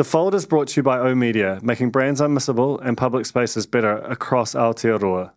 The 0.00 0.04
Fold 0.04 0.34
is 0.34 0.46
brought 0.46 0.68
to 0.68 0.76
you 0.78 0.82
by 0.82 0.98
O 0.98 1.14
Media, 1.14 1.58
making 1.62 1.90
brands 1.90 2.22
unmissable 2.22 2.80
and 2.82 2.96
public 2.96 3.26
spaces 3.26 3.66
better 3.66 3.98
across 3.98 4.54
Aotearoa. 4.54 5.30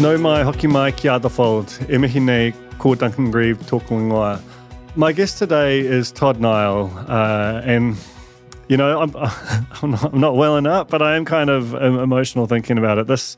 No 0.00 0.18
mai 0.18 0.42
hoki 0.42 0.66
mai 0.66 0.90
ki 0.90 1.06
a 1.06 1.20
The 1.20 1.30
Fold. 1.30 1.78
E 1.88 1.98
mihi 1.98 2.18
nei 2.18 2.52
ko 2.80 2.96
Duncan 2.96 3.30
Greive 3.30 3.58
tōku. 3.58 4.42
My 4.96 5.12
guest 5.12 5.38
today 5.38 5.78
is 5.78 6.10
Todd 6.10 6.40
Niall, 6.40 6.90
uh, 7.06 7.62
and 7.64 7.96
you 8.66 8.76
know 8.76 9.02
I'm, 9.02 9.14
I'm, 9.82 9.92
not, 9.92 10.12
I'm 10.12 10.20
not 10.20 10.34
welling 10.34 10.66
up, 10.66 10.90
but 10.90 11.00
I 11.00 11.14
am 11.14 11.24
kind 11.24 11.48
of 11.48 11.74
emotional 11.74 12.48
thinking 12.48 12.76
about 12.76 12.98
it. 12.98 13.06
This 13.06 13.36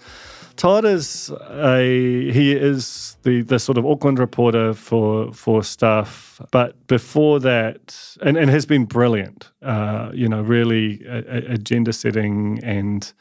Todd 0.57 0.85
is 0.85 1.31
a 1.51 2.31
he 2.33 2.53
is 2.53 3.17
the 3.23 3.43
the 3.43 3.59
sort 3.59 3.79
of 3.79 3.87
Auckland 3.87 4.19
reporter 4.19 4.73
for 4.75 5.33
for 5.33 5.63
stuff, 5.63 6.41
but 6.51 6.87
before 6.87 7.41
that, 7.41 8.17
and, 8.23 8.37
and 8.37 8.51
has 8.51 8.67
been 8.67 8.85
brilliant. 8.85 9.51
Uh, 9.63 10.11
you 10.15 10.29
know, 10.29 10.43
really 10.43 11.03
agenda 11.07 11.93
setting, 11.93 12.61
and 12.63 13.13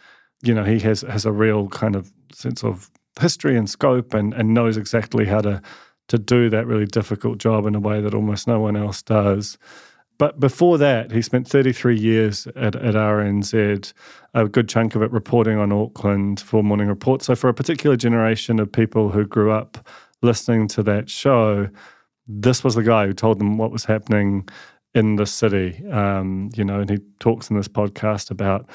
you 0.44 0.54
know 0.54 0.64
he 0.64 0.80
has 0.80 1.02
has 1.02 1.26
a 1.26 1.32
real 1.32 1.68
kind 1.70 1.96
of 1.96 2.12
sense 2.32 2.64
of 2.64 2.90
history 3.20 3.58
and 3.58 3.70
scope, 3.70 4.14
and 4.14 4.34
and 4.34 4.54
knows 4.54 4.78
exactly 4.78 5.26
how 5.26 5.42
to 5.42 5.62
to 6.08 6.18
do 6.18 6.50
that 6.50 6.68
really 6.68 6.86
difficult 6.86 7.38
job 7.38 7.66
in 7.66 7.76
a 7.76 7.80
way 7.80 8.00
that 8.00 8.14
almost 8.14 8.48
no 8.48 8.60
one 8.60 8.76
else 8.76 9.02
does. 9.02 9.58
But 10.18 10.40
before 10.40 10.78
that, 10.78 11.12
he 11.12 11.22
spent 11.22 11.48
33 11.48 12.00
years 12.00 12.48
at, 12.56 12.76
at 12.76 12.96
RNZ, 12.96 13.94
a 14.34 14.48
good 14.48 14.70
chunk 14.70 14.96
of 14.96 15.02
it 15.02 15.12
reporting 15.12 15.58
on 15.58 15.72
Auckland 15.72 16.40
for 16.40 16.64
Morning 16.64 16.88
Report. 16.88 17.22
So, 17.22 17.36
for 17.36 17.50
a 17.50 17.54
particular 17.54 17.98
generation 17.98 18.60
of 18.60 18.72
people 18.72 19.10
who 19.10 19.26
grew 19.26 19.52
up 19.52 19.86
listening 20.22 20.68
to 20.70 20.84
that 20.84 21.10
show, 21.10 21.70
this 22.28 22.64
was 22.64 22.76
the 22.76 22.84
guy 22.84 23.08
who 23.08 23.14
told 23.14 23.40
them 23.40 23.58
what 23.58 23.72
was 23.72 23.86
happening 23.86 24.48
in 24.94 25.18
the 25.18 25.26
city. 25.26 25.86
Um, 25.88 26.50
you 26.56 26.64
know, 26.64 26.80
and 26.80 26.90
he 26.90 27.00
talks 27.20 27.50
in 27.50 27.58
this 27.58 27.68
podcast 27.68 28.32
about, 28.32 28.70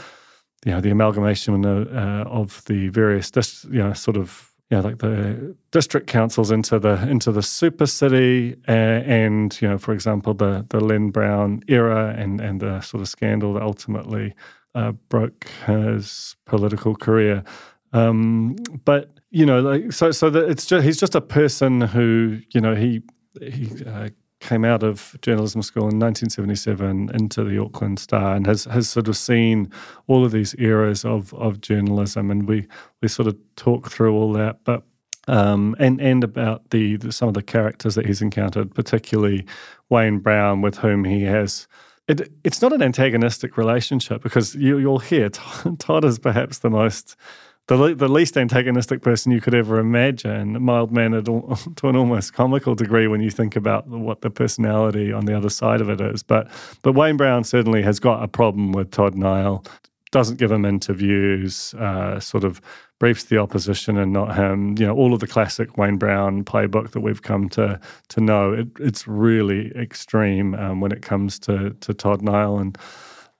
you 0.65 0.73
know, 0.73 0.81
the 0.81 0.91
amalgamation 0.91 1.65
uh, 1.65 2.25
of 2.27 2.63
the 2.67 2.89
various, 2.89 3.33
you 3.65 3.79
know, 3.79 3.95
sort 3.95 4.19
of 4.19 4.50
know, 4.77 4.83
like 4.83 4.99
the 4.99 5.57
district 5.73 6.07
councils 6.07 6.51
into 6.51 6.79
the 6.79 7.09
into 7.09 7.33
the 7.33 7.43
super 7.43 7.87
city, 7.87 8.57
uh, 8.69 8.71
and 8.71 9.61
you 9.61 9.69
know, 9.69 9.79
for 9.79 9.93
example, 9.93 10.33
the 10.35 10.65
the 10.71 10.81
Len 10.81 11.11
Brown 11.11 11.63
era 11.67 12.15
and 12.17 12.41
and 12.41 12.61
the 12.61 12.81
sort 12.81 13.01
of 13.01 13.09
scandal 13.09 13.55
that 13.55 13.63
ultimately 13.63 14.35
uh, 14.75 14.93
broke 15.09 15.49
his 15.67 16.37
political 16.47 16.95
career. 16.95 17.43
Um, 17.93 18.57
but 18.85 19.11
you 19.31 19.45
know, 19.45 19.61
like 19.61 19.93
so 19.93 20.13
so 20.13 20.31
that 20.31 20.49
it's 20.49 20.67
just 20.67 20.85
he's 20.85 20.99
just 20.99 21.15
a 21.15 21.21
person 21.21 21.81
who 21.81 22.41
you 22.55 22.61
know 22.61 22.75
he 22.75 23.03
he 23.41 23.85
uh, 23.85 24.09
came 24.41 24.65
out 24.65 24.83
of 24.83 25.17
journalism 25.23 25.63
school 25.63 25.83
in 25.83 25.99
1977 25.99 27.11
into 27.15 27.45
the 27.45 27.59
Auckland 27.59 27.99
Star 27.99 28.35
and 28.35 28.47
has 28.47 28.65
has 28.65 28.89
sort 28.89 29.09
of 29.09 29.17
seen 29.17 29.71
all 30.07 30.25
of 30.25 30.33
these 30.33 30.55
eras 30.59 31.05
of 31.05 31.33
of 31.35 31.61
journalism, 31.61 32.31
and 32.31 32.49
we 32.49 32.67
we 33.01 33.09
sort 33.09 33.29
of 33.29 33.37
talk 33.57 33.91
through 33.91 34.15
all 34.15 34.33
that, 34.33 34.65
but. 34.65 34.83
Um, 35.29 35.77
and 35.79 36.01
and 36.01 36.25
about 36.25 36.71
the, 36.71 36.97
the, 36.97 37.13
some 37.13 37.29
of 37.29 37.35
the 37.35 37.43
characters 37.43 37.95
that 37.95 38.07
he's 38.07 38.23
encountered, 38.23 38.75
particularly 38.75 39.45
Wayne 39.89 40.19
Brown, 40.19 40.61
with 40.63 40.79
whom 40.79 41.05
he 41.05 41.23
has 41.23 41.69
it, 42.11 42.33
it's 42.43 42.61
not 42.61 42.73
an 42.73 42.83
antagonistic 42.83 43.57
relationship 43.57 44.23
because 44.23 44.57
you, 44.57 44.77
will 44.77 44.99
hear 44.99 45.29
Todd 45.79 46.05
is 46.05 46.19
perhaps 46.19 46.59
the 46.59 46.71
most 46.71 47.15
the, 47.77 47.95
the 47.95 48.09
least 48.09 48.37
antagonistic 48.37 49.03
person 49.03 49.31
you 49.31 49.41
could 49.41 49.55
ever 49.55 49.79
imagine, 49.79 50.61
mild 50.63 50.91
mannered 50.91 51.27
to 51.27 51.89
an 51.89 51.97
almost 51.97 52.33
comical 52.33 52.75
degree 52.75 53.07
when 53.07 53.21
you 53.21 53.31
think 53.31 53.55
about 53.55 53.87
what 53.87 54.23
the 54.23 54.31
personality 54.31 55.13
on 55.13 55.27
the 55.27 55.37
other 55.37 55.51
side 55.51 55.81
of 55.81 55.89
it 55.89 56.01
is. 56.01 56.23
But 56.23 56.49
but 56.83 56.95
Wayne 56.95 57.17
Brown 57.17 57.45
certainly 57.45 57.83
has 57.83 58.01
got 58.01 58.23
a 58.23 58.29
problem 58.29 58.73
with 58.73 58.91
Todd 58.91 59.15
Niall. 59.15 59.65
Doesn't 60.11 60.39
give 60.39 60.51
him 60.51 60.65
interviews, 60.65 61.73
uh, 61.75 62.19
sort 62.19 62.43
of 62.43 62.61
briefs 62.99 63.25
the 63.25 63.39
opposition 63.39 63.97
and 63.97 64.13
not 64.13 64.35
him. 64.35 64.75
You 64.77 64.87
know, 64.87 64.95
all 64.95 65.15
of 65.15 65.21
the 65.21 65.29
classic 65.29 65.79
Wayne 65.79 65.97
Brown 65.97 66.45
playbook 66.45 66.91
that 66.91 67.01
we've 67.01 67.23
come 67.23 67.49
to 67.51 67.79
to 68.09 68.21
know. 68.21 68.53
It, 68.53 68.69
it's 68.81 69.07
really 69.07 69.71
extreme 69.77 70.55
um, 70.55 70.81
when 70.81 70.93
it 70.93 71.03
comes 71.03 71.39
to 71.41 71.71
to 71.71 71.95
Todd 71.95 72.23
Niall 72.23 72.59
and. 72.59 72.79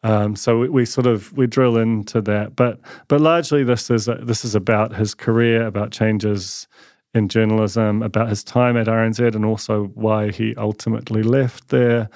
Um, 0.03 0.35
so 0.35 0.61
we, 0.61 0.69
we, 0.69 0.85
sort 0.87 1.07
of 1.07 1.33
we 1.35 1.47
drill 1.47 1.77
into 1.77 2.21
that, 2.23 2.57
but 2.57 2.81
but 3.09 3.21
largely 3.21 3.65
this 3.65 3.91
is 3.91 4.07
this 4.23 4.45
is 4.45 4.55
about 4.55 4.95
his 4.95 5.15
career, 5.15 5.67
about 5.67 5.91
changes 5.91 6.67
in 7.13 7.29
journalism, 7.29 8.03
about 8.03 8.29
his 8.29 8.43
time 8.43 8.77
at 8.77 8.87
RNZ, 8.87 9.35
and 9.35 9.45
also 9.45 9.87
why 9.95 10.31
he 10.31 10.55
ultimately 10.57 11.23
left 11.23 11.69
there. 11.69 12.09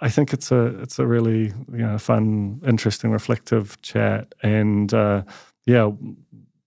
I 0.00 0.08
think 0.08 0.32
it's 0.32 0.50
a 0.50 0.80
it's 0.80 0.98
a 0.98 1.06
really 1.06 1.52
you 1.72 1.86
know 1.86 1.98
fun, 1.98 2.60
interesting, 2.66 3.12
reflective 3.12 3.80
chat, 3.82 4.34
and 4.42 4.92
uh, 4.92 5.22
yeah, 5.66 5.90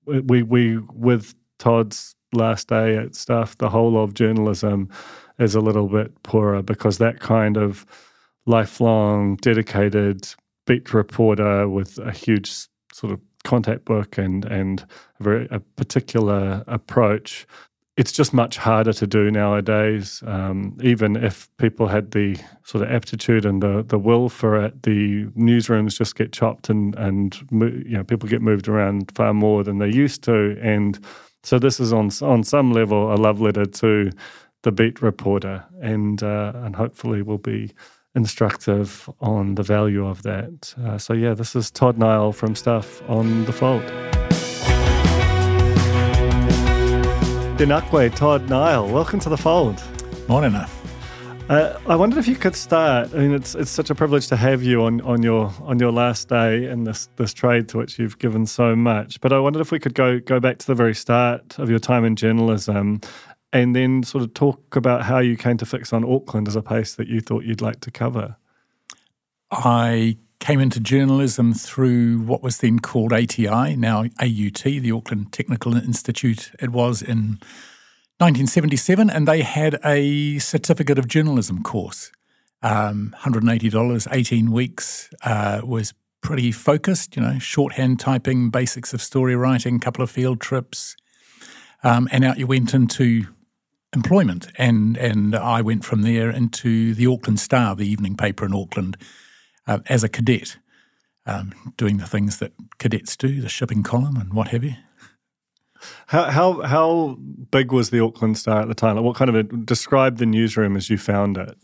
we 0.06 0.44
we 0.44 0.78
with 0.94 1.36
Todd's 1.60 2.16
last 2.34 2.68
day 2.68 2.98
at 2.98 3.16
stuff, 3.16 3.58
the 3.58 3.70
whole 3.70 4.02
of 4.02 4.14
journalism 4.14 4.90
is 5.40 5.56
a 5.56 5.60
little 5.62 5.88
bit 5.88 6.24
poorer 6.24 6.62
because 6.62 6.98
that 6.98 7.20
kind 7.20 7.58
of 7.58 7.86
lifelong 8.46 9.36
dedicated 9.38 10.34
beat 10.66 10.94
reporter 10.94 11.68
with 11.68 11.98
a 12.00 12.12
huge 12.12 12.52
sort 12.92 13.14
of 13.14 13.20
contact 13.44 13.86
book 13.86 14.18
and 14.18 14.46
and 14.46 14.86
a 15.20 15.24
very 15.24 15.48
a 15.52 15.60
particular 15.60 16.64
approach. 16.68 17.46
It's 17.96 18.12
just 18.12 18.34
much 18.34 18.58
harder 18.58 18.92
to 18.94 19.06
do 19.06 19.30
nowadays. 19.30 20.24
Um, 20.26 20.76
even 20.82 21.16
if 21.16 21.48
people 21.58 21.88
had 21.88 22.10
the 22.12 22.38
sort 22.64 22.84
of 22.84 22.90
aptitude 22.90 23.46
and 23.46 23.62
the, 23.62 23.84
the 23.88 24.00
will 24.00 24.30
for 24.30 24.56
it, 24.66 24.82
the 24.82 25.26
newsrooms 25.38 25.96
just 25.96 26.16
get 26.16 26.34
chopped 26.34 26.70
and 26.70 26.96
and 26.96 27.36
you 27.52 27.98
know 27.98 28.04
people 28.04 28.28
get 28.28 28.42
moved 28.42 28.68
around 28.68 29.12
far 29.14 29.34
more 29.34 29.64
than 29.64 29.78
they 29.78 29.90
used 29.90 30.24
to. 30.24 30.58
And 30.62 31.00
so 31.44 31.60
this 31.60 31.80
is 31.80 31.94
on 31.94 32.10
on 32.22 32.44
some 32.44 32.72
level 32.72 33.14
a 33.14 33.16
love 33.16 33.42
letter 33.42 33.66
to 33.66 34.10
the 34.64 34.72
beat 34.72 35.02
reporter, 35.02 35.64
and 35.82 36.24
uh, 36.24 36.54
and 36.56 36.76
hopefully 36.76 37.22
will 37.22 37.38
be 37.38 37.72
instructive 38.16 39.10
on 39.22 39.56
the 39.56 39.64
value 39.64 40.06
of 40.06 40.24
that. 40.24 40.74
Uh, 40.84 40.98
so, 40.98 41.14
yeah, 41.14 41.34
this 41.34 41.56
is 41.56 41.72
Todd 41.72 41.98
Niall 41.98 42.32
from 42.32 42.56
Stuff 42.56 43.02
on 43.10 43.46
the 43.46 43.52
Fold. 43.52 43.84
Dinakwe, 47.58 48.16
Todd 48.16 48.50
Niall, 48.50 48.90
welcome 48.90 49.20
to 49.20 49.30
the 49.30 49.38
Fold. 49.38 49.82
Morning. 50.28 50.56
Uh, 51.50 51.78
I 51.88 51.96
wondered 51.96 52.20
if 52.20 52.28
you 52.28 52.36
could 52.36 52.56
start. 52.56 53.14
I 53.14 53.18
mean, 53.18 53.34
it's 53.34 53.54
it's 53.54 53.70
such 53.70 53.90
a 53.90 53.96
privilege 53.96 54.28
to 54.28 54.38
have 54.38 54.64
you 54.64 54.84
on, 54.84 55.02
on 55.02 55.22
your 55.22 55.54
on 55.62 55.78
your 55.78 55.92
last 55.92 56.30
day 56.30 56.70
in 56.70 56.86
this 56.86 57.10
this 57.18 57.34
trade 57.34 57.68
to 57.70 57.78
which 57.78 58.00
you've 58.00 58.18
given 58.18 58.46
so 58.46 58.76
much. 58.78 59.20
But 59.20 59.34
I 59.34 59.40
wondered 59.40 59.60
if 59.60 59.70
we 59.70 59.78
could 59.78 59.94
go 59.94 60.20
go 60.20 60.40
back 60.40 60.58
to 60.60 60.68
the 60.68 60.74
very 60.74 60.96
start 60.96 61.60
of 61.60 61.70
your 61.70 61.80
time 61.80 62.06
in 62.06 62.16
journalism 62.16 63.02
and 63.54 63.76
then 63.76 64.02
sort 64.02 64.24
of 64.24 64.34
talk 64.34 64.76
about 64.76 65.04
how 65.04 65.20
you 65.20 65.38
came 65.38 65.58
to 65.58 65.66
fix 65.66 65.94
on 65.94 66.04
Auckland 66.04 66.48
as 66.48 66.56
a 66.56 66.62
place 66.62 66.96
that 66.96 67.08
you 67.08 67.22
thought 67.22 67.46
you'd 67.46 67.62
like 67.62 67.80
to 67.82 67.92
cover. 67.92 68.36
I 69.52 70.18
came 70.40 70.60
into 70.60 70.80
journalism 70.80 71.54
through 71.54 72.20
what 72.22 72.42
was 72.42 72.58
then 72.58 72.80
called 72.80 73.14
ATI, 73.14 73.76
now 73.76 74.06
AUT, 74.20 74.64
the 74.64 74.92
Auckland 74.92 75.32
Technical 75.32 75.78
Institute. 75.78 76.52
It 76.60 76.72
was 76.72 77.04
in 77.04 77.40
1977, 78.18 79.10
and 79.12 79.28
they 79.28 79.44
had 79.44 79.80
a 79.86 80.40
certificate 80.40 80.98
of 80.98 81.08
journalism 81.08 81.62
course. 81.62 82.12
Um, 82.64 83.16
$180, 83.22 84.08
18 84.12 84.52
weeks, 84.52 85.10
uh, 85.24 85.62
was 85.64 85.94
pretty 86.22 86.52
focused, 86.52 87.16
you 87.16 87.22
know, 87.22 87.38
shorthand 87.38 88.00
typing, 88.00 88.50
basics 88.50 88.94
of 88.94 89.02
story 89.02 89.36
writing, 89.36 89.80
couple 89.80 90.04
of 90.04 90.10
field 90.10 90.42
trips. 90.42 90.96
Um, 91.84 92.08
and 92.12 92.24
out 92.24 92.40
you 92.40 92.48
went 92.48 92.74
into 92.74 93.28
employment. 93.94 94.48
And, 94.58 94.98
and 94.98 95.36
I 95.36 95.62
went 95.62 95.86
from 95.86 96.02
there 96.02 96.30
into 96.30 96.94
the 96.94 97.08
Auckland 97.08 97.40
Star, 97.40 97.76
the 97.76 97.88
evening 97.88 98.16
paper 98.16 98.46
in 98.46 98.54
Auckland, 98.54 98.98
uh, 99.68 99.80
as 99.88 100.04
a 100.04 100.10
cadet, 100.10 100.58
um, 101.26 101.54
doing 101.78 101.98
the 101.98 102.08
things 102.08 102.40
that 102.40 102.54
cadets 102.78 103.16
do, 103.16 103.42
the 103.42 103.50
shipping 103.50 103.84
column 103.84 104.18
and 104.18 104.34
what 104.34 104.50
have 104.50 104.64
you. 104.64 104.76
How, 106.08 106.24
how 106.32 106.62
how 106.62 107.18
big 107.52 107.72
was 107.74 107.90
the 107.90 108.00
Auckland 108.00 108.38
Star 108.38 108.62
at 108.62 108.68
the 108.68 108.74
time? 108.74 108.96
Like 108.96 109.04
what 109.06 109.18
kind 109.18 109.30
of 109.30 109.36
a, 109.36 109.44
describe 109.44 110.18
the 110.18 110.26
newsroom 110.26 110.78
as 110.78 110.90
you 110.90 110.98
found 110.98 111.38
it? 111.38 111.58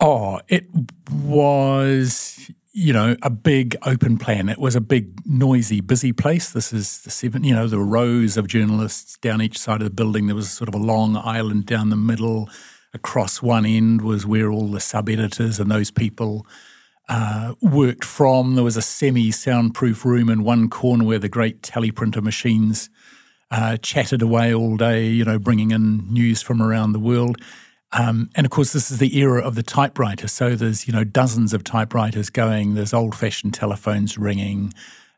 Oh, 0.00 0.40
it 0.48 0.66
was 1.10 2.50
you 2.74 2.92
know 2.92 3.16
a 3.22 3.30
big 3.30 3.76
open 3.86 4.18
plan. 4.18 4.48
It 4.48 4.58
was 4.58 4.74
a 4.74 4.80
big, 4.80 5.24
noisy, 5.24 5.80
busy 5.80 6.12
place. 6.12 6.50
This 6.50 6.72
is 6.72 7.00
the 7.02 7.10
seven. 7.10 7.44
You 7.44 7.54
know, 7.54 7.68
the 7.68 7.78
rows 7.78 8.36
of 8.36 8.48
journalists 8.48 9.16
down 9.18 9.40
each 9.40 9.56
side 9.56 9.80
of 9.80 9.84
the 9.84 9.94
building. 9.94 10.26
There 10.26 10.34
was 10.34 10.50
sort 10.50 10.68
of 10.68 10.74
a 10.74 10.84
long 10.84 11.16
island 11.16 11.66
down 11.66 11.88
the 11.88 11.96
middle. 11.96 12.50
Across 12.92 13.42
one 13.42 13.64
end 13.64 14.02
was 14.02 14.26
where 14.26 14.50
all 14.50 14.68
the 14.68 14.80
sub 14.80 15.08
editors 15.08 15.58
and 15.58 15.70
those 15.70 15.90
people 15.90 16.46
uh, 17.08 17.54
worked 17.60 18.04
from. 18.04 18.56
There 18.56 18.64
was 18.64 18.76
a 18.76 18.82
semi 18.82 19.30
soundproof 19.30 20.04
room 20.04 20.28
in 20.28 20.42
one 20.42 20.68
corner 20.68 21.04
where 21.04 21.18
the 21.18 21.28
great 21.28 21.62
teleprinter 21.62 22.22
machines 22.22 22.90
uh, 23.50 23.76
chatted 23.78 24.20
away 24.20 24.52
all 24.52 24.76
day, 24.76 25.06
you 25.06 25.24
know, 25.24 25.38
bringing 25.38 25.70
in 25.70 26.12
news 26.12 26.42
from 26.42 26.60
around 26.60 26.92
the 26.92 26.98
world. 26.98 27.40
Um, 27.96 28.30
and 28.34 28.44
of 28.44 28.50
course, 28.50 28.72
this 28.72 28.90
is 28.90 28.98
the 28.98 29.16
era 29.18 29.40
of 29.40 29.54
the 29.54 29.62
typewriter. 29.62 30.28
So 30.28 30.56
there's, 30.56 30.86
you 30.86 30.92
know, 30.92 31.04
dozens 31.04 31.54
of 31.54 31.62
typewriters 31.62 32.28
going, 32.28 32.74
there's 32.74 32.92
old 32.92 33.14
fashioned 33.14 33.54
telephones 33.54 34.18
ringing. 34.18 34.72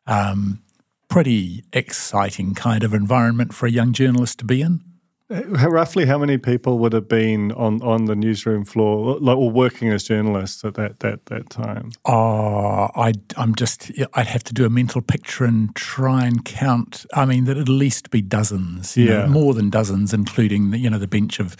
Um, 0.06 0.62
pretty 1.08 1.64
exciting 1.72 2.54
kind 2.54 2.84
of 2.84 2.92
environment 2.92 3.54
for 3.54 3.66
a 3.66 3.70
young 3.70 3.92
journalist 3.92 4.38
to 4.40 4.44
be 4.44 4.60
in. 4.60 4.80
Uh, 5.28 5.42
roughly, 5.68 6.06
how 6.06 6.18
many 6.18 6.38
people 6.38 6.78
would 6.78 6.92
have 6.92 7.08
been 7.08 7.50
on, 7.52 7.82
on 7.82 8.04
the 8.04 8.14
newsroom 8.14 8.64
floor, 8.64 9.18
like, 9.18 9.36
or 9.36 9.50
working 9.50 9.88
as 9.88 10.04
journalists 10.04 10.64
at 10.64 10.74
that 10.74 11.00
that 11.00 11.26
that 11.26 11.50
time? 11.50 11.90
Oh, 12.04 12.88
I, 12.94 13.12
I'm 13.36 13.56
just, 13.56 13.90
I'd 14.14 14.28
have 14.28 14.44
to 14.44 14.54
do 14.54 14.64
a 14.64 14.70
mental 14.70 15.02
picture 15.02 15.44
and 15.44 15.74
try 15.74 16.24
and 16.26 16.44
count. 16.44 17.06
I 17.12 17.24
mean, 17.24 17.44
that 17.46 17.56
at 17.56 17.68
least 17.68 18.10
be 18.10 18.22
dozens, 18.22 18.96
yeah, 18.96 19.22
know, 19.22 19.26
more 19.26 19.54
than 19.54 19.68
dozens, 19.68 20.14
including 20.14 20.70
the, 20.70 20.78
you 20.78 20.88
know 20.88 20.98
the 20.98 21.08
bench 21.08 21.40
of 21.40 21.56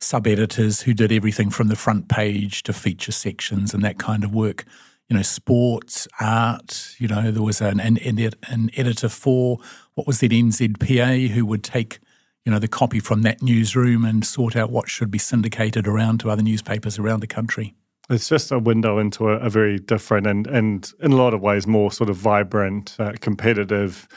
sub 0.00 0.26
editors 0.26 0.82
who 0.82 0.94
did 0.94 1.12
everything 1.12 1.50
from 1.50 1.68
the 1.68 1.76
front 1.76 2.08
page 2.08 2.62
to 2.64 2.72
feature 2.72 3.12
sections 3.12 3.74
and 3.74 3.82
that 3.84 3.98
kind 3.98 4.24
of 4.24 4.34
work. 4.34 4.64
You 5.08 5.16
know, 5.16 5.22
sports, 5.22 6.06
art. 6.20 6.94
You 6.98 7.08
know, 7.08 7.30
there 7.30 7.42
was 7.42 7.60
an 7.60 7.80
an, 7.80 7.98
an 7.98 8.70
editor 8.76 9.08
for 9.08 9.58
what 9.94 10.06
was 10.06 10.22
it 10.22 10.30
NZPA 10.30 11.28
who 11.30 11.44
would 11.46 11.64
take 11.64 11.98
you 12.44 12.52
know, 12.52 12.58
the 12.58 12.68
copy 12.68 13.00
from 13.00 13.22
that 13.22 13.42
newsroom 13.42 14.04
and 14.04 14.24
sort 14.24 14.56
out 14.56 14.70
what 14.70 14.88
should 14.88 15.10
be 15.10 15.18
syndicated 15.18 15.86
around 15.86 16.20
to 16.20 16.30
other 16.30 16.42
newspapers 16.42 16.98
around 16.98 17.20
the 17.20 17.26
country. 17.26 17.74
It's 18.08 18.28
just 18.28 18.50
a 18.50 18.58
window 18.58 18.98
into 18.98 19.28
a, 19.28 19.36
a 19.38 19.50
very 19.50 19.78
different 19.78 20.26
and, 20.26 20.46
and 20.46 20.90
in 21.00 21.12
a 21.12 21.16
lot 21.16 21.34
of 21.34 21.40
ways 21.40 21.66
more 21.66 21.92
sort 21.92 22.10
of 22.10 22.16
vibrant, 22.16 22.96
uh, 22.98 23.12
competitive 23.20 24.08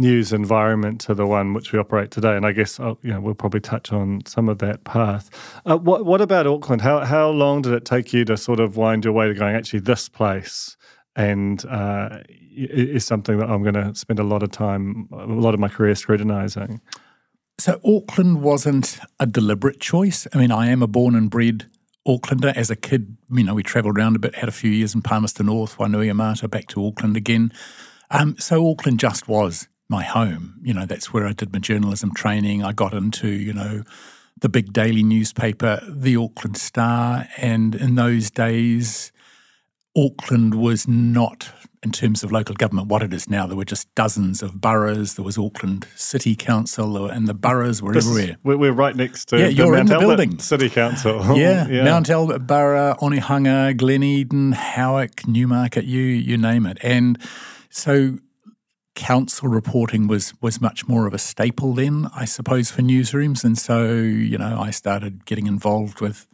news 0.00 0.32
environment 0.32 1.00
to 1.02 1.14
the 1.14 1.26
one 1.26 1.52
which 1.52 1.72
we 1.72 1.78
operate 1.78 2.10
today. 2.10 2.36
And 2.36 2.46
I 2.46 2.52
guess 2.52 2.80
uh, 2.80 2.94
you 3.02 3.12
know 3.12 3.20
we'll 3.20 3.34
probably 3.34 3.60
touch 3.60 3.92
on 3.92 4.22
some 4.26 4.48
of 4.48 4.58
that 4.58 4.84
path. 4.84 5.30
Uh, 5.66 5.76
what 5.76 6.04
what 6.04 6.20
about 6.20 6.46
Auckland? 6.46 6.82
How 6.82 7.00
how 7.04 7.28
long 7.30 7.62
did 7.62 7.72
it 7.72 7.84
take 7.84 8.12
you 8.12 8.24
to 8.24 8.36
sort 8.36 8.60
of 8.60 8.76
wind 8.76 9.04
your 9.04 9.12
way 9.12 9.28
to 9.28 9.34
going? 9.34 9.54
Actually, 9.54 9.80
this 9.80 10.08
place 10.08 10.76
and 11.16 11.64
uh, 11.66 12.20
is 12.52 13.04
something 13.04 13.38
that 13.38 13.50
I'm 13.50 13.62
going 13.62 13.74
to 13.74 13.94
spend 13.94 14.18
a 14.18 14.24
lot 14.24 14.42
of 14.42 14.50
time, 14.50 15.08
a 15.12 15.26
lot 15.26 15.54
of 15.54 15.60
my 15.60 15.68
career 15.68 15.94
scrutinizing. 15.94 16.80
So 17.58 17.78
Auckland 17.84 18.42
wasn't 18.42 18.98
a 19.18 19.26
deliberate 19.26 19.80
choice. 19.80 20.26
I 20.32 20.38
mean, 20.38 20.50
I 20.50 20.68
am 20.68 20.82
a 20.82 20.86
born 20.86 21.14
and 21.14 21.28
bred 21.28 21.66
Aucklander. 22.08 22.56
As 22.56 22.70
a 22.70 22.76
kid, 22.76 23.16
you 23.30 23.44
know, 23.44 23.54
we 23.54 23.62
travelled 23.62 23.98
around 23.98 24.16
a 24.16 24.18
bit, 24.18 24.34
had 24.34 24.48
a 24.48 24.52
few 24.52 24.70
years 24.70 24.94
in 24.94 25.02
Palmerston 25.02 25.46
North, 25.46 25.76
Wainuiomata, 25.76 26.50
back 26.50 26.68
to 26.68 26.86
Auckland 26.86 27.16
again. 27.16 27.52
Um, 28.10 28.36
so 28.38 28.68
Auckland 28.68 28.98
just 28.98 29.28
was 29.28 29.68
my 29.90 30.02
home. 30.02 30.58
You 30.62 30.72
know, 30.72 30.86
that's 30.86 31.12
where 31.12 31.26
I 31.26 31.32
did 31.32 31.52
my 31.52 31.58
journalism 31.58 32.14
training. 32.14 32.62
I 32.62 32.72
got 32.72 32.94
into, 32.94 33.28
you 33.28 33.52
know, 33.52 33.82
the 34.40 34.48
big 34.48 34.72
daily 34.72 35.02
newspaper, 35.02 35.82
the 35.88 36.16
Auckland 36.16 36.56
Star. 36.56 37.26
And 37.36 37.74
in 37.74 37.96
those 37.96 38.30
days, 38.30 39.12
Auckland 39.96 40.54
was 40.54 40.86
not 40.86 41.52
in 41.82 41.90
terms 41.90 42.22
of 42.22 42.30
local 42.30 42.54
government 42.54 42.88
what 42.88 43.02
it 43.02 43.12
is 43.12 43.28
now. 43.28 43.46
There 43.46 43.56
were 43.56 43.64
just 43.64 43.92
dozens 43.94 44.42
of 44.42 44.60
boroughs. 44.60 45.14
There 45.14 45.24
was 45.24 45.38
Auckland 45.38 45.86
City 45.96 46.36
Council, 46.36 47.06
and 47.08 47.26
the 47.26 47.34
boroughs 47.34 47.82
were 47.82 47.94
this 47.94 48.06
everywhere. 48.06 48.32
Is, 48.32 48.36
we're 48.44 48.72
right 48.72 48.94
next 48.94 49.26
to 49.30 49.38
yeah, 49.38 49.46
you're 49.46 49.72
Mount 49.72 49.80
in 49.80 49.86
the 49.86 49.94
Albert 49.94 50.06
building. 50.06 50.38
City 50.38 50.68
Council. 50.68 51.20
yeah, 51.38 51.66
yeah, 51.70 51.84
Mount 51.84 52.10
Albert 52.10 52.40
Borough, 52.40 52.96
Onehunga, 53.00 53.76
Glen 53.76 54.02
Eden, 54.02 54.52
Howick, 54.52 55.26
Newmarket, 55.26 55.84
you 55.84 56.02
you 56.02 56.36
name 56.36 56.66
it. 56.66 56.78
And 56.82 57.18
so 57.70 58.18
council 59.00 59.48
reporting 59.48 60.06
was 60.06 60.34
was 60.42 60.60
much 60.60 60.86
more 60.86 61.06
of 61.06 61.14
a 61.14 61.18
staple 61.18 61.72
then, 61.72 62.08
I 62.14 62.26
suppose, 62.26 62.70
for 62.70 62.82
newsrooms. 62.82 63.42
And 63.44 63.58
so 63.58 63.92
you 63.92 64.36
know, 64.36 64.60
I 64.60 64.70
started 64.70 65.24
getting 65.24 65.46
involved 65.46 66.00
with 66.00 66.26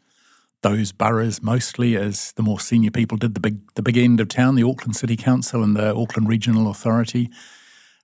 those 0.62 0.90
boroughs 0.90 1.40
mostly 1.42 1.96
as 1.96 2.32
the 2.32 2.42
more 2.42 2.58
senior 2.58 2.90
people 2.90 3.16
did 3.16 3.34
the 3.34 3.40
big 3.40 3.60
the 3.74 3.82
big 3.82 3.96
end 3.96 4.18
of 4.20 4.28
town, 4.28 4.56
the 4.56 4.64
Auckland 4.64 4.96
City 4.96 5.16
Council 5.16 5.62
and 5.62 5.76
the 5.76 5.94
Auckland 5.94 6.28
Regional 6.28 6.68
Authority. 6.68 7.30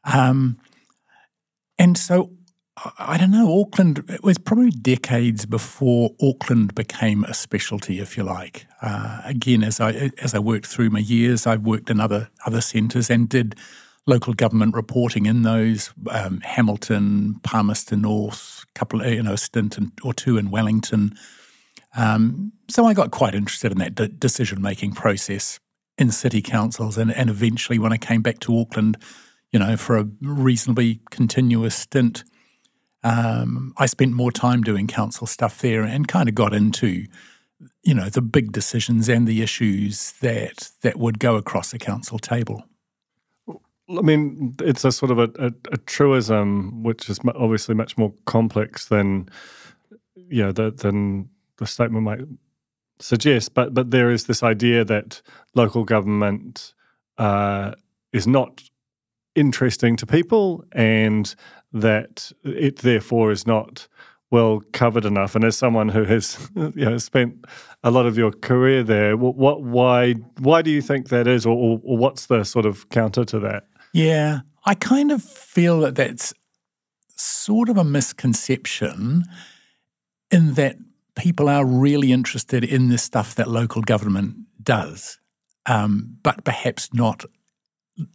Um, 0.05 0.59
and 1.76 1.99
so 1.99 2.31
I 2.99 3.19
don't 3.19 3.32
know, 3.32 3.61
Auckland, 3.61 4.05
it 4.08 4.25
was 4.25 4.38
probably 4.38 4.70
decades 4.70 5.44
before 5.44 6.11
Auckland 6.23 6.75
became 6.75 7.23
a 7.25 7.35
specialty, 7.35 7.99
if 8.00 8.17
you 8.17 8.23
like. 8.23 8.67
Uh, 8.81 9.20
again, 9.25 9.62
as 9.65 9.81
I 9.81 10.11
as 10.23 10.35
I 10.35 10.38
worked 10.38 10.67
through 10.67 10.91
my 10.91 11.00
years, 11.00 11.47
I 11.47 11.56
worked 11.56 11.91
in 11.91 12.00
other 12.00 12.31
other 12.47 12.61
centres 12.61 13.11
and 13.11 13.29
did 13.29 13.56
local 14.07 14.35
government 14.35 14.75
reporting 14.75 15.27
in 15.27 15.43
those 15.43 15.93
um, 16.11 16.41
Hamilton, 16.41 17.37
Palmerston 17.43 18.03
North, 18.03 18.65
couple 18.75 19.05
you 19.07 19.23
know, 19.23 19.35
a 19.35 19.39
stint 19.39 19.79
in, 19.79 19.93
or 20.03 20.13
two 20.13 20.39
in 20.39 20.51
Wellington, 20.51 21.15
um, 21.97 22.53
so 22.69 22.87
I 22.87 22.95
got 22.95 23.11
quite 23.11 23.35
interested 23.35 23.73
in 23.73 23.79
that 23.79 23.95
de- 23.95 24.09
decision 24.09 24.63
making 24.63 24.93
process 24.93 25.61
in 25.99 26.11
city 26.11 26.41
councils, 26.41 26.97
and, 26.97 27.13
and 27.13 27.29
eventually, 27.29 27.79
when 27.79 27.93
I 27.93 27.99
came 27.99 28.23
back 28.23 28.39
to 28.41 28.59
Auckland, 28.59 28.97
you 29.51 29.59
know, 29.59 29.77
for 29.77 29.99
a 29.99 30.09
reasonably 30.23 31.01
continuous 31.11 31.75
stint, 31.75 32.25
um, 33.05 33.75
I 33.77 33.87
spent 33.87 34.13
more 34.13 34.33
time 34.33 34.63
doing 34.63 34.87
council 34.87 35.27
stuff 35.27 35.61
there, 35.61 35.83
and 35.83 36.09
kind 36.09 36.29
of 36.29 36.35
got 36.35 36.55
into, 36.55 37.05
you 37.83 37.95
know, 37.95 38.09
the 38.09 38.23
big 38.23 38.53
decisions 38.53 39.09
and 39.09 39.29
the 39.29 39.43
issues 39.43 40.13
that 40.23 40.71
that 40.81 40.99
would 40.99 41.19
go 41.19 41.37
across 41.37 41.75
a 41.75 41.79
council 41.79 42.19
table. 42.19 42.65
I 43.99 44.03
mean, 44.03 44.55
it's 44.61 44.85
a 44.85 44.93
sort 44.93 45.11
of 45.11 45.19
a, 45.19 45.31
a, 45.39 45.53
a 45.73 45.77
truism, 45.79 46.83
which 46.83 47.09
is 47.09 47.19
obviously 47.35 47.75
much 47.75 47.99
more 47.99 48.12
complex 48.27 48.87
than 48.87 49.29
you 50.15 50.43
know 50.43 50.53
the, 50.53 50.70
than 50.70 51.29
the 51.58 51.67
statement 51.67 52.05
might 52.05 52.20
suggest, 52.99 53.55
but 53.55 53.75
but 53.75 53.91
there 53.91 54.11
is 54.11 54.27
this 54.27 54.43
idea 54.43 54.84
that 54.84 55.22
local 55.55 55.84
government 55.84 56.75
uh, 57.19 57.72
is 58.13 58.27
not 58.27 58.63
interesting 59.34 59.96
to 59.96 60.06
people, 60.06 60.65
and 60.72 61.34
that 61.72 62.32
it 62.44 62.79
therefore 62.79 63.31
is 63.31 63.46
not 63.46 63.89
well 64.31 64.63
covered 64.72 65.05
enough. 65.05 65.34
And 65.34 65.44
as 65.44 65.56
someone 65.56 65.89
who 65.91 66.05
has 66.05 66.51
you 66.56 66.84
know 66.84 66.99
spent 66.99 67.44
a 67.84 67.91
lot 67.91 68.06
of 68.06 68.17
your 68.17 68.32
career 68.32 68.82
there, 68.82 69.17
what, 69.17 69.37
what 69.37 69.63
why 69.63 70.15
why 70.39 70.63
do 70.63 70.70
you 70.70 70.82
think 70.82 71.08
that 71.08 71.27
is, 71.27 71.44
or, 71.46 71.56
or, 71.56 71.81
or 71.84 71.99
what's 71.99 72.27
the 72.27 72.44
sort 72.44 72.67
of 72.67 72.89
counter 72.89 73.25
to 73.25 73.39
that? 73.41 73.67
Yeah, 73.93 74.41
I 74.65 74.75
kind 74.75 75.13
of 75.13 75.22
feel 75.22 75.81
that 75.81 75.94
that's 75.94 76.32
sort 77.17 77.69
of 77.69 77.77
a 77.77 77.84
misconception 77.84 79.25
in 80.31 80.55
that 80.55 80.77
people 81.15 81.49
are 81.49 81.65
really 81.65 82.13
interested 82.13 82.65
in 82.65 82.89
the 82.89 82.99
stuff 82.99 83.34
that 83.34 83.49
local 83.49 83.82
government 83.82 84.37
does, 84.63 85.19
um, 85.67 86.17
but 86.22 86.44
perhaps 86.44 86.93
not 86.94 87.25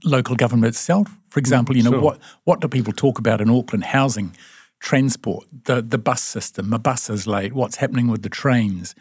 local 0.04 0.36
government 0.36 0.68
itself. 0.68 1.08
For 1.30 1.40
example, 1.40 1.78
you 1.78 1.84
know 1.84 1.92
sure. 1.92 2.02
what 2.02 2.20
what 2.46 2.62
do 2.62 2.68
people 2.68 2.94
talk 2.94 3.20
about 3.20 3.42
in 3.42 3.50
Auckland? 3.50 3.86
Housing, 3.86 4.36
transport, 4.80 5.48
the 5.66 5.82
the 5.82 5.98
bus 5.98 6.22
system. 6.22 6.74
A 6.74 6.80
bus 6.80 7.10
is 7.10 7.28
late. 7.28 7.54
What's 7.54 7.78
happening 7.78 8.08
with 8.08 8.24
the 8.24 8.30
trains? 8.30 8.96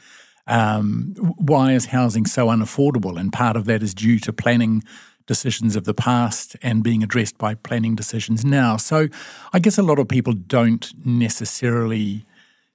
Um, 0.47 1.14
why 1.38 1.73
is 1.73 1.87
housing 1.87 2.26
so 2.26 2.47
unaffordable? 2.47 3.18
And 3.18 3.33
part 3.33 3.56
of 3.56 3.64
that 3.64 3.83
is 3.83 3.95
due 3.95 4.21
to 4.21 4.33
planning 4.33 4.85
decisions 5.26 5.76
of 5.76 5.85
the 5.85 5.95
past 5.95 6.56
and 6.62 6.83
being 6.83 7.02
addressed 7.02 7.37
by 7.38 7.54
planning 7.54 7.95
decisions 7.95 8.45
now. 8.45 8.76
So 8.76 9.09
I 9.52 9.59
guess 9.59 9.78
a 9.78 9.83
lot 9.83 9.99
of 9.99 10.09
people 10.09 10.33
don't 10.33 10.92
necessarily 11.04 12.25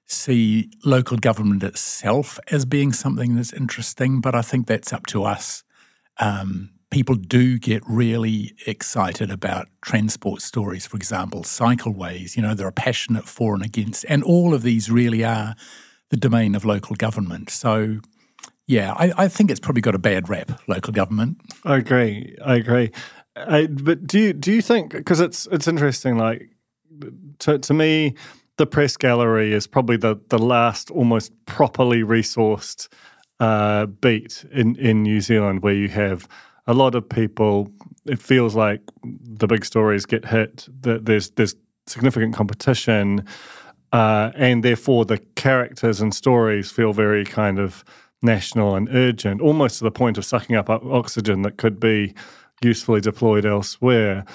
see 0.06 0.70
local 0.84 1.18
government 1.18 1.64
itself 1.64 2.40
as 2.52 2.66
being 2.66 2.92
something 2.92 3.36
that's 3.36 3.54
interesting, 3.54 4.20
but 4.22 4.36
I 4.36 4.42
think 4.42 4.68
that's 4.68 4.92
up 4.92 5.06
to 5.08 5.24
us. 5.24 5.64
Um, 6.18 6.72
people 6.92 7.16
do 7.16 7.58
get 7.58 7.82
really 7.88 8.54
excited 8.68 9.32
about 9.32 9.70
transport 9.82 10.42
stories, 10.42 10.86
for 10.86 10.98
example, 10.98 11.44
cycleways. 11.44 12.36
You 12.36 12.44
know, 12.44 12.54
they're 12.54 12.72
passionate 12.72 13.28
for 13.28 13.56
and 13.56 13.64
against, 13.64 14.06
and 14.10 14.24
all 14.24 14.54
of 14.54 14.62
these 14.62 14.92
really 14.92 15.24
are 15.24 15.56
the 16.10 16.18
domain 16.18 16.54
of 16.54 16.66
local 16.66 16.96
government. 16.96 17.50
So, 17.50 18.00
yeah, 18.72 18.94
I, 18.94 19.12
I 19.18 19.28
think 19.28 19.52
it's 19.52 19.60
probably 19.60 19.82
got 19.82 19.96
a 19.96 20.00
bad 20.00 20.30
rap, 20.30 20.62
local 20.70 20.94
government. 20.94 21.42
I 21.66 21.76
agree. 21.76 22.38
I 22.44 22.56
agree. 22.56 22.92
I, 23.36 23.68
but 23.68 24.08
do 24.08 24.18
you 24.18 24.34
do 24.34 24.52
you 24.52 24.62
think 24.62 24.94
because 24.94 25.20
it's 25.20 25.46
it's 25.52 25.68
interesting 25.68 26.18
like 26.18 26.50
to, 27.40 27.60
to 27.60 27.74
me, 27.74 28.16
the 28.56 28.66
press 28.66 28.96
gallery 28.96 29.52
is 29.54 29.68
probably 29.68 29.98
the, 29.98 30.16
the 30.30 30.40
last 30.40 30.90
almost 30.90 31.34
properly 31.46 32.02
resourced 32.02 32.88
uh, 33.42 33.88
beat 33.88 34.46
in, 34.54 34.78
in 34.78 35.04
New 35.04 35.20
Zealand 35.20 35.64
where 35.64 35.74
you 35.74 35.90
have 35.90 36.28
a 36.66 36.74
lot 36.74 36.96
of 36.96 37.08
people. 37.08 37.70
It 38.06 38.20
feels 38.20 38.56
like 38.56 38.82
the 39.04 39.48
big 39.48 39.66
stories 39.66 40.06
get 40.06 40.24
hit. 40.24 40.70
That 40.82 41.06
there's 41.06 41.32
there's 41.32 41.56
significant 41.88 42.36
competition, 42.36 43.26
uh, 43.92 44.32
and 44.36 44.64
therefore 44.64 45.04
the 45.04 45.18
characters 45.36 46.00
and 46.00 46.16
stories 46.16 46.72
feel 46.72 46.94
very 46.94 47.26
kind 47.26 47.60
of 47.60 47.84
national 48.22 48.76
and 48.76 48.88
urgent, 48.90 49.42
almost 49.42 49.80
to 49.80 49.84
the 49.84 49.92
point 49.92 50.18
of 50.18 50.26
sucking 50.26 50.56
up 50.56 50.70
oxygen 50.70 51.42
that 51.42 51.58
could 51.58 51.80
be 51.80 52.14
usefully 52.62 53.02
deployed 53.02 53.46
elsewhere. 53.46 54.26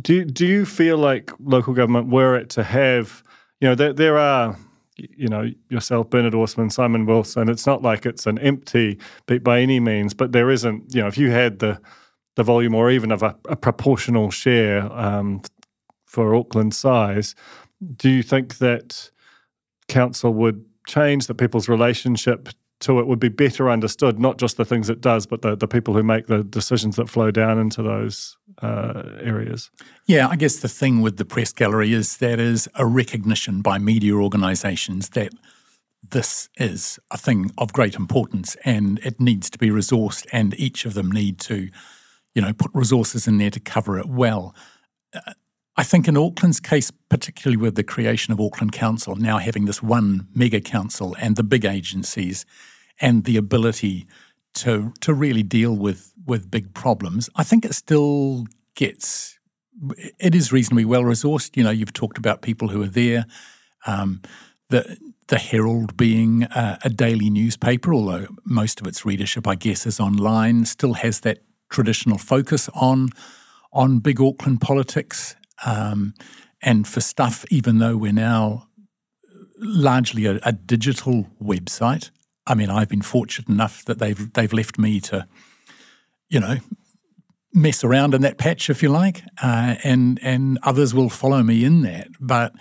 Do 0.00 0.24
do 0.24 0.46
you 0.46 0.64
feel 0.64 0.98
like 0.98 1.32
local 1.40 1.74
government, 1.74 2.08
were 2.08 2.36
it 2.36 2.50
to 2.50 2.62
have, 2.62 3.22
you 3.60 3.68
know, 3.68 3.74
there, 3.74 3.92
there 3.92 4.18
are, 4.18 4.56
you 4.96 5.28
know, 5.28 5.50
yourself, 5.70 6.10
Bernard 6.10 6.34
Orsman, 6.34 6.70
Simon 6.70 7.06
Wilson. 7.06 7.48
It's 7.48 7.66
not 7.66 7.82
like 7.82 8.06
it's 8.06 8.26
an 8.26 8.38
empty 8.38 8.98
beat 9.26 9.42
by 9.42 9.60
any 9.60 9.80
means, 9.80 10.14
but 10.14 10.32
there 10.32 10.50
isn't. 10.50 10.94
You 10.94 11.02
know, 11.02 11.08
if 11.08 11.18
you 11.18 11.30
had 11.30 11.58
the 11.58 11.80
the 12.36 12.44
volume 12.44 12.74
or 12.74 12.90
even 12.90 13.10
of 13.10 13.22
a, 13.22 13.36
a 13.48 13.56
proportional 13.56 14.30
share 14.30 14.90
um, 14.92 15.42
for 16.06 16.34
Auckland 16.34 16.74
size, 16.74 17.34
do 17.96 18.08
you 18.08 18.22
think 18.22 18.58
that 18.58 19.10
council 19.88 20.32
would 20.32 20.64
change 20.86 21.26
that 21.26 21.34
people's 21.34 21.68
relationship 21.68 22.48
to 22.80 23.00
it 23.00 23.06
would 23.06 23.18
be 23.18 23.28
better 23.28 23.70
understood, 23.70 24.18
not 24.18 24.38
just 24.38 24.56
the 24.56 24.64
things 24.64 24.88
it 24.88 25.00
does, 25.00 25.26
but 25.26 25.42
the, 25.42 25.56
the 25.56 25.66
people 25.66 25.94
who 25.94 26.02
make 26.02 26.26
the 26.26 26.44
decisions 26.44 26.96
that 26.96 27.08
flow 27.08 27.30
down 27.30 27.58
into 27.58 27.82
those 27.82 28.36
uh, 28.62 29.02
areas. 29.20 29.70
Yeah, 30.06 30.28
I 30.28 30.36
guess 30.36 30.56
the 30.56 30.68
thing 30.68 31.00
with 31.00 31.16
the 31.16 31.24
press 31.24 31.52
gallery 31.52 31.92
is 31.92 32.18
that 32.18 32.38
is 32.38 32.68
a 32.76 32.86
recognition 32.86 33.62
by 33.62 33.78
media 33.78 34.14
organisations 34.14 35.10
that 35.10 35.32
this 36.10 36.48
is 36.56 36.98
a 37.10 37.18
thing 37.18 37.50
of 37.58 37.72
great 37.72 37.96
importance 37.96 38.56
and 38.64 39.00
it 39.00 39.20
needs 39.20 39.50
to 39.50 39.58
be 39.58 39.70
resourced, 39.70 40.26
and 40.32 40.58
each 40.58 40.84
of 40.84 40.94
them 40.94 41.10
need 41.10 41.40
to, 41.40 41.68
you 42.34 42.42
know, 42.42 42.52
put 42.52 42.70
resources 42.74 43.26
in 43.26 43.38
there 43.38 43.50
to 43.50 43.60
cover 43.60 43.98
it 43.98 44.06
well. 44.06 44.54
Uh, 45.12 45.32
I 45.78 45.84
think 45.84 46.08
in 46.08 46.16
Auckland's 46.16 46.58
case, 46.58 46.90
particularly 47.08 47.56
with 47.56 47.76
the 47.76 47.84
creation 47.84 48.32
of 48.32 48.40
Auckland 48.40 48.72
Council, 48.72 49.14
now 49.14 49.38
having 49.38 49.66
this 49.66 49.80
one 49.80 50.26
mega 50.34 50.60
council 50.60 51.16
and 51.20 51.36
the 51.36 51.44
big 51.44 51.64
agencies 51.64 52.44
and 53.00 53.22
the 53.22 53.36
ability 53.36 54.08
to 54.54 54.92
to 55.02 55.14
really 55.14 55.44
deal 55.44 55.76
with 55.76 56.12
with 56.26 56.50
big 56.50 56.74
problems, 56.74 57.30
I 57.36 57.44
think 57.44 57.64
it 57.64 57.74
still 57.74 58.46
gets 58.74 59.38
it 60.18 60.34
is 60.34 60.50
reasonably 60.50 60.84
well 60.84 61.04
resourced. 61.04 61.56
You 61.56 61.62
know, 61.62 61.70
you've 61.70 61.92
talked 61.92 62.18
about 62.18 62.42
people 62.42 62.68
who 62.68 62.82
are 62.82 62.88
there. 62.88 63.24
Um, 63.86 64.22
the 64.70 64.98
the 65.28 65.38
Herald 65.38 65.96
being 65.96 66.42
a, 66.42 66.78
a 66.82 66.90
daily 66.90 67.30
newspaper, 67.30 67.94
although 67.94 68.26
most 68.44 68.80
of 68.80 68.86
its 68.88 69.06
readership, 69.06 69.46
I 69.46 69.54
guess, 69.54 69.86
is 69.86 70.00
online, 70.00 70.64
still 70.64 70.94
has 70.94 71.20
that 71.20 71.38
traditional 71.70 72.18
focus 72.18 72.68
on 72.74 73.10
on 73.72 74.00
big 74.00 74.20
Auckland 74.20 74.60
politics 74.60 75.36
um, 75.64 76.14
and 76.62 76.86
for 76.86 77.00
stuff, 77.00 77.44
even 77.50 77.78
though 77.78 77.96
we're 77.96 78.12
now 78.12 78.68
largely 79.58 80.26
a, 80.26 80.38
a, 80.42 80.52
digital 80.52 81.26
website, 81.42 82.10
I 82.46 82.54
mean, 82.54 82.70
I've 82.70 82.88
been 82.88 83.02
fortunate 83.02 83.48
enough 83.48 83.84
that 83.84 83.98
they've 83.98 84.32
they've 84.32 84.52
left 84.52 84.78
me 84.78 85.00
to, 85.00 85.26
you 86.28 86.40
know, 86.40 86.56
mess 87.52 87.84
around 87.84 88.14
in 88.14 88.22
that 88.22 88.38
patch, 88.38 88.70
if 88.70 88.82
you 88.82 88.88
like, 88.88 89.22
uh, 89.42 89.76
and 89.84 90.18
and 90.22 90.58
others 90.62 90.94
will 90.94 91.10
follow 91.10 91.42
me 91.42 91.64
in 91.64 91.82
that. 91.82 92.08
But 92.20 92.54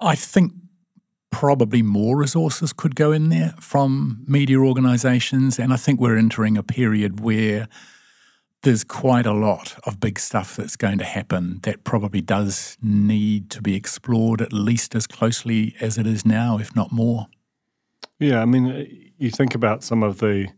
I 0.00 0.14
think 0.14 0.52
probably 1.30 1.82
more 1.82 2.16
resources 2.16 2.72
could 2.72 2.96
go 2.96 3.12
in 3.12 3.28
there 3.28 3.54
from 3.60 4.24
media 4.26 4.58
organisations, 4.58 5.58
and 5.58 5.72
I 5.72 5.76
think 5.76 6.00
we're 6.00 6.16
entering 6.16 6.56
a 6.56 6.62
period 6.62 7.20
where 7.20 7.68
there's 8.62 8.82
quite 8.84 9.26
a 9.26 9.32
lot 9.32 9.78
of 9.84 10.00
big 10.00 10.18
stuff 10.18 10.56
that's 10.56 10.76
going 10.76 10.98
to 10.98 11.04
happen 11.04 11.60
that 11.62 11.84
probably 11.84 12.20
does 12.20 12.76
need 12.82 13.50
to 13.50 13.62
be 13.62 13.76
explored 13.76 14.40
at 14.40 14.52
least 14.52 14.94
as 14.94 15.06
closely 15.06 15.74
as 15.80 15.96
it 15.96 16.06
is 16.06 16.26
now, 16.26 16.58
if 16.58 16.74
not 16.74 16.90
more. 16.90 17.28
Yeah, 18.18 18.40
I 18.40 18.46
mean, 18.46 19.12
you 19.18 19.30
think 19.30 19.54
about 19.54 19.84
some 19.84 20.02
of 20.02 20.18
the 20.18 20.48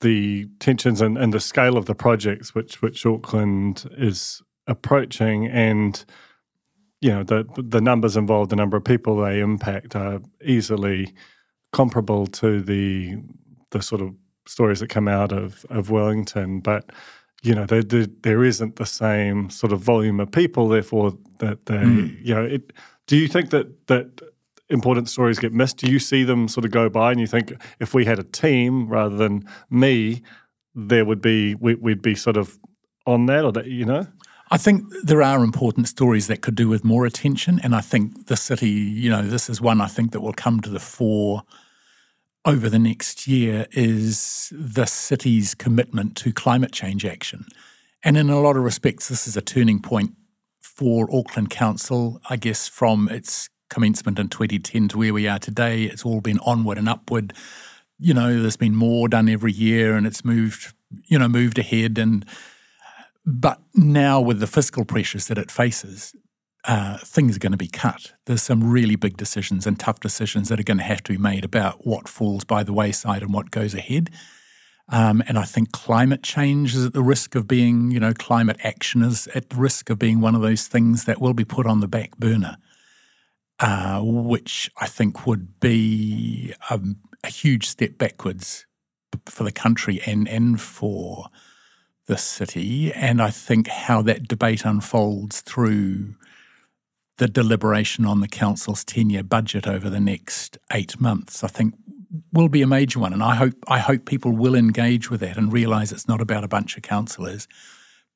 the 0.00 0.48
tensions 0.60 1.02
and, 1.02 1.18
and 1.18 1.34
the 1.34 1.40
scale 1.40 1.76
of 1.76 1.84
the 1.84 1.94
projects 1.94 2.54
which 2.54 2.80
which 2.80 3.04
Auckland 3.04 3.88
is 3.98 4.40
approaching, 4.66 5.46
and 5.46 6.02
you 7.02 7.10
know 7.10 7.22
the 7.22 7.44
the 7.56 7.82
numbers 7.82 8.16
involved, 8.16 8.50
the 8.50 8.56
number 8.56 8.78
of 8.78 8.84
people 8.84 9.16
they 9.16 9.40
impact 9.40 9.94
are 9.94 10.20
easily 10.42 11.12
comparable 11.72 12.26
to 12.26 12.62
the 12.62 13.18
the 13.70 13.82
sort 13.82 14.00
of 14.00 14.14
stories 14.50 14.80
that 14.80 14.88
come 14.88 15.06
out 15.06 15.32
of, 15.32 15.64
of 15.70 15.90
Wellington, 15.90 16.60
but 16.60 16.90
you 17.42 17.54
know, 17.54 17.64
there, 17.64 17.82
there, 17.82 18.06
there 18.22 18.44
isn't 18.44 18.76
the 18.76 18.84
same 18.84 19.48
sort 19.48 19.72
of 19.72 19.80
volume 19.80 20.20
of 20.20 20.30
people. 20.30 20.68
Therefore, 20.68 21.16
that 21.38 21.66
they, 21.66 21.76
mm. 21.76 22.18
you 22.22 22.34
know, 22.34 22.44
it. 22.44 22.72
Do 23.06 23.16
you 23.16 23.28
think 23.28 23.50
that 23.50 23.86
that 23.86 24.20
important 24.68 25.08
stories 25.08 25.38
get 25.38 25.52
missed? 25.52 25.78
Do 25.78 25.90
you 25.90 25.98
see 25.98 26.22
them 26.22 26.48
sort 26.48 26.64
of 26.64 26.70
go 26.70 26.88
by, 26.88 27.12
and 27.12 27.20
you 27.20 27.26
think 27.26 27.54
if 27.78 27.94
we 27.94 28.04
had 28.04 28.18
a 28.18 28.24
team 28.24 28.88
rather 28.88 29.16
than 29.16 29.48
me, 29.70 30.22
there 30.74 31.04
would 31.04 31.22
be 31.22 31.54
we, 31.54 31.76
we'd 31.76 32.02
be 32.02 32.14
sort 32.14 32.36
of 32.36 32.58
on 33.06 33.26
that, 33.26 33.44
or 33.44 33.52
that 33.52 33.66
you 33.66 33.86
know? 33.86 34.06
I 34.52 34.58
think 34.58 34.84
there 35.04 35.22
are 35.22 35.44
important 35.44 35.86
stories 35.86 36.26
that 36.26 36.42
could 36.42 36.56
do 36.56 36.68
with 36.68 36.84
more 36.84 37.06
attention, 37.06 37.60
and 37.62 37.74
I 37.74 37.80
think 37.80 38.26
the 38.26 38.36
city, 38.36 38.68
you 38.68 39.08
know, 39.08 39.22
this 39.22 39.48
is 39.48 39.60
one 39.60 39.80
I 39.80 39.86
think 39.86 40.10
that 40.12 40.20
will 40.20 40.32
come 40.32 40.60
to 40.60 40.70
the 40.70 40.80
fore 40.80 41.44
over 42.44 42.68
the 42.68 42.78
next 42.78 43.26
year 43.26 43.66
is 43.72 44.52
the 44.56 44.86
city's 44.86 45.54
commitment 45.54 46.16
to 46.16 46.32
climate 46.32 46.72
change 46.72 47.04
action. 47.04 47.46
And 48.02 48.16
in 48.16 48.30
a 48.30 48.40
lot 48.40 48.56
of 48.56 48.62
respects, 48.62 49.08
this 49.08 49.28
is 49.28 49.36
a 49.36 49.42
turning 49.42 49.80
point 49.80 50.14
for 50.60 51.08
Auckland 51.14 51.50
Council, 51.50 52.20
I 52.30 52.36
guess, 52.36 52.66
from 52.66 53.08
its 53.08 53.50
commencement 53.68 54.18
in 54.18 54.28
2010 54.28 54.88
to 54.88 54.98
where 54.98 55.12
we 55.12 55.28
are 55.28 55.38
today. 55.38 55.84
It's 55.84 56.04
all 56.04 56.20
been 56.20 56.38
onward 56.40 56.78
and 56.78 56.88
upward. 56.88 57.34
You 57.98 58.14
know, 58.14 58.40
there's 58.40 58.56
been 58.56 58.74
more 58.74 59.08
done 59.08 59.28
every 59.28 59.52
year 59.52 59.94
and 59.94 60.06
it's 60.06 60.24
moved, 60.24 60.72
you 61.04 61.18
know, 61.18 61.28
moved 61.28 61.58
ahead. 61.58 61.98
And 61.98 62.24
but 63.26 63.60
now 63.74 64.20
with 64.20 64.40
the 64.40 64.46
fiscal 64.46 64.86
pressures 64.86 65.28
that 65.28 65.36
it 65.36 65.50
faces, 65.50 66.14
uh, 66.64 66.98
things 66.98 67.36
are 67.36 67.40
going 67.40 67.52
to 67.52 67.58
be 67.58 67.68
cut. 67.68 68.12
There's 68.26 68.42
some 68.42 68.70
really 68.70 68.96
big 68.96 69.16
decisions 69.16 69.66
and 69.66 69.78
tough 69.78 70.00
decisions 70.00 70.48
that 70.48 70.60
are 70.60 70.64
going 70.64 70.78
to 70.78 70.84
have 70.84 71.02
to 71.04 71.12
be 71.12 71.18
made 71.18 71.44
about 71.44 71.86
what 71.86 72.08
falls 72.08 72.44
by 72.44 72.62
the 72.62 72.72
wayside 72.72 73.22
and 73.22 73.32
what 73.32 73.50
goes 73.50 73.74
ahead. 73.74 74.10
Um, 74.92 75.22
and 75.28 75.38
I 75.38 75.44
think 75.44 75.72
climate 75.72 76.22
change 76.22 76.74
is 76.74 76.84
at 76.84 76.92
the 76.92 77.02
risk 77.02 77.34
of 77.34 77.46
being, 77.46 77.92
you 77.92 78.00
know, 78.00 78.12
climate 78.12 78.58
action 78.64 79.02
is 79.02 79.28
at 79.28 79.50
the 79.50 79.56
risk 79.56 79.88
of 79.88 79.98
being 79.98 80.20
one 80.20 80.34
of 80.34 80.42
those 80.42 80.66
things 80.66 81.04
that 81.04 81.20
will 81.20 81.32
be 81.32 81.44
put 81.44 81.66
on 81.66 81.80
the 81.80 81.88
back 81.88 82.16
burner, 82.18 82.56
uh, 83.60 84.00
which 84.02 84.68
I 84.80 84.86
think 84.86 85.26
would 85.26 85.60
be 85.60 86.52
a, 86.68 86.80
a 87.22 87.28
huge 87.28 87.68
step 87.68 87.98
backwards 87.98 88.66
for 89.26 89.44
the 89.44 89.52
country 89.52 90.00
and, 90.06 90.26
and 90.28 90.60
for 90.60 91.28
the 92.06 92.18
city. 92.18 92.92
And 92.92 93.22
I 93.22 93.30
think 93.30 93.68
how 93.68 94.02
that 94.02 94.26
debate 94.26 94.64
unfolds 94.64 95.40
through 95.40 96.16
the 97.20 97.28
deliberation 97.28 98.06
on 98.06 98.20
the 98.20 98.26
council's 98.26 98.82
10-year 98.82 99.22
budget 99.22 99.66
over 99.66 99.90
the 99.90 100.00
next 100.00 100.56
eight 100.72 100.98
months, 100.98 101.44
I 101.44 101.48
think 101.48 101.74
will 102.32 102.48
be 102.48 102.62
a 102.62 102.66
major 102.66 102.98
one. 102.98 103.12
And 103.12 103.22
I 103.22 103.34
hope 103.34 103.52
I 103.68 103.78
hope 103.78 104.06
people 104.06 104.32
will 104.32 104.54
engage 104.54 105.10
with 105.10 105.20
that 105.20 105.36
and 105.36 105.52
realise 105.52 105.92
it's 105.92 106.08
not 106.08 106.22
about 106.22 106.44
a 106.44 106.48
bunch 106.48 106.78
of 106.78 106.82
councillors, 106.82 107.46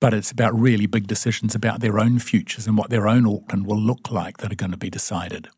but 0.01 0.15
it's 0.15 0.31
about 0.31 0.59
really 0.59 0.87
big 0.87 1.07
decisions 1.07 1.55
about 1.55 1.81
their 1.81 1.99
own 1.99 2.19
futures 2.19 2.67
and 2.67 2.79
what 2.79 2.89
their 2.89 3.07
own 3.07 3.27
Auckland 3.27 3.67
will 3.67 3.79
look 3.79 4.11
like 4.11 4.39
that 4.39 4.51
are 4.51 4.57
going 4.57 4.73
to 4.73 4.79
be 4.79 4.91
decided. 4.91 5.49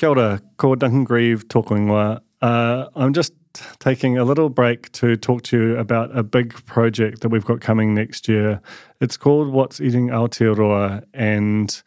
Kia 0.00 0.08
ora, 0.08 0.40
ko 0.56 0.74
Duncan 0.74 1.04
Greive 1.04 1.46
tōku 1.46 2.20
uh, 2.40 2.86
I'm 2.96 3.12
just 3.12 3.34
taking 3.78 4.18
a 4.18 4.24
little 4.24 4.48
break 4.48 4.90
to 4.92 5.16
talk 5.16 5.42
to 5.44 5.56
you 5.56 5.76
about 5.76 6.16
a 6.16 6.22
big 6.22 6.54
project 6.66 7.20
that 7.20 7.28
we've 7.28 7.44
got 7.44 7.60
coming 7.60 7.94
next 7.94 8.28
year. 8.28 8.60
It's 9.00 9.16
called 9.16 9.48
What's 9.48 9.80
Eating 9.80 10.08
Aotearoa, 10.08 11.04
and 11.14 11.82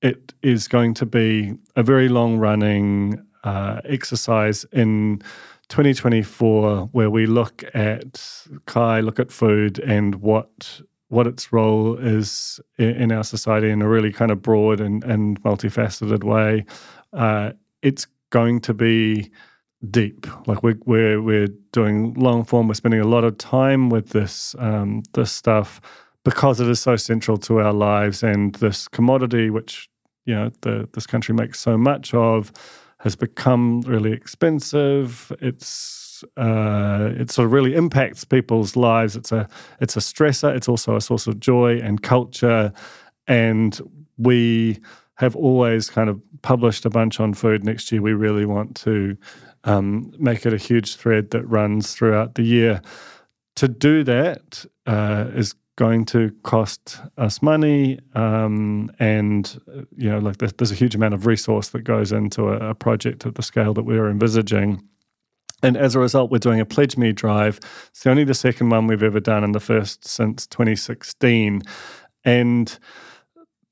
it 0.00 0.32
is 0.42 0.68
going 0.68 0.94
to 0.94 1.06
be 1.06 1.54
a 1.76 1.82
very 1.82 2.08
long 2.08 2.38
running 2.38 3.24
uh, 3.44 3.80
exercise 3.84 4.64
in 4.72 5.22
2024 5.68 6.88
where 6.92 7.10
we 7.10 7.26
look 7.26 7.64
at 7.74 8.46
kai, 8.66 9.00
look 9.00 9.18
at 9.18 9.30
food, 9.30 9.78
and 9.80 10.16
what 10.16 10.80
what 11.08 11.26
its 11.26 11.52
role 11.52 11.98
is 11.98 12.58
in, 12.78 13.12
our 13.12 13.22
society 13.22 13.68
in 13.68 13.82
a 13.82 13.88
really 13.88 14.10
kind 14.10 14.30
of 14.30 14.40
broad 14.40 14.80
and, 14.80 15.04
and 15.04 15.42
multifaceted 15.42 16.24
way. 16.24 16.64
Uh, 17.12 17.52
it's 17.82 18.06
going 18.30 18.58
to 18.58 18.72
be 18.72 19.30
deep. 19.90 20.26
Like 20.46 20.62
we're 20.62 20.78
we're 20.84 21.20
we're 21.20 21.48
doing 21.72 22.14
long 22.14 22.44
form. 22.44 22.68
We're 22.68 22.74
spending 22.74 23.00
a 23.00 23.06
lot 23.08 23.24
of 23.24 23.38
time 23.38 23.90
with 23.90 24.10
this 24.10 24.54
um, 24.58 25.02
this 25.14 25.32
stuff, 25.32 25.80
because 26.24 26.60
it 26.60 26.68
is 26.68 26.80
so 26.80 26.96
central 26.96 27.36
to 27.38 27.60
our 27.60 27.72
lives 27.72 28.22
and 28.22 28.54
this 28.56 28.88
commodity, 28.88 29.50
which 29.50 29.88
you 30.24 30.34
know 30.34 30.50
the, 30.60 30.88
this 30.92 31.06
country 31.06 31.34
makes 31.34 31.58
so 31.60 31.76
much 31.76 32.14
of, 32.14 32.52
has 32.98 33.16
become 33.16 33.80
really 33.82 34.12
expensive. 34.12 35.32
It's 35.40 36.24
uh, 36.36 37.10
it 37.16 37.30
sort 37.30 37.46
of 37.46 37.52
really 37.52 37.74
impacts 37.74 38.24
people's 38.24 38.76
lives. 38.76 39.16
It's 39.16 39.32
a 39.32 39.48
it's 39.80 39.96
a 39.96 40.00
stressor. 40.00 40.54
It's 40.54 40.68
also 40.68 40.96
a 40.96 41.00
source 41.00 41.26
of 41.26 41.40
joy 41.40 41.78
and 41.78 42.02
culture, 42.02 42.72
and 43.26 43.80
we 44.16 44.78
have 45.16 45.34
always 45.36 45.90
kind 45.90 46.08
of 46.08 46.20
published 46.42 46.84
a 46.84 46.90
bunch 46.90 47.20
on 47.20 47.34
food. 47.34 47.64
Next 47.64 47.92
year, 47.92 48.00
we 48.00 48.12
really 48.12 48.46
want 48.46 48.76
to 48.76 49.16
um, 49.64 50.12
make 50.18 50.46
it 50.46 50.52
a 50.52 50.58
huge 50.58 50.96
thread 50.96 51.30
that 51.30 51.44
runs 51.44 51.94
throughout 51.94 52.34
the 52.34 52.42
year. 52.42 52.82
To 53.56 53.68
do 53.68 54.02
that 54.04 54.64
uh, 54.86 55.26
is 55.34 55.54
going 55.76 56.04
to 56.04 56.30
cost 56.42 57.00
us 57.18 57.42
money, 57.42 57.98
um, 58.14 58.90
and 58.98 59.60
you 59.96 60.08
know, 60.08 60.18
like 60.18 60.38
there's, 60.38 60.70
a 60.70 60.74
huge 60.74 60.94
amount 60.94 61.14
of 61.14 61.26
resource 61.26 61.68
that 61.70 61.82
goes 61.82 62.12
into 62.12 62.48
a, 62.48 62.70
a 62.70 62.74
project 62.74 63.26
at 63.26 63.34
the 63.34 63.42
scale 63.42 63.74
that 63.74 63.84
we 63.84 63.98
are 63.98 64.10
envisaging. 64.10 64.82
And 65.62 65.76
as 65.76 65.94
a 65.94 66.00
result, 66.00 66.30
we're 66.30 66.38
doing 66.38 66.60
a 66.60 66.64
Pledge 66.64 66.96
Me 66.96 67.12
drive. 67.12 67.60
It's 67.90 68.06
only 68.06 68.24
the 68.24 68.34
second 68.34 68.70
one 68.70 68.86
we've 68.86 69.02
ever 69.02 69.20
done, 69.20 69.44
and 69.44 69.54
the 69.54 69.60
first 69.60 70.06
since 70.06 70.46
2016. 70.46 71.62
And 72.24 72.78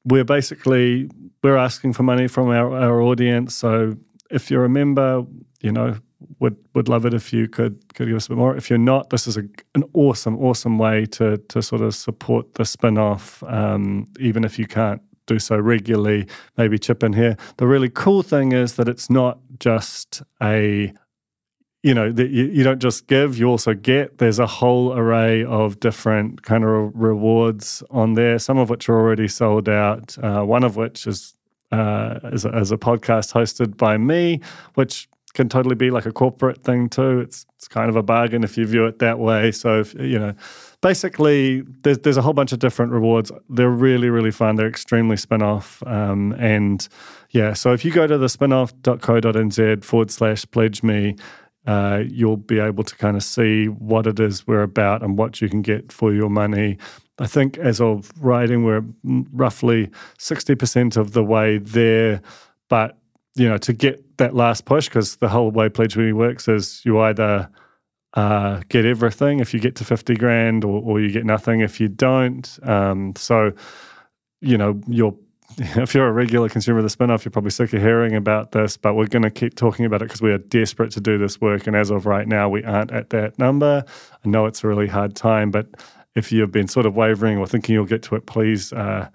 we're 0.04 0.24
basically 0.24 1.10
we're 1.42 1.56
asking 1.56 1.92
for 1.94 2.02
money 2.02 2.28
from 2.28 2.48
our, 2.48 2.74
our 2.76 3.00
audience. 3.00 3.54
So 3.54 3.96
if 4.30 4.50
you're 4.50 4.64
a 4.64 4.68
member, 4.68 5.24
you 5.60 5.72
know, 5.72 5.96
would 6.38 6.56
would 6.74 6.88
love 6.88 7.06
it 7.06 7.14
if 7.14 7.32
you 7.32 7.48
could 7.48 7.82
could 7.94 8.08
give 8.08 8.16
us 8.16 8.26
a 8.26 8.30
bit 8.30 8.38
more. 8.38 8.56
If 8.56 8.70
you're 8.70 8.78
not, 8.78 9.10
this 9.10 9.26
is 9.26 9.36
a, 9.36 9.42
an 9.74 9.84
awesome 9.92 10.38
awesome 10.38 10.78
way 10.78 11.06
to 11.06 11.38
to 11.38 11.62
sort 11.62 11.82
of 11.82 11.94
support 11.94 12.54
the 12.54 12.64
spin 12.64 12.98
off, 12.98 13.42
um, 13.44 14.06
even 14.18 14.44
if 14.44 14.58
you 14.58 14.66
can't 14.66 15.02
do 15.26 15.38
so 15.38 15.56
regularly. 15.58 16.26
Maybe 16.56 16.78
chip 16.78 17.02
in 17.02 17.12
here. 17.12 17.36
The 17.56 17.66
really 17.66 17.88
cool 17.88 18.22
thing 18.22 18.52
is 18.52 18.74
that 18.74 18.88
it's 18.88 19.10
not 19.10 19.38
just 19.58 20.22
a 20.42 20.92
you 21.82 21.94
know 21.94 22.12
that 22.12 22.30
you, 22.30 22.44
you 22.46 22.62
don't 22.62 22.80
just 22.80 23.06
give 23.06 23.38
you 23.38 23.46
also 23.48 23.72
get 23.72 24.18
there's 24.18 24.38
a 24.38 24.46
whole 24.46 24.92
array 24.92 25.44
of 25.44 25.80
different 25.80 26.42
kind 26.42 26.62
of 26.64 26.92
rewards 26.94 27.82
on 27.90 28.12
there 28.14 28.38
some 28.38 28.58
of 28.58 28.68
which 28.68 28.88
are 28.90 28.98
already 28.98 29.26
sold 29.26 29.66
out 29.66 30.16
uh, 30.22 30.42
one 30.42 30.62
of 30.62 30.76
which 30.76 31.06
is 31.06 31.34
uh, 31.72 32.18
as, 32.32 32.44
a, 32.44 32.54
as 32.54 32.72
a 32.72 32.76
podcast 32.76 33.32
hosted 33.32 33.76
by 33.76 33.96
me 33.96 34.40
which 34.74 35.08
can 35.34 35.48
totally 35.48 35.76
be 35.76 35.90
like 35.90 36.06
a 36.06 36.12
corporate 36.12 36.62
thing 36.62 36.88
too. 36.88 37.20
It's 37.20 37.46
it's 37.56 37.68
kind 37.68 37.88
of 37.88 37.96
a 37.96 38.02
bargain 38.02 38.42
if 38.42 38.56
you 38.56 38.66
view 38.66 38.86
it 38.86 38.98
that 39.00 39.18
way. 39.18 39.52
So 39.52 39.80
if, 39.80 39.94
you 39.94 40.18
know, 40.18 40.34
basically 40.80 41.62
there's 41.82 41.98
there's 41.98 42.16
a 42.16 42.22
whole 42.22 42.32
bunch 42.32 42.52
of 42.52 42.58
different 42.58 42.92
rewards. 42.92 43.30
They're 43.48 43.70
really 43.70 44.10
really 44.10 44.30
fun. 44.30 44.56
They're 44.56 44.68
extremely 44.68 45.16
spin 45.16 45.42
off. 45.42 45.82
Um, 45.86 46.32
and 46.38 46.86
yeah, 47.30 47.52
so 47.52 47.72
if 47.72 47.84
you 47.84 47.92
go 47.92 48.06
to 48.06 48.18
the 48.18 48.26
spinoff.co.nz 48.26 49.84
forward 49.84 50.10
slash 50.10 50.46
pledge 50.50 50.82
me. 50.82 51.16
Uh, 51.66 52.02
you'll 52.08 52.38
be 52.38 52.58
able 52.58 52.82
to 52.82 52.96
kind 52.96 53.18
of 53.18 53.22
see 53.22 53.66
what 53.66 54.06
it 54.06 54.18
is 54.18 54.46
we're 54.46 54.62
about 54.62 55.02
and 55.02 55.18
what 55.18 55.42
you 55.42 55.48
can 55.48 55.60
get 55.60 55.92
for 55.92 56.12
your 56.12 56.30
money. 56.30 56.78
I 57.20 57.26
think 57.26 57.58
as 57.58 57.80
of 57.80 58.10
writing, 58.20 58.64
we're 58.64 58.82
roughly 59.04 59.90
60% 60.18 60.96
of 60.96 61.12
the 61.12 61.22
way 61.22 61.58
there, 61.58 62.22
but 62.68 62.96
you 63.36 63.48
know, 63.48 63.58
to 63.58 63.72
get 63.72 64.18
that 64.18 64.34
last 64.34 64.64
push, 64.64 64.88
because 64.88 65.16
the 65.16 65.28
whole 65.28 65.50
way 65.50 65.68
Pledge 65.68 65.96
Me 65.96 66.12
works 66.12 66.48
is 66.48 66.82
you 66.84 66.98
either 67.00 67.48
uh, 68.14 68.60
get 68.68 68.84
everything 68.84 69.38
if 69.38 69.54
you 69.54 69.60
get 69.60 69.76
to 69.76 69.84
50 69.84 70.14
grand 70.16 70.64
or, 70.64 70.82
or 70.82 71.00
you 71.00 71.10
get 71.10 71.24
nothing 71.24 71.60
if 71.60 71.78
you 71.78 71.88
don't. 71.88 72.58
Um, 72.62 73.14
so, 73.16 73.52
you 74.40 74.58
know, 74.58 74.80
you're 74.88 75.14
if 75.58 75.94
you're 75.94 76.06
a 76.06 76.12
regular 76.12 76.48
consumer 76.48 76.78
of 76.78 76.84
the 76.84 76.90
spin-off, 76.90 77.24
you're 77.24 77.32
probably 77.32 77.50
sick 77.50 77.72
of 77.72 77.82
hearing 77.82 78.14
about 78.14 78.52
this, 78.52 78.76
but 78.76 78.94
we're 78.94 79.06
going 79.06 79.22
to 79.22 79.30
keep 79.30 79.54
talking 79.56 79.84
about 79.84 80.00
it 80.00 80.06
because 80.06 80.22
we 80.22 80.30
are 80.30 80.38
desperate 80.38 80.92
to 80.92 81.00
do 81.00 81.18
this 81.18 81.40
work. 81.40 81.66
And 81.66 81.74
as 81.74 81.90
of 81.90 82.06
right 82.06 82.26
now, 82.26 82.48
we 82.48 82.62
aren't 82.62 82.92
at 82.92 83.10
that 83.10 83.38
number. 83.38 83.84
I 84.24 84.28
know 84.28 84.46
it's 84.46 84.62
a 84.62 84.68
really 84.68 84.86
hard 84.86 85.16
time, 85.16 85.50
but 85.50 85.66
if 86.14 86.32
you've 86.32 86.52
been 86.52 86.68
sort 86.68 86.86
of 86.86 86.94
wavering 86.94 87.38
or 87.38 87.46
thinking 87.46 87.74
you'll 87.74 87.84
get 87.84 88.02
to 88.04 88.14
it, 88.16 88.26
please, 88.26 88.72
uh, 88.72 89.08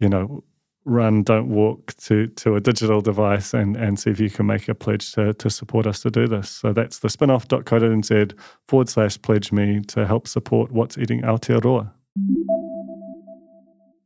you 0.00 0.08
know, 0.08 0.44
run 0.84 1.22
Don't 1.22 1.48
Walk 1.48 1.94
to, 1.96 2.26
to 2.28 2.56
a 2.56 2.60
digital 2.60 3.00
device 3.00 3.54
and, 3.54 3.76
and 3.76 3.98
see 3.98 4.10
if 4.10 4.20
you 4.20 4.30
can 4.30 4.46
make 4.46 4.68
a 4.68 4.74
pledge 4.74 5.12
to, 5.12 5.32
to 5.34 5.50
support 5.50 5.86
us 5.86 6.00
to 6.00 6.10
do 6.10 6.26
this. 6.26 6.50
So 6.50 6.72
that's 6.72 6.98
the 6.98 7.08
spinoff.co.nz 7.08 8.38
forward 8.68 8.88
slash 8.88 9.20
pledge 9.22 9.52
me 9.52 9.80
to 9.88 10.06
help 10.06 10.28
support 10.28 10.72
what's 10.72 10.98
eating 10.98 11.22
Aotearoa. 11.22 11.90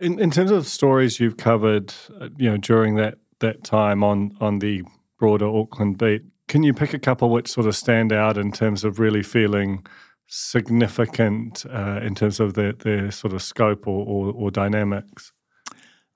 In, 0.00 0.20
in 0.20 0.30
terms 0.30 0.52
of 0.52 0.66
stories 0.66 1.18
you've 1.18 1.36
covered, 1.36 1.92
uh, 2.20 2.28
you 2.36 2.50
know, 2.50 2.56
during 2.56 2.94
that, 2.96 3.18
that 3.40 3.64
time 3.64 4.04
on, 4.04 4.36
on 4.40 4.60
the 4.60 4.84
broader 5.18 5.48
Auckland 5.48 5.98
beat, 5.98 6.22
can 6.46 6.62
you 6.62 6.72
pick 6.72 6.94
a 6.94 6.98
couple 6.98 7.28
which 7.28 7.48
sort 7.48 7.66
of 7.66 7.76
stand 7.76 8.12
out 8.12 8.38
in 8.38 8.52
terms 8.52 8.84
of 8.84 9.00
really 9.00 9.22
feeling 9.22 9.84
significant 10.28 11.64
uh, 11.66 12.00
in 12.02 12.14
terms 12.14 12.38
of 12.38 12.54
their, 12.54 12.72
their 12.72 13.10
sort 13.10 13.32
of 13.32 13.42
scope 13.42 13.86
or, 13.86 14.06
or, 14.06 14.32
or 14.32 14.50
dynamics? 14.50 15.32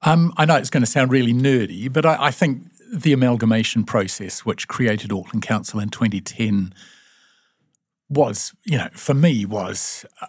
Um, 0.02 0.32
I 0.36 0.44
know 0.44 0.56
it's 0.56 0.70
going 0.70 0.82
to 0.82 0.90
sound 0.90 1.10
really 1.10 1.32
nerdy, 1.32 1.92
but 1.92 2.04
I, 2.04 2.26
I, 2.26 2.30
think 2.30 2.64
the 2.92 3.12
amalgamation 3.12 3.84
process, 3.84 4.40
which 4.40 4.68
created 4.68 5.12
Auckland 5.12 5.42
Council 5.42 5.78
in 5.80 5.90
2010, 5.90 6.74
was, 8.10 8.52
you 8.64 8.76
know, 8.76 8.88
for 8.92 9.14
me, 9.14 9.46
was 9.46 10.04
a, 10.20 10.26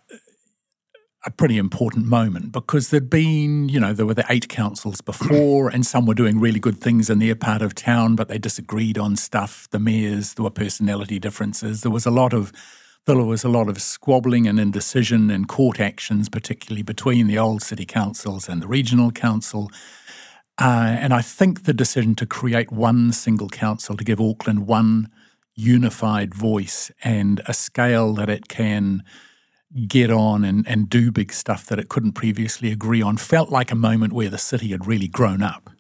a 1.26 1.32
pretty 1.32 1.58
important 1.58 2.06
moment 2.06 2.52
because 2.52 2.89
there'd 2.89 3.10
been, 3.10 3.67
you 3.67 3.80
know, 3.80 3.93
there 3.93 4.06
were 4.06 4.13
the 4.13 4.26
eight 4.30 4.48
councils 4.48 5.02
before, 5.02 5.69
and 5.69 5.86
some 5.86 6.06
were 6.06 6.13
doing 6.13 6.39
really 6.39 6.60
good 6.60 6.80
things 6.80 7.10
in 7.10 7.17
their 7.17 7.36
part 7.36 7.63
of 7.63 7.74
town, 7.74 8.15
but 8.15 8.28
they 8.28 8.38
disagreed 8.38 9.00
on 9.00 9.15
stuff. 9.15 9.67
The 9.72 9.80
mayors, 9.80 10.36
there 10.36 10.43
were 10.43 10.52
personality 10.52 11.17
differences. 11.17 11.82
There 11.82 11.91
was 11.91 12.06
a 12.06 12.12
lot 12.12 12.32
of 12.32 12.54
there 13.06 13.18
was 13.18 13.44
a 13.44 13.50
lot 13.50 13.68
of 13.68 13.82
squabbling 13.82 14.48
and 14.48 14.60
indecision 14.60 15.30
and 15.30 15.48
court 15.48 15.80
actions, 15.80 16.30
particularly 16.30 16.84
between 16.84 17.28
the 17.28 17.38
old 17.38 17.62
city 17.62 17.86
councils 17.86 18.48
and 18.48 18.62
the 18.62 18.68
regional 18.68 19.12
council. 19.12 19.70
Uh, 20.60 20.96
and 21.00 21.13
I 21.13 21.22
think 21.22 21.63
the 21.63 21.74
decision 21.74 22.16
to 22.16 22.26
create 22.26 22.72
one 22.72 23.12
single 23.12 23.50
council 23.50 23.98
to 23.98 24.04
give 24.04 24.22
Auckland 24.22 24.68
one 24.68 25.10
unified 25.56 26.34
voice 26.34 26.92
and 27.04 27.42
a 27.46 27.54
scale 27.54 28.13
that 28.13 28.30
it 28.30 28.48
can 28.48 29.04
get 29.88 30.12
on 30.12 30.44
and, 30.44 30.68
and 30.68 30.89
do 30.89 31.12
big 31.12 31.34
stuff 31.34 31.66
that 31.66 31.80
it 31.80 31.89
couldn't 31.89 32.13
previously 32.13 32.72
agree 32.72 33.02
on 33.02 33.18
felt 33.18 33.50
like 33.50 33.72
a 33.72 33.76
moment 33.76 34.13
where 34.13 34.30
the 34.30 34.38
city 34.38 34.70
had 34.70 34.86
really 34.86 35.08
grown 35.08 35.42
up 35.42 35.72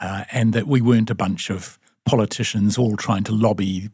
uh, 0.00 0.24
and 0.32 0.54
that 0.54 0.66
we 0.66 0.80
weren't 0.80 1.10
a 1.10 1.14
bunch 1.14 1.50
of 1.50 1.78
politicians 2.06 2.78
all 2.78 2.96
trying 2.96 3.24
to 3.24 3.32
lobby 3.32 3.90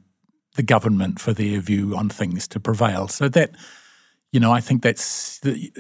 the 0.55 0.63
government 0.63 1.21
for 1.21 1.33
their 1.33 1.61
view 1.61 1.97
on 1.97 2.09
things 2.09 2.49
to 2.49 2.61
prevail. 2.61 3.09
So 3.09 3.29
that, 3.29 3.51
you 4.33 4.41
know, 4.41 4.53
I 4.53 4.61
think 4.61 4.83
that's 4.83 5.39
the, 5.41 5.73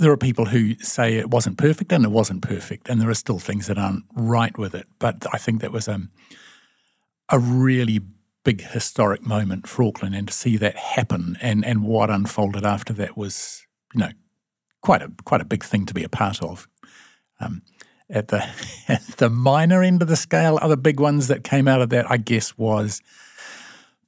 there 0.00 0.12
are 0.12 0.16
people 0.16 0.46
who 0.46 0.74
say 0.76 1.16
it 1.16 1.30
wasn't 1.30 1.58
perfect, 1.58 1.92
and 1.92 2.04
it 2.04 2.10
wasn't 2.10 2.42
perfect, 2.42 2.88
and 2.88 3.00
there 3.00 3.10
are 3.10 3.14
still 3.14 3.38
things 3.38 3.66
that 3.66 3.78
aren't 3.78 4.04
right 4.14 4.56
with 4.56 4.74
it. 4.74 4.86
But 4.98 5.26
I 5.32 5.38
think 5.38 5.60
that 5.60 5.72
was 5.72 5.88
a 5.88 6.00
a 7.30 7.38
really 7.38 8.00
big 8.44 8.62
historic 8.62 9.26
moment 9.26 9.68
for 9.68 9.82
Auckland, 9.82 10.14
and 10.14 10.28
to 10.28 10.34
see 10.34 10.56
that 10.56 10.76
happen 10.76 11.36
and 11.40 11.64
and 11.64 11.82
what 11.82 12.10
unfolded 12.10 12.64
after 12.64 12.92
that 12.94 13.16
was, 13.16 13.66
you 13.94 14.00
know, 14.00 14.10
quite 14.82 15.02
a 15.02 15.10
quite 15.24 15.40
a 15.40 15.46
big 15.46 15.64
thing 15.64 15.86
to 15.86 15.94
be 15.94 16.04
a 16.04 16.08
part 16.08 16.42
of. 16.42 16.68
Um, 17.40 17.62
at 18.10 18.28
the 18.28 18.46
at 18.88 19.06
the 19.18 19.30
minor 19.30 19.82
end 19.82 20.02
of 20.02 20.08
the 20.08 20.16
scale, 20.16 20.58
other 20.60 20.76
big 20.76 21.00
ones 21.00 21.28
that 21.28 21.44
came 21.44 21.68
out 21.68 21.82
of 21.82 21.90
that, 21.90 22.10
I 22.10 22.16
guess, 22.16 22.56
was 22.56 23.02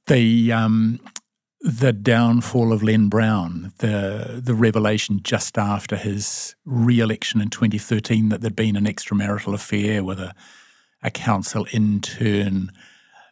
the 0.07 0.51
um, 0.51 0.99
the 1.61 1.93
downfall 1.93 2.73
of 2.73 2.81
Len 2.81 3.07
Brown, 3.07 3.73
the 3.77 4.41
the 4.43 4.55
revelation 4.55 5.21
just 5.23 5.57
after 5.57 5.95
his 5.95 6.55
re-election 6.65 7.41
in 7.41 7.49
2013 7.49 8.29
that 8.29 8.41
there'd 8.41 8.55
been 8.55 8.75
an 8.75 8.85
extramarital 8.85 9.53
affair 9.53 10.03
with 10.03 10.19
a 10.19 10.33
a 11.03 11.11
council 11.11 11.65
intern, 11.71 12.71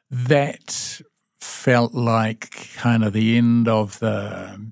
that 0.10 1.02
felt 1.40 1.94
like 1.94 2.74
kind 2.76 3.04
of 3.04 3.14
the 3.14 3.38
end 3.38 3.68
of 3.68 4.00
the 4.00 4.72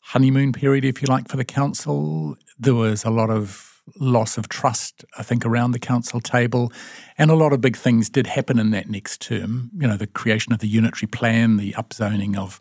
honeymoon 0.00 0.52
period, 0.52 0.84
if 0.84 1.00
you 1.00 1.06
like, 1.08 1.28
for 1.28 1.36
the 1.36 1.44
council. 1.44 2.36
There 2.58 2.74
was 2.74 3.04
a 3.04 3.10
lot 3.10 3.30
of 3.30 3.73
loss 3.98 4.38
of 4.38 4.48
trust, 4.48 5.04
I 5.18 5.22
think, 5.22 5.44
around 5.44 5.72
the 5.72 5.78
council 5.78 6.20
table. 6.20 6.72
And 7.18 7.30
a 7.30 7.34
lot 7.36 7.52
of 7.52 7.60
big 7.60 7.76
things 7.76 8.08
did 8.08 8.26
happen 8.26 8.58
in 8.58 8.70
that 8.70 8.88
next 8.88 9.20
term. 9.20 9.70
You 9.76 9.86
know, 9.86 9.96
the 9.96 10.06
creation 10.06 10.52
of 10.52 10.60
the 10.60 10.68
unitary 10.68 11.08
plan, 11.08 11.56
the 11.56 11.72
upzoning 11.72 12.36
of 12.36 12.60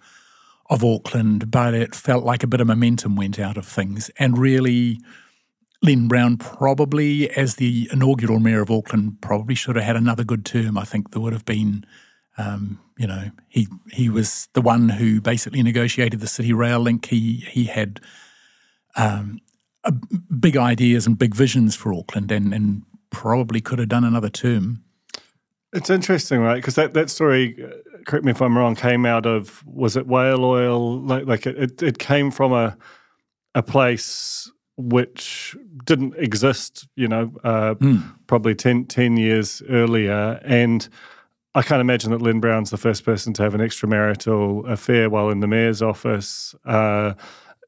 of 0.70 0.84
Auckland, 0.84 1.52
but 1.52 1.74
it 1.74 1.94
felt 1.94 2.24
like 2.24 2.42
a 2.42 2.48
bit 2.48 2.62
of 2.62 2.68
momentum 2.68 3.16
went 3.16 3.38
out 3.38 3.58
of 3.58 3.66
things. 3.66 4.10
And 4.18 4.38
really, 4.38 5.00
Len 5.82 6.08
Brown 6.08 6.38
probably, 6.38 7.30
as 7.32 7.58
the 7.58 7.90
inaugural 7.92 8.40
mayor 8.40 8.62
of 8.62 8.72
Auckland, 8.72 9.22
probably 9.22 9.56
should 9.56 9.76
have 9.76 9.86
had 9.86 9.98
another 9.98 10.24
good 10.24 10.46
term. 10.46 10.78
I 10.78 10.86
think 10.86 11.12
there 11.12 11.22
would 11.22 11.34
have 11.34 11.46
been, 11.46 11.86
um, 12.38 12.80
you 12.98 13.06
know, 13.06 13.32
he 13.50 13.68
he 13.92 14.10
was 14.10 14.48
the 14.54 14.62
one 14.62 14.90
who 14.90 15.20
basically 15.20 15.62
negotiated 15.62 16.22
the 16.22 16.28
city 16.28 16.54
rail 16.54 16.80
link. 16.80 17.08
He 17.08 17.46
he 17.52 17.66
had 17.66 18.00
um, 18.96 19.42
uh, 19.84 19.92
big 20.40 20.58
ideas 20.58 21.06
and 21.08 21.18
big 21.18 21.36
visions 21.36 21.76
for 21.76 21.94
Auckland, 21.94 22.32
and, 22.32 22.54
and 22.54 22.84
probably 23.10 23.62
could 23.62 23.80
have 23.80 23.90
done 23.90 24.04
another 24.04 24.30
term. 24.30 24.84
It's 25.74 25.90
interesting, 25.90 26.40
right? 26.40 26.56
Because 26.56 26.76
that, 26.76 26.94
that 26.94 27.10
story, 27.10 27.58
uh, 27.64 28.02
correct 28.06 28.26
me 28.26 28.32
if 28.32 28.42
I'm 28.42 28.58
wrong, 28.58 28.76
came 28.76 29.06
out 29.06 29.26
of 29.26 29.66
was 29.66 29.98
it 29.98 30.06
whale 30.06 30.46
oil? 30.46 31.00
Like, 31.00 31.26
like 31.26 31.48
it, 31.48 31.82
it 31.82 31.98
came 31.98 32.30
from 32.32 32.54
a 32.54 32.78
a 33.56 33.64
place 33.64 34.52
which 34.78 35.56
didn't 35.84 36.16
exist, 36.18 36.88
you 36.96 37.08
know, 37.08 37.32
uh, 37.44 37.76
mm. 37.76 38.04
probably 38.28 38.56
10, 38.56 38.86
10, 38.86 39.18
years 39.18 39.62
earlier. 39.70 40.40
And 40.44 40.88
I 41.54 41.62
can't 41.62 41.82
imagine 41.82 42.10
that 42.12 42.22
Len 42.22 42.40
Brown's 42.40 42.72
the 42.72 42.78
first 42.78 43.06
person 43.06 43.34
to 43.34 43.44
have 43.44 43.54
an 43.54 43.62
extramarital 43.62 44.68
affair 44.68 45.10
while 45.10 45.30
in 45.30 45.42
the 45.42 45.48
mayor's 45.48 45.82
office. 45.84 46.56
Uh, 46.66 47.14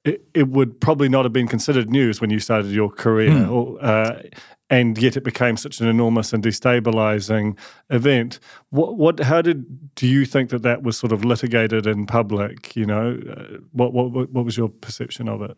it, 0.05 0.23
it, 0.33 0.47
would 0.49 0.79
probably 0.79 1.09
not 1.09 1.25
have 1.25 1.33
been 1.33 1.47
considered 1.47 1.89
news 1.89 2.21
when 2.21 2.29
you 2.29 2.39
started 2.39 2.71
your 2.71 2.89
career. 2.89 3.31
Mm. 3.31 3.51
Or, 3.51 3.83
uh, 3.83 4.21
and 4.69 4.97
yet 4.97 5.17
it 5.17 5.23
became 5.23 5.57
such 5.57 5.79
an 5.79 5.87
enormous 5.87 6.31
and 6.31 6.43
destabilizing 6.43 7.57
event. 7.89 8.39
What, 8.69 8.97
what, 8.97 9.19
how 9.19 9.41
did 9.41 9.95
do 9.95 10.07
you 10.07 10.25
think 10.25 10.49
that 10.51 10.63
that 10.63 10.83
was 10.83 10.97
sort 10.97 11.11
of 11.11 11.25
litigated 11.25 11.87
in 11.87 12.05
public? 12.05 12.75
You 12.75 12.85
know, 12.85 13.19
uh, 13.29 13.57
what, 13.71 13.93
what, 13.93 14.31
what 14.31 14.45
was 14.45 14.57
your 14.57 14.69
perception 14.69 15.27
of 15.27 15.41
it? 15.41 15.57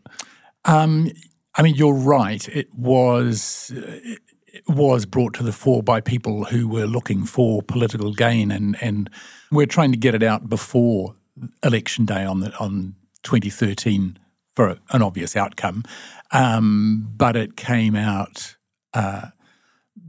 Um, 0.66 1.12
I 1.56 1.62
mean, 1.62 1.76
you're 1.76 1.94
right. 1.94 2.48
It 2.50 2.74
was 2.74 3.72
it 3.74 4.68
was 4.68 5.06
brought 5.06 5.34
to 5.36 5.44
the 5.44 5.52
fore 5.52 5.84
by 5.84 6.02
people 6.02 6.46
who 6.46 6.68
were 6.68 6.86
looking 6.86 7.26
for 7.26 7.62
political 7.62 8.14
gain, 8.14 8.52
and 8.52 8.78
and 8.82 9.10
we're 9.52 9.66
trying 9.66 9.92
to 9.92 9.98
get 9.98 10.14
it 10.14 10.24
out 10.24 10.50
before 10.50 11.16
election 11.64 12.06
day 12.06 12.26
on 12.26 12.42
the 12.42 12.56
on 12.58 12.96
2013 13.24 14.20
for 14.58 14.76
an 14.90 15.04
obvious 15.04 15.36
outcome. 15.36 15.84
Um, 16.32 17.14
but 17.16 17.36
it 17.36 17.56
came 17.56 17.96
out 17.96 18.56
uh, 18.96 19.28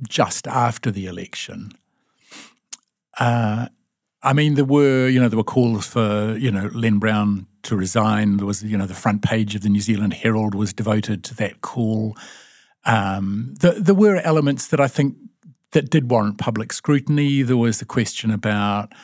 just 0.08 0.46
after 0.46 0.90
the 0.90 1.04
election. 1.04 1.72
Uh, 3.20 3.66
I 4.22 4.32
mean, 4.32 4.54
there 4.54 4.64
were 4.64 5.06
you 5.06 5.20
know 5.20 5.28
there 5.28 5.36
were 5.36 5.44
calls 5.44 5.86
for 5.86 6.34
you 6.38 6.50
know 6.50 6.70
Len 6.72 6.98
Brown 6.98 7.46
to 7.64 7.76
resign. 7.76 8.38
There 8.38 8.46
was, 8.46 8.62
you 8.62 8.78
know, 8.78 8.86
the 8.86 8.94
front 8.94 9.20
page 9.22 9.54
of 9.54 9.60
the 9.60 9.68
New 9.68 9.82
Zealand 9.82 10.14
Herald 10.14 10.54
was 10.54 10.72
devoted 10.72 11.22
to 11.24 11.34
that 11.34 11.60
call. 11.60 12.16
Um, 12.86 13.54
the, 13.60 13.72
there 13.72 13.94
were 13.94 14.16
elements 14.16 14.68
that 14.68 14.80
I 14.80 14.88
think 14.88 15.16
that 15.72 15.90
did 15.90 16.10
warrant 16.10 16.38
public 16.38 16.72
scrutiny. 16.72 17.42
There 17.42 17.58
was 17.58 17.80
the 17.80 17.84
question 17.84 18.30
about 18.30 18.94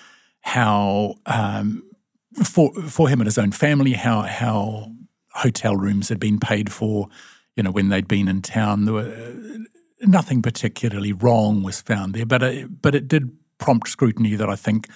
how, 0.40 1.16
um, 1.26 1.82
for 2.42 2.72
for 2.88 3.10
him 3.10 3.20
and 3.20 3.26
his 3.26 3.36
own 3.36 3.52
family, 3.52 3.92
how 3.92 4.22
how 4.22 4.94
hotel 5.34 5.76
rooms 5.76 6.08
had 6.08 6.20
been 6.20 6.38
paid 6.38 6.72
for, 6.72 7.08
you 7.56 7.62
know, 7.62 7.70
when 7.70 7.88
they'd 7.88 8.08
been 8.08 8.28
in 8.28 8.42
town. 8.42 8.84
There 8.84 8.94
were 8.94 9.58
nothing 10.02 10.42
particularly 10.42 11.12
wrong 11.12 11.62
was 11.62 11.80
found 11.80 12.14
there, 12.14 12.26
but 12.26 12.42
it, 12.42 12.82
but 12.82 12.94
it 12.94 13.08
did 13.08 13.30
prompt 13.58 13.88
scrutiny 13.88 14.34
that 14.36 14.48
I 14.48 14.56
think 14.56 14.88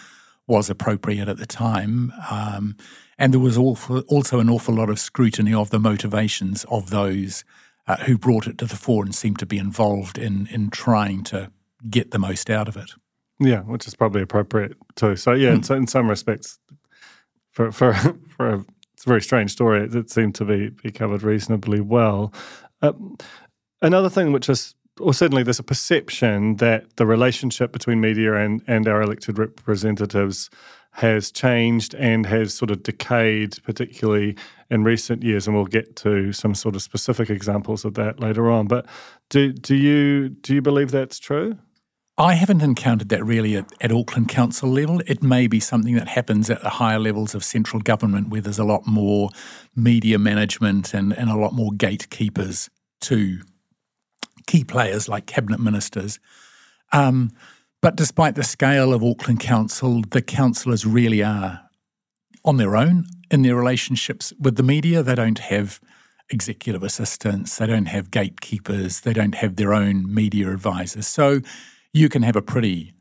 was 0.46 0.70
appropriate 0.70 1.28
at 1.28 1.38
the 1.38 1.46
time. 1.46 2.12
Um, 2.30 2.76
and 3.18 3.32
there 3.32 3.40
was 3.40 3.58
also 3.58 4.40
an 4.40 4.48
awful 4.48 4.74
lot 4.74 4.90
of 4.90 4.98
scrutiny 4.98 5.52
of 5.52 5.70
the 5.70 5.80
motivations 5.80 6.64
of 6.70 6.90
those 6.90 7.44
uh, 7.86 7.96
who 7.96 8.16
brought 8.16 8.46
it 8.46 8.58
to 8.58 8.66
the 8.66 8.76
fore 8.76 9.04
and 9.04 9.14
seemed 9.14 9.38
to 9.40 9.46
be 9.46 9.58
involved 9.58 10.18
in, 10.18 10.46
in 10.48 10.70
trying 10.70 11.24
to 11.24 11.50
get 11.88 12.10
the 12.10 12.18
most 12.18 12.50
out 12.50 12.68
of 12.68 12.76
it. 12.76 12.92
Yeah, 13.40 13.60
which 13.60 13.86
is 13.86 13.94
probably 13.94 14.22
appropriate 14.22 14.76
too. 14.94 15.16
So, 15.16 15.32
yeah, 15.32 15.52
in, 15.52 15.62
hmm. 15.62 15.72
in 15.72 15.86
some 15.86 16.08
respects, 16.08 16.58
for, 17.50 17.72
for, 17.72 17.94
for 18.36 18.48
a, 18.48 18.64
it's 18.98 19.06
a 19.06 19.08
very 19.08 19.22
strange 19.22 19.52
story, 19.52 19.84
it 19.84 20.10
seemed 20.10 20.34
to 20.34 20.44
be, 20.44 20.70
be 20.70 20.90
covered 20.90 21.22
reasonably 21.22 21.80
well. 21.80 22.34
Uh, 22.82 22.92
another 23.80 24.10
thing 24.10 24.32
which 24.32 24.48
is 24.48 24.74
or 24.98 25.14
certainly 25.14 25.44
there's 25.44 25.60
a 25.60 25.62
perception 25.62 26.56
that 26.56 26.96
the 26.96 27.06
relationship 27.06 27.70
between 27.70 28.00
media 28.00 28.34
and, 28.34 28.60
and 28.66 28.88
our 28.88 29.00
elected 29.00 29.38
representatives 29.38 30.50
has 30.90 31.30
changed 31.30 31.94
and 31.94 32.26
has 32.26 32.52
sort 32.52 32.72
of 32.72 32.82
decayed, 32.82 33.62
particularly 33.62 34.34
in 34.68 34.82
recent 34.82 35.22
years, 35.22 35.46
and 35.46 35.54
we'll 35.54 35.66
get 35.66 35.94
to 35.94 36.32
some 36.32 36.52
sort 36.52 36.74
of 36.74 36.82
specific 36.82 37.30
examples 37.30 37.84
of 37.84 37.94
that 37.94 38.18
later 38.18 38.50
on. 38.50 38.66
But 38.66 38.84
do 39.30 39.52
do 39.52 39.76
you 39.76 40.30
do 40.30 40.56
you 40.56 40.60
believe 40.60 40.90
that's 40.90 41.20
true? 41.20 41.56
I 42.20 42.34
haven't 42.34 42.62
encountered 42.62 43.10
that 43.10 43.24
really 43.24 43.54
at, 43.54 43.72
at 43.80 43.92
Auckland 43.92 44.28
Council 44.28 44.68
level. 44.68 45.00
It 45.06 45.22
may 45.22 45.46
be 45.46 45.60
something 45.60 45.94
that 45.94 46.08
happens 46.08 46.50
at 46.50 46.62
the 46.62 46.68
higher 46.68 46.98
levels 46.98 47.32
of 47.32 47.44
central 47.44 47.80
government 47.80 48.28
where 48.28 48.40
there's 48.40 48.58
a 48.58 48.64
lot 48.64 48.88
more 48.88 49.30
media 49.76 50.18
management 50.18 50.92
and, 50.94 51.16
and 51.16 51.30
a 51.30 51.36
lot 51.36 51.52
more 51.52 51.70
gatekeepers 51.70 52.68
to 53.02 53.42
key 54.48 54.64
players 54.64 55.08
like 55.08 55.26
cabinet 55.26 55.60
ministers. 55.60 56.18
Um, 56.92 57.30
but 57.80 57.94
despite 57.94 58.34
the 58.34 58.42
scale 58.42 58.92
of 58.92 59.04
Auckland 59.04 59.38
Council, 59.38 60.02
the 60.10 60.20
councillors 60.22 60.84
really 60.84 61.22
are 61.22 61.60
on 62.44 62.56
their 62.56 62.76
own 62.76 63.06
in 63.30 63.42
their 63.42 63.54
relationships 63.54 64.32
with 64.40 64.56
the 64.56 64.64
media. 64.64 65.04
They 65.04 65.14
don't 65.14 65.38
have 65.38 65.80
executive 66.30 66.82
assistants, 66.82 67.56
they 67.58 67.66
don't 67.66 67.86
have 67.86 68.10
gatekeepers, 68.10 69.02
they 69.02 69.12
don't 69.12 69.36
have 69.36 69.54
their 69.54 69.72
own 69.72 70.12
media 70.12 70.50
advisors. 70.50 71.06
So 71.06 71.40
you 71.92 72.08
can 72.08 72.22
have 72.22 72.36
a 72.36 72.42
pretty 72.42 72.92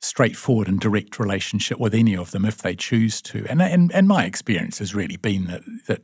straightforward 0.00 0.68
and 0.68 0.78
direct 0.78 1.18
relationship 1.18 1.78
with 1.78 1.94
any 1.94 2.16
of 2.16 2.30
them 2.30 2.44
if 2.44 2.58
they 2.58 2.74
choose 2.74 3.20
to. 3.22 3.46
And 3.48 3.60
and, 3.60 3.92
and 3.92 4.08
my 4.08 4.24
experience 4.24 4.78
has 4.78 4.94
really 4.94 5.16
been 5.16 5.46
that 5.46 5.62
that 5.86 6.02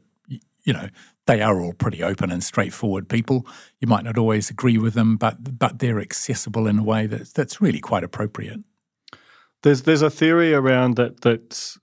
you 0.65 0.73
know 0.73 0.89
they 1.27 1.41
are 1.41 1.61
all 1.61 1.73
pretty 1.73 2.03
open 2.03 2.31
and 2.31 2.43
straightforward 2.43 3.09
people. 3.09 3.47
You 3.81 3.89
might 3.89 4.05
not 4.05 4.19
always 4.19 4.51
agree 4.51 4.79
with 4.79 4.95
them, 4.95 5.17
but 5.17 5.59
but 5.59 5.79
they're 5.79 6.01
accessible 6.01 6.67
in 6.67 6.79
a 6.79 6.85
way 6.85 7.07
that's 7.07 7.33
that's 7.33 7.61
really 7.61 7.81
quite 7.81 8.05
appropriate. 8.05 8.61
There's 9.63 9.83
there's 9.83 10.03
a 10.03 10.11
theory 10.11 10.53
around 10.53 10.97
that 10.97 11.21
that 11.21 11.77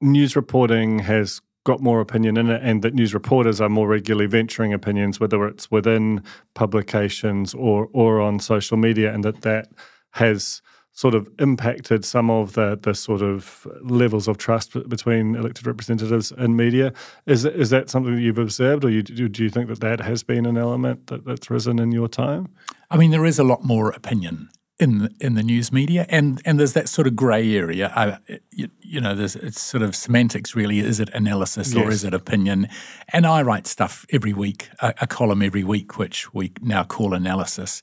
news 0.00 0.36
reporting 0.36 1.00
has 1.00 1.40
got 1.64 1.80
more 1.80 2.00
opinion 2.00 2.36
in 2.36 2.50
it, 2.50 2.62
and 2.62 2.82
that 2.82 2.94
news 2.94 3.14
reporters 3.14 3.60
are 3.60 3.68
more 3.68 3.88
regularly 3.88 4.26
venturing 4.26 4.72
opinions, 4.72 5.20
whether 5.20 5.46
it's 5.46 5.70
within 5.70 6.22
publications 6.54 7.54
or 7.54 7.88
or 7.92 8.20
on 8.20 8.38
social 8.38 8.76
media, 8.76 9.12
and 9.12 9.24
that 9.24 9.42
that 9.42 9.68
has 10.12 10.62
sort 10.92 11.14
of 11.14 11.28
impacted 11.38 12.04
some 12.04 12.30
of 12.30 12.54
the 12.54 12.78
the 12.82 12.94
sort 12.94 13.22
of 13.22 13.66
levels 13.82 14.26
of 14.28 14.38
trust 14.38 14.72
between 14.88 15.34
elected 15.34 15.66
representatives 15.66 16.32
and 16.32 16.56
media. 16.56 16.92
Is 17.26 17.44
is 17.44 17.70
that 17.70 17.90
something 17.90 18.14
that 18.14 18.22
you've 18.22 18.38
observed, 18.38 18.84
or 18.84 18.90
you, 18.90 19.02
do 19.02 19.42
you 19.42 19.50
think 19.50 19.68
that 19.68 19.80
that 19.80 20.00
has 20.00 20.22
been 20.22 20.46
an 20.46 20.56
element 20.56 21.06
that, 21.08 21.24
that's 21.24 21.50
risen 21.50 21.78
in 21.78 21.92
your 21.92 22.08
time? 22.08 22.48
I 22.90 22.96
mean, 22.96 23.10
there 23.10 23.26
is 23.26 23.38
a 23.38 23.44
lot 23.44 23.64
more 23.64 23.90
opinion 23.90 24.48
in 24.80 24.98
the, 24.98 25.14
in 25.20 25.34
the 25.34 25.42
news 25.42 25.70
media, 25.70 26.06
and 26.08 26.40
and 26.44 26.58
there's 26.58 26.72
that 26.72 26.88
sort 26.88 27.06
of 27.06 27.14
grey 27.14 27.54
area. 27.54 27.92
I, 27.94 28.18
you, 28.50 28.68
you, 28.80 29.00
know, 29.00 29.14
there's 29.14 29.36
it's 29.36 29.60
sort 29.60 29.82
of 29.82 29.94
semantics. 29.94 30.56
Really, 30.56 30.80
is 30.80 30.98
it 30.98 31.10
analysis 31.10 31.74
yes. 31.74 31.84
or 31.84 31.90
is 31.90 32.02
it 32.02 32.14
opinion? 32.14 32.66
And 33.10 33.26
I 33.26 33.42
write 33.42 33.66
stuff 33.66 34.06
every 34.10 34.32
week, 34.32 34.70
a, 34.80 34.94
a 35.02 35.06
column 35.06 35.42
every 35.42 35.62
week, 35.62 35.98
which 35.98 36.32
we 36.32 36.52
now 36.62 36.82
call 36.82 37.12
analysis. 37.12 37.82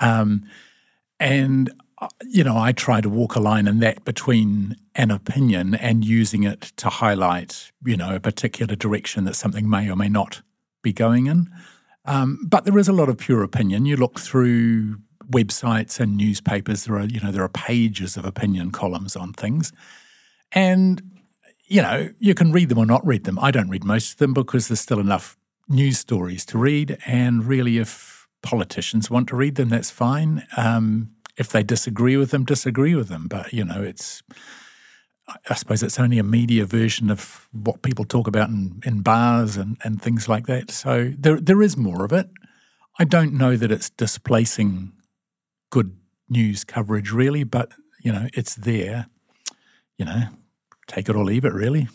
Um, 0.00 0.44
and 1.20 1.70
you 2.22 2.42
know, 2.42 2.56
I 2.56 2.72
try 2.72 3.00
to 3.00 3.08
walk 3.08 3.36
a 3.36 3.40
line 3.40 3.68
in 3.68 3.80
that 3.80 4.04
between 4.04 4.76
an 4.94 5.10
opinion 5.10 5.74
and 5.74 6.04
using 6.04 6.42
it 6.42 6.72
to 6.76 6.88
highlight, 6.88 7.70
you 7.84 7.96
know, 7.96 8.14
a 8.14 8.20
particular 8.20 8.74
direction 8.74 9.24
that 9.24 9.36
something 9.36 9.68
may 9.68 9.90
or 9.90 9.96
may 9.96 10.08
not 10.08 10.42
be 10.82 10.92
going 10.92 11.26
in. 11.26 11.50
Um, 12.06 12.40
but 12.46 12.64
there 12.64 12.78
is 12.78 12.88
a 12.88 12.92
lot 12.92 13.08
of 13.08 13.18
pure 13.18 13.42
opinion. 13.42 13.86
You 13.86 13.96
look 13.96 14.20
through 14.20 14.98
websites 15.30 16.00
and 16.00 16.16
newspapers. 16.16 16.84
There 16.84 16.96
are, 16.96 17.04
you 17.04 17.20
know, 17.20 17.30
there 17.30 17.42
are 17.42 17.48
pages 17.48 18.16
of 18.16 18.24
opinion 18.24 18.70
columns 18.70 19.16
on 19.16 19.32
things, 19.32 19.72
and 20.52 21.02
you 21.66 21.82
know, 21.82 22.10
you 22.18 22.34
can 22.34 22.52
read 22.52 22.68
them 22.68 22.78
or 22.78 22.86
not 22.86 23.06
read 23.06 23.24
them. 23.24 23.38
I 23.38 23.50
don't 23.50 23.70
read 23.70 23.84
most 23.84 24.12
of 24.12 24.18
them 24.18 24.34
because 24.34 24.68
there's 24.68 24.80
still 24.80 25.00
enough 25.00 25.36
news 25.68 25.98
stories 25.98 26.44
to 26.46 26.58
read, 26.58 26.98
and 27.06 27.44
really, 27.44 27.78
if 27.78 28.28
politicians 28.42 29.10
want 29.10 29.28
to 29.28 29.36
read 29.36 29.54
them, 29.54 29.70
that's 29.70 29.90
fine. 29.90 30.46
Um, 30.56 31.10
if 31.36 31.48
they 31.48 31.62
disagree 31.62 32.16
with 32.16 32.30
them, 32.30 32.44
disagree 32.44 32.94
with 32.94 33.08
them. 33.08 33.26
But 33.28 33.52
you 33.52 33.64
know, 33.64 33.82
it's 33.82 34.22
I 35.48 35.54
suppose 35.54 35.82
it's 35.82 35.98
only 35.98 36.18
a 36.18 36.24
media 36.24 36.66
version 36.66 37.10
of 37.10 37.48
what 37.52 37.82
people 37.82 38.04
talk 38.04 38.26
about 38.26 38.50
in, 38.50 38.82
in 38.84 39.00
bars 39.00 39.56
and, 39.56 39.78
and 39.82 40.00
things 40.00 40.28
like 40.28 40.46
that. 40.46 40.70
So 40.70 41.12
there 41.18 41.40
there 41.40 41.62
is 41.62 41.76
more 41.76 42.04
of 42.04 42.12
it. 42.12 42.28
I 42.98 43.04
don't 43.04 43.32
know 43.32 43.56
that 43.56 43.72
it's 43.72 43.90
displacing 43.90 44.92
good 45.74 45.96
news 46.28 46.62
coverage 46.62 47.10
really, 47.10 47.42
but 47.42 47.72
you 48.00 48.12
know, 48.12 48.28
it's 48.32 48.54
there. 48.54 49.08
You 49.98 50.04
know, 50.04 50.22
take 50.86 51.08
it 51.08 51.16
or 51.16 51.24
leave 51.24 51.44
it 51.44 51.52
really. 51.52 51.88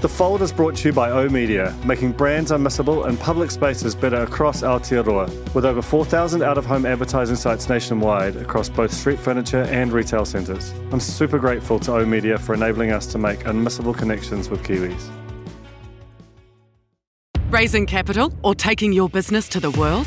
The 0.00 0.08
Fold 0.08 0.40
is 0.40 0.50
brought 0.50 0.76
to 0.76 0.88
you 0.88 0.94
by 0.94 1.10
O 1.10 1.28
Media, 1.28 1.74
making 1.84 2.12
brands 2.12 2.50
unmissable 2.50 3.06
and 3.06 3.20
public 3.20 3.50
spaces 3.50 3.94
better 3.94 4.22
across 4.22 4.62
Aotearoa, 4.62 5.54
with 5.54 5.66
over 5.66 5.82
4,000 5.82 6.42
out 6.42 6.56
of 6.56 6.64
home 6.64 6.86
advertising 6.86 7.36
sites 7.36 7.68
nationwide 7.68 8.36
across 8.36 8.70
both 8.70 8.92
street 8.92 9.18
furniture 9.18 9.64
and 9.64 9.92
retail 9.92 10.24
centres. 10.24 10.72
I'm 10.90 11.00
super 11.00 11.38
grateful 11.38 11.78
to 11.80 11.96
O 11.96 12.06
Media 12.06 12.38
for 12.38 12.54
enabling 12.54 12.92
us 12.92 13.04
to 13.08 13.18
make 13.18 13.40
unmissable 13.40 13.96
connections 13.96 14.48
with 14.48 14.62
Kiwis. 14.62 15.10
Raising 17.50 17.84
capital 17.86 18.32
or 18.42 18.54
taking 18.54 18.92
your 18.92 19.10
business 19.10 19.48
to 19.50 19.60
the 19.60 19.70
world? 19.72 20.06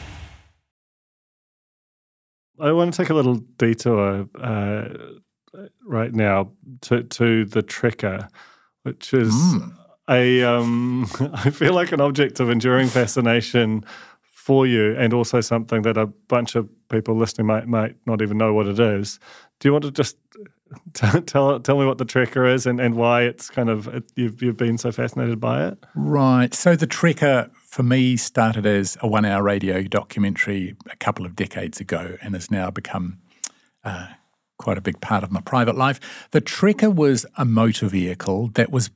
I 2.61 2.71
want 2.71 2.93
to 2.93 3.01
take 3.01 3.09
a 3.09 3.13
little 3.13 3.35
detour 3.57 4.27
uh, 4.39 4.89
right 5.83 6.13
now 6.13 6.51
to, 6.81 7.03
to 7.03 7.45
the 7.45 7.63
Trekker, 7.63 8.29
which 8.83 9.13
is 9.13 9.33
mm. 9.33 9.73
a 10.09 10.43
um, 10.43 11.07
I 11.33 11.49
feel 11.49 11.73
like 11.73 11.91
an 11.91 12.01
object 12.01 12.39
of 12.39 12.49
enduring 12.49 12.87
fascination 12.87 13.83
for 14.21 14.65
you, 14.67 14.95
and 14.97 15.13
also 15.13 15.41
something 15.41 15.81
that 15.83 15.97
a 15.97 16.05
bunch 16.05 16.55
of 16.55 16.69
people 16.89 17.15
listening 17.15 17.47
might 17.47 17.67
might 17.67 17.95
not 18.05 18.21
even 18.21 18.37
know 18.37 18.53
what 18.53 18.67
it 18.67 18.79
is. 18.79 19.19
Do 19.59 19.67
you 19.67 19.73
want 19.73 19.85
to 19.85 19.91
just 19.91 20.17
t- 20.93 21.21
tell 21.21 21.59
tell 21.59 21.79
me 21.79 21.85
what 21.85 21.97
the 21.97 22.05
Trekker 22.05 22.51
is 22.51 22.65
and, 22.65 22.79
and 22.79 22.95
why 22.95 23.23
it's 23.23 23.49
kind 23.49 23.69
of 23.69 24.03
you've 24.15 24.41
you've 24.41 24.57
been 24.57 24.77
so 24.77 24.91
fascinated 24.91 25.39
by 25.39 25.67
it? 25.67 25.77
Right. 25.95 26.53
So 26.53 26.75
the 26.75 26.87
Trekker 26.87 27.51
for 27.71 27.83
me 27.83 28.17
started 28.17 28.65
as 28.65 28.97
a 29.01 29.07
one 29.07 29.23
hour 29.23 29.41
radio 29.41 29.81
documentary 29.81 30.75
a 30.91 30.95
couple 30.97 31.25
of 31.25 31.35
decades 31.35 31.79
ago 31.79 32.17
and 32.21 32.35
has 32.35 32.51
now 32.51 32.69
become. 32.69 33.19
Uh, 33.83 34.09
quite 34.59 34.77
a 34.77 34.81
big 34.81 35.01
part 35.01 35.23
of 35.23 35.31
my 35.31 35.41
private 35.41 35.75
life. 35.75 36.27
The 36.29 36.39
Trekker 36.39 36.93
was 36.93 37.25
a 37.35 37.45
motor 37.45 37.87
vehicle 37.87 38.49
that 38.49 38.71
was 38.71 38.91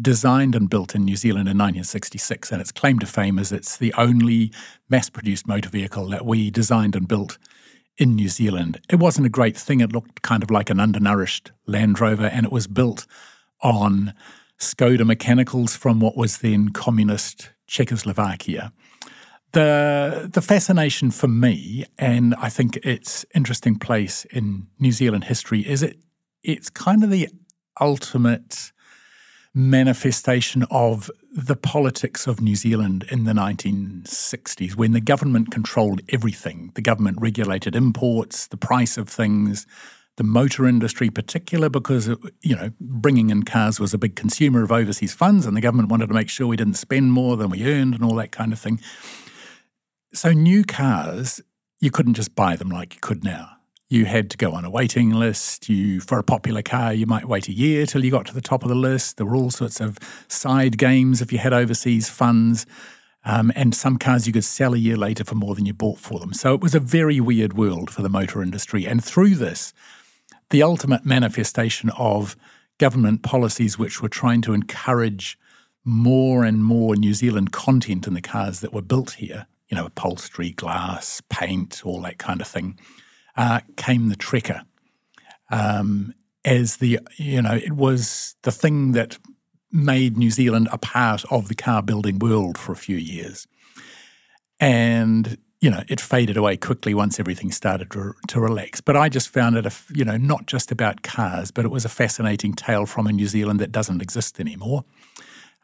designed 0.00 0.54
and 0.54 0.70
built 0.70 0.94
in 0.94 1.04
New 1.04 1.16
Zealand 1.16 1.48
in 1.48 1.58
1966, 1.58 2.52
and 2.52 2.60
its 2.60 2.70
claim 2.70 3.00
to 3.00 3.06
fame 3.06 3.36
is 3.36 3.50
it's 3.50 3.76
the 3.76 3.92
only 3.94 4.52
mass 4.88 5.10
produced 5.10 5.48
motor 5.48 5.68
vehicle 5.68 6.08
that 6.10 6.24
we 6.24 6.48
designed 6.48 6.94
and 6.94 7.08
built 7.08 7.38
in 7.98 8.14
New 8.14 8.28
Zealand. 8.28 8.80
It 8.88 9.00
wasn't 9.00 9.26
a 9.26 9.30
great 9.30 9.56
thing. 9.56 9.80
It 9.80 9.92
looked 9.92 10.22
kind 10.22 10.44
of 10.44 10.50
like 10.50 10.70
an 10.70 10.78
undernourished 10.78 11.50
Land 11.66 12.00
Rover, 12.00 12.26
and 12.26 12.46
it 12.46 12.52
was 12.52 12.68
built 12.68 13.04
on 13.62 14.14
Skoda 14.60 15.06
mechanicals 15.06 15.74
from 15.74 16.00
what 16.00 16.16
was 16.16 16.38
then 16.38 16.68
communist 16.68 17.50
Czechoslovakia. 17.66 18.72
The, 19.52 20.28
the 20.32 20.42
fascination 20.42 21.10
for 21.10 21.26
me, 21.26 21.86
and 21.98 22.34
I 22.36 22.50
think 22.50 22.76
its 22.76 23.24
interesting 23.34 23.76
place 23.76 24.24
in 24.26 24.68
New 24.78 24.92
Zealand 24.92 25.24
history, 25.24 25.66
is 25.66 25.82
it 25.82 25.98
it's 26.42 26.70
kind 26.70 27.02
of 27.02 27.10
the 27.10 27.28
ultimate 27.80 28.72
manifestation 29.52 30.64
of 30.70 31.10
the 31.32 31.56
politics 31.56 32.26
of 32.26 32.40
New 32.40 32.54
Zealand 32.54 33.04
in 33.10 33.24
the 33.24 33.32
1960s 33.32 34.76
when 34.76 34.92
the 34.92 35.00
government 35.00 35.50
controlled 35.50 36.00
everything. 36.08 36.70
The 36.74 36.82
government 36.82 37.18
regulated 37.20 37.74
imports, 37.74 38.46
the 38.46 38.56
price 38.56 38.96
of 38.96 39.08
things, 39.08 39.66
the 40.20 40.24
motor 40.24 40.66
industry 40.66 41.08
particular 41.08 41.70
because 41.70 42.08
you 42.42 42.54
know 42.54 42.70
bringing 42.78 43.30
in 43.30 43.42
cars 43.42 43.80
was 43.80 43.94
a 43.94 43.98
big 43.98 44.16
consumer 44.16 44.62
of 44.62 44.70
overseas 44.70 45.14
funds 45.14 45.46
and 45.46 45.56
the 45.56 45.62
government 45.62 45.88
wanted 45.88 46.08
to 46.08 46.12
make 46.12 46.28
sure 46.28 46.46
we 46.46 46.58
didn't 46.58 46.74
spend 46.74 47.10
more 47.10 47.38
than 47.38 47.48
we 47.48 47.64
earned 47.64 47.94
and 47.94 48.04
all 48.04 48.14
that 48.16 48.30
kind 48.30 48.52
of 48.52 48.58
thing. 48.58 48.78
So 50.12 50.32
new 50.32 50.62
cars 50.62 51.40
you 51.78 51.90
couldn't 51.90 52.12
just 52.12 52.34
buy 52.34 52.54
them 52.54 52.68
like 52.68 52.92
you 52.92 53.00
could 53.00 53.24
now 53.24 53.48
you 53.88 54.04
had 54.04 54.28
to 54.28 54.36
go 54.36 54.52
on 54.52 54.66
a 54.66 54.70
waiting 54.70 55.08
list. 55.08 55.70
You 55.70 56.00
for 56.00 56.18
a 56.18 56.22
popular 56.22 56.60
car, 56.60 56.92
you 56.92 57.06
might 57.06 57.24
wait 57.24 57.48
a 57.48 57.52
year 57.52 57.86
till 57.86 58.04
you 58.04 58.10
got 58.10 58.26
to 58.26 58.34
the 58.34 58.42
top 58.42 58.62
of 58.62 58.68
the 58.68 58.74
list. 58.74 59.16
There 59.16 59.24
were 59.24 59.36
all 59.36 59.50
sorts 59.50 59.80
of 59.80 59.98
side 60.28 60.76
games 60.76 61.22
if 61.22 61.32
you 61.32 61.38
had 61.38 61.54
overseas 61.54 62.10
funds. 62.10 62.66
Um, 63.24 63.52
and 63.56 63.74
some 63.74 63.96
cars 63.96 64.26
you 64.26 64.34
could 64.34 64.44
sell 64.44 64.74
a 64.74 64.78
year 64.78 64.96
later 64.96 65.24
for 65.24 65.34
more 65.34 65.54
than 65.54 65.64
you 65.64 65.74
bought 65.74 65.98
for 65.98 66.20
them. 66.20 66.34
So 66.34 66.54
it 66.54 66.60
was 66.60 66.74
a 66.74 66.80
very 66.80 67.20
weird 67.20 67.54
world 67.54 67.90
for 67.90 68.02
the 68.02 68.08
motor 68.08 68.42
industry. 68.42 68.86
And 68.86 69.02
through 69.02 69.36
this, 69.36 69.72
the 70.50 70.62
ultimate 70.62 71.04
manifestation 71.04 71.90
of 71.90 72.36
government 72.78 73.22
policies 73.22 73.78
which 73.78 74.02
were 74.02 74.08
trying 74.08 74.42
to 74.42 74.52
encourage 74.52 75.38
more 75.84 76.44
and 76.44 76.64
more 76.64 76.96
New 76.96 77.14
Zealand 77.14 77.52
content 77.52 78.06
in 78.06 78.14
the 78.14 78.20
cars 78.20 78.60
that 78.60 78.72
were 78.72 78.82
built 78.82 79.12
here, 79.12 79.46
you 79.68 79.76
know, 79.76 79.86
upholstery, 79.86 80.50
glass, 80.50 81.22
paint, 81.30 81.82
all 81.84 82.02
that 82.02 82.18
kind 82.18 82.40
of 82.40 82.46
thing 82.46 82.78
uh, 83.36 83.60
came 83.76 84.08
the 84.08 84.16
Trekker. 84.16 84.62
Um, 85.50 86.14
as 86.44 86.76
the, 86.76 87.00
you 87.16 87.42
know, 87.42 87.54
it 87.54 87.72
was 87.72 88.36
the 88.42 88.52
thing 88.52 88.92
that 88.92 89.18
made 89.72 90.16
New 90.16 90.30
Zealand 90.30 90.68
a 90.72 90.78
part 90.78 91.24
of 91.30 91.48
the 91.48 91.54
car 91.54 91.82
building 91.82 92.18
world 92.18 92.58
for 92.58 92.72
a 92.72 92.76
few 92.76 92.96
years. 92.96 93.46
And, 94.58 95.38
you 95.60 95.70
know, 95.70 95.82
it 95.88 96.00
faded 96.00 96.36
away 96.36 96.56
quickly 96.56 96.94
once 96.94 97.20
everything 97.20 97.52
started 97.52 97.90
to, 97.90 98.14
to 98.28 98.40
relax. 98.40 98.80
But 98.80 98.96
I 98.96 99.08
just 99.10 99.28
found 99.28 99.56
it, 99.56 99.66
a, 99.66 99.72
you 99.92 100.04
know, 100.04 100.16
not 100.16 100.46
just 100.46 100.72
about 100.72 101.02
cars, 101.02 101.50
but 101.50 101.64
it 101.64 101.70
was 101.70 101.84
a 101.84 101.88
fascinating 101.88 102.54
tale 102.54 102.86
from 102.86 103.06
a 103.06 103.12
New 103.12 103.26
Zealand 103.26 103.60
that 103.60 103.70
doesn't 103.70 104.00
exist 104.00 104.40
anymore. 104.40 104.84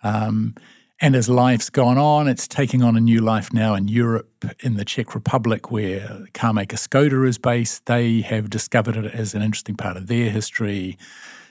Um, 0.02 0.54
and 1.00 1.14
as 1.14 1.28
life's 1.28 1.68
gone 1.70 1.98
on, 1.98 2.28
it's 2.28 2.46
taking 2.46 2.82
on 2.82 2.96
a 2.96 3.00
new 3.00 3.20
life 3.20 3.52
now 3.52 3.74
in 3.74 3.88
Europe, 3.88 4.30
in 4.60 4.76
the 4.76 4.84
Czech 4.84 5.14
Republic, 5.14 5.70
where 5.70 6.26
car 6.32 6.52
maker 6.52 6.76
Skoda 6.76 7.26
is 7.26 7.38
based. 7.38 7.86
They 7.86 8.20
have 8.22 8.48
discovered 8.48 8.96
it 8.96 9.12
as 9.14 9.34
an 9.34 9.42
interesting 9.42 9.76
part 9.76 9.96
of 9.96 10.06
their 10.06 10.30
history. 10.30 10.96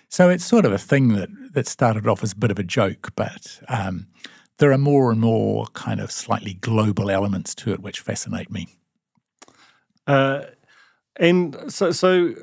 So 0.10 0.30
it's 0.30 0.46
sort 0.46 0.66
of 0.66 0.72
a 0.72 0.78
thing 0.78 1.10
that, 1.10 1.30
that 1.54 1.68
started 1.68 2.08
off 2.08 2.24
as 2.24 2.32
a 2.32 2.36
bit 2.36 2.52
of 2.52 2.58
a 2.58 2.64
joke, 2.64 3.12
but 3.16 3.60
um, 3.68 4.08
there 4.58 4.72
are 4.72 4.78
more 4.78 5.12
and 5.12 5.20
more 5.20 5.66
kind 5.74 6.00
of 6.00 6.12
slightly 6.12 6.54
global 6.56 7.10
elements 7.10 7.54
to 7.56 7.74
it 7.74 7.82
which 7.82 8.00
fascinate 8.00 8.52
me. 8.52 8.68
Uh, 10.08 10.42
and 11.18 11.58
so, 11.68 11.92
so 11.92 12.34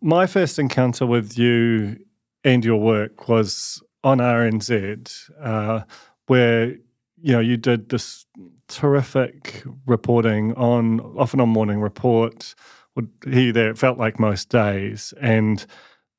my 0.00 0.26
first 0.26 0.58
encounter 0.58 1.06
with 1.06 1.36
you 1.38 1.98
and 2.44 2.64
your 2.64 2.80
work 2.80 3.28
was 3.28 3.82
on 4.02 4.18
RNZ. 4.18 5.30
Uh, 5.40 5.82
where 6.30 6.76
you 7.20 7.32
know 7.32 7.40
you 7.40 7.56
did 7.56 7.88
this 7.88 8.24
terrific 8.68 9.64
reporting 9.84 10.54
on 10.54 11.00
often 11.18 11.40
on 11.40 11.48
morning 11.48 11.80
report 11.80 12.54
would 12.94 13.10
hear 13.24 13.46
you 13.46 13.52
there 13.52 13.70
it 13.70 13.76
felt 13.76 13.98
like 13.98 14.20
most 14.20 14.48
days 14.48 15.12
and 15.20 15.66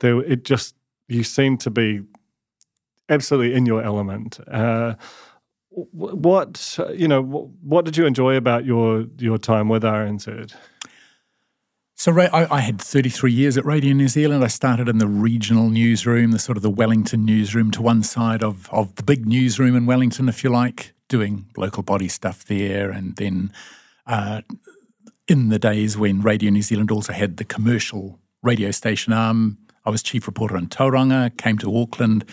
there 0.01 0.19
it 0.23 0.43
just 0.43 0.75
you 1.07 1.23
seemed 1.23 1.61
to 1.61 1.69
be 1.69 2.01
absolutely 3.07 3.55
in 3.55 3.65
your 3.65 3.81
element 3.81 4.37
uh, 4.51 4.93
what 5.71 6.77
you 6.93 7.07
know 7.07 7.21
what 7.61 7.85
did 7.85 7.95
you 7.95 8.05
enjoy 8.05 8.35
about 8.35 8.65
your 8.65 9.05
your 9.17 9.37
time 9.37 9.69
with 9.69 9.83
RNZ 9.83 10.53
so 12.01 12.19
I, 12.19 12.47
I, 12.49 12.61
had 12.61 12.81
33 12.81 13.31
years 13.31 13.59
at 13.59 13.65
Radio 13.65 13.93
New 13.93 14.07
Zealand. 14.07 14.43
I 14.43 14.47
started 14.47 14.89
in 14.89 14.97
the 14.97 15.05
regional 15.05 15.69
newsroom, 15.69 16.31
the 16.31 16.39
sort 16.39 16.57
of 16.57 16.63
the 16.63 16.69
Wellington 16.71 17.25
newsroom 17.25 17.69
to 17.69 17.81
one 17.83 18.01
side 18.01 18.41
of, 18.41 18.67
of 18.71 18.95
the 18.95 19.03
big 19.03 19.27
newsroom 19.27 19.75
in 19.75 19.85
Wellington, 19.85 20.27
if 20.27 20.43
you 20.43 20.49
like, 20.49 20.93
doing 21.09 21.45
local 21.57 21.83
body 21.83 22.07
stuff 22.07 22.43
there. 22.43 22.89
And 22.89 23.17
then 23.17 23.53
uh, 24.07 24.41
in 25.27 25.49
the 25.49 25.59
days 25.59 25.95
when 25.95 26.23
Radio 26.23 26.49
New 26.49 26.63
Zealand 26.63 26.89
also 26.89 27.13
had 27.13 27.37
the 27.37 27.43
commercial 27.43 28.17
radio 28.41 28.71
station 28.71 29.13
arm, 29.13 29.59
I 29.85 29.91
was 29.91 30.01
chief 30.01 30.25
reporter 30.25 30.57
in 30.57 30.69
Tauranga, 30.69 31.37
came 31.37 31.59
to 31.59 31.77
Auckland. 31.77 32.25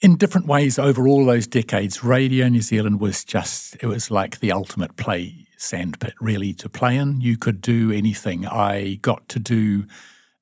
In 0.00 0.16
different 0.16 0.46
ways 0.46 0.78
over 0.78 1.08
all 1.08 1.24
those 1.24 1.48
decades, 1.48 2.04
Radio 2.04 2.48
New 2.48 2.60
Zealand 2.60 3.00
was 3.00 3.24
just, 3.24 3.76
it 3.82 3.86
was 3.86 4.12
like 4.12 4.38
the 4.38 4.52
ultimate 4.52 4.96
play 4.96 5.48
sandpit 5.56 6.14
really 6.20 6.52
to 6.54 6.68
play 6.68 6.96
in. 6.96 7.20
You 7.20 7.36
could 7.36 7.60
do 7.60 7.90
anything. 7.90 8.46
I 8.46 8.94
got 9.02 9.28
to 9.30 9.40
do, 9.40 9.86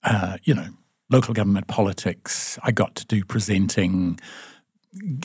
uh, 0.02 0.36
you 0.44 0.54
know, 0.54 0.68
local 1.10 1.32
government 1.32 1.68
politics. 1.68 2.58
I 2.62 2.70
got 2.70 2.94
to 2.96 3.06
do 3.06 3.24
presenting. 3.24 4.20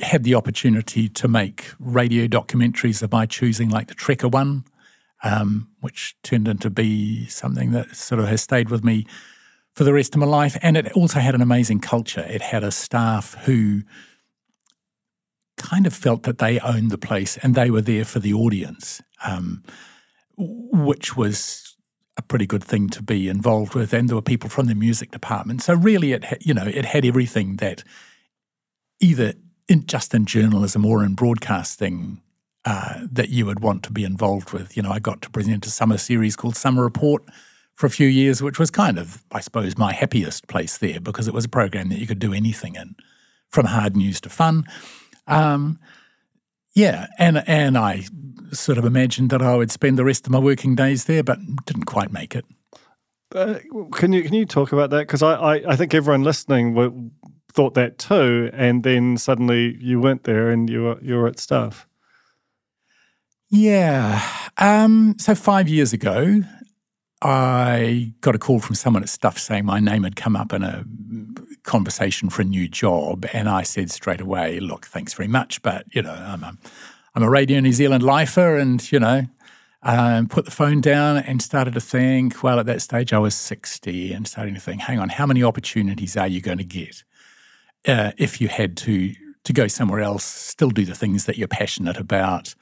Had 0.01 0.23
the 0.23 0.35
opportunity 0.35 1.09
to 1.09 1.27
make 1.27 1.73
radio 1.79 2.27
documentaries 2.27 3.01
of 3.01 3.11
my 3.11 3.25
choosing, 3.25 3.69
like 3.69 3.87
the 3.87 3.95
Trekker 3.95 4.31
one, 4.31 4.63
um, 5.23 5.69
which 5.81 6.15
turned 6.23 6.47
into 6.47 6.69
be 6.69 7.25
something 7.27 7.71
that 7.71 7.95
sort 7.95 8.19
of 8.19 8.27
has 8.27 8.41
stayed 8.41 8.69
with 8.69 8.83
me 8.83 9.05
for 9.73 9.83
the 9.83 9.93
rest 9.93 10.15
of 10.15 10.19
my 10.19 10.25
life. 10.25 10.57
And 10.61 10.77
it 10.77 10.91
also 10.93 11.19
had 11.19 11.35
an 11.35 11.41
amazing 11.41 11.79
culture. 11.79 12.25
It 12.29 12.41
had 12.41 12.63
a 12.63 12.71
staff 12.71 13.35
who 13.45 13.81
kind 15.57 15.85
of 15.85 15.93
felt 15.93 16.23
that 16.23 16.39
they 16.39 16.59
owned 16.59 16.91
the 16.91 16.97
place 16.97 17.37
and 17.37 17.55
they 17.55 17.69
were 17.69 17.81
there 17.81 18.05
for 18.05 18.19
the 18.19 18.33
audience 18.33 19.01
um, 19.23 19.63
which 20.37 21.15
was 21.15 21.75
a 22.17 22.21
pretty 22.21 22.45
good 22.45 22.63
thing 22.63 22.89
to 22.89 23.01
be 23.01 23.29
involved 23.29 23.73
with. 23.73 23.93
And 23.93 24.09
there 24.09 24.15
were 24.15 24.21
people 24.21 24.49
from 24.49 24.67
the 24.67 24.75
music 24.75 25.11
department. 25.11 25.61
So 25.61 25.73
really, 25.73 26.13
it 26.13 26.25
you 26.41 26.53
know 26.53 26.65
it 26.65 26.85
had 26.85 27.05
everything 27.05 27.57
that 27.57 27.83
either 28.99 29.33
in, 29.67 29.85
just 29.85 30.13
in 30.13 30.25
journalism 30.25 30.85
or 30.85 31.03
in 31.03 31.15
broadcasting 31.15 32.21
uh, 32.65 32.99
that 33.11 33.29
you 33.29 33.45
would 33.45 33.61
want 33.61 33.83
to 33.83 33.91
be 33.91 34.03
involved 34.03 34.51
with. 34.51 34.75
You 34.77 34.83
know, 34.83 34.91
I 34.91 34.99
got 34.99 35.21
to 35.23 35.29
present 35.29 35.65
a 35.65 35.69
summer 35.69 35.97
series 35.97 36.35
called 36.35 36.55
Summer 36.55 36.83
Report 36.83 37.23
for 37.73 37.87
a 37.87 37.89
few 37.89 38.07
years, 38.07 38.43
which 38.43 38.59
was 38.59 38.69
kind 38.69 38.99
of, 38.99 39.23
I 39.31 39.39
suppose, 39.39 39.77
my 39.77 39.93
happiest 39.93 40.47
place 40.47 40.77
there 40.77 40.99
because 40.99 41.27
it 41.27 41.33
was 41.33 41.45
a 41.45 41.49
program 41.49 41.89
that 41.89 41.97
you 41.97 42.05
could 42.05 42.19
do 42.19 42.33
anything 42.33 42.75
in, 42.75 42.95
from 43.49 43.65
hard 43.65 43.97
news 43.97 44.21
to 44.21 44.29
fun. 44.29 44.65
Um, 45.27 45.79
yeah, 46.73 47.07
and 47.17 47.43
and 47.47 47.77
I 47.77 48.05
sort 48.53 48.77
of 48.77 48.85
imagined 48.85 49.29
that 49.29 49.41
I 49.41 49.55
would 49.55 49.71
spend 49.71 49.97
the 49.97 50.05
rest 50.05 50.25
of 50.25 50.31
my 50.31 50.39
working 50.39 50.75
days 50.75 51.05
there, 51.05 51.23
but 51.23 51.39
didn't 51.65 51.85
quite 51.85 52.11
make 52.11 52.35
it. 52.35 52.45
Uh, 53.33 53.59
can 53.93 54.13
you 54.13 54.23
can 54.23 54.33
you 54.33 54.45
talk 54.45 54.71
about 54.71 54.89
that? 54.89 55.07
Because 55.07 55.23
I, 55.23 55.33
I, 55.35 55.71
I, 55.71 55.75
think 55.75 55.93
everyone 55.93 56.23
listening 56.23 56.73
w- 56.73 57.11
thought 57.53 57.75
that 57.75 57.97
too, 57.97 58.49
and 58.53 58.83
then 58.83 59.17
suddenly 59.17 59.77
you 59.79 60.01
went 60.01 60.23
there 60.23 60.49
and 60.49 60.69
you 60.69 60.83
were 60.83 60.99
you 61.01 61.15
were 61.15 61.27
at 61.27 61.39
Stuff. 61.39 61.87
Yeah. 63.49 64.21
Um, 64.57 65.15
so 65.17 65.35
five 65.35 65.67
years 65.67 65.93
ago, 65.93 66.41
I 67.21 68.13
got 68.21 68.35
a 68.35 68.39
call 68.39 68.59
from 68.59 68.75
someone 68.75 69.03
at 69.03 69.09
Stuff 69.09 69.37
saying 69.37 69.65
my 69.65 69.79
name 69.79 70.03
had 70.03 70.15
come 70.15 70.35
up 70.35 70.53
in 70.53 70.63
a 70.63 70.85
conversation 71.63 72.29
for 72.29 72.41
a 72.41 72.45
new 72.45 72.67
job, 72.67 73.25
and 73.33 73.47
I 73.49 73.63
said 73.63 73.91
straight 73.91 74.21
away, 74.21 74.59
"Look, 74.59 74.85
thanks 74.85 75.13
very 75.13 75.27
much, 75.27 75.61
but 75.61 75.85
you 75.91 76.01
know, 76.01 76.13
I'm 76.13 76.43
a, 76.43 76.57
I'm 77.15 77.23
a 77.23 77.29
Radio 77.29 77.59
New 77.59 77.73
Zealand 77.73 78.03
lifer, 78.03 78.57
and 78.57 78.91
you 78.91 78.99
know." 78.99 79.23
Um, 79.83 80.27
put 80.27 80.45
the 80.45 80.51
phone 80.51 80.79
down 80.79 81.17
and 81.17 81.41
started 81.41 81.73
to 81.73 81.81
think. 81.81 82.43
Well, 82.43 82.59
at 82.59 82.67
that 82.67 82.83
stage, 82.83 83.13
I 83.13 83.17
was 83.17 83.33
60 83.33 84.13
and 84.13 84.27
starting 84.27 84.53
to 84.53 84.59
think, 84.59 84.81
hang 84.81 84.99
on, 84.99 85.09
how 85.09 85.25
many 85.25 85.41
opportunities 85.41 86.15
are 86.15 86.27
you 86.27 86.39
going 86.39 86.59
to 86.59 86.63
get 86.63 87.01
uh, 87.87 88.11
if 88.17 88.39
you 88.39 88.47
had 88.47 88.77
to 88.77 89.13
to 89.43 89.53
go 89.53 89.67
somewhere 89.67 90.01
else, 90.01 90.23
still 90.23 90.69
do 90.69 90.85
the 90.85 90.93
things 90.93 91.25
that 91.25 91.35
you're 91.35 91.47
passionate 91.47 91.97
about, 91.97 92.53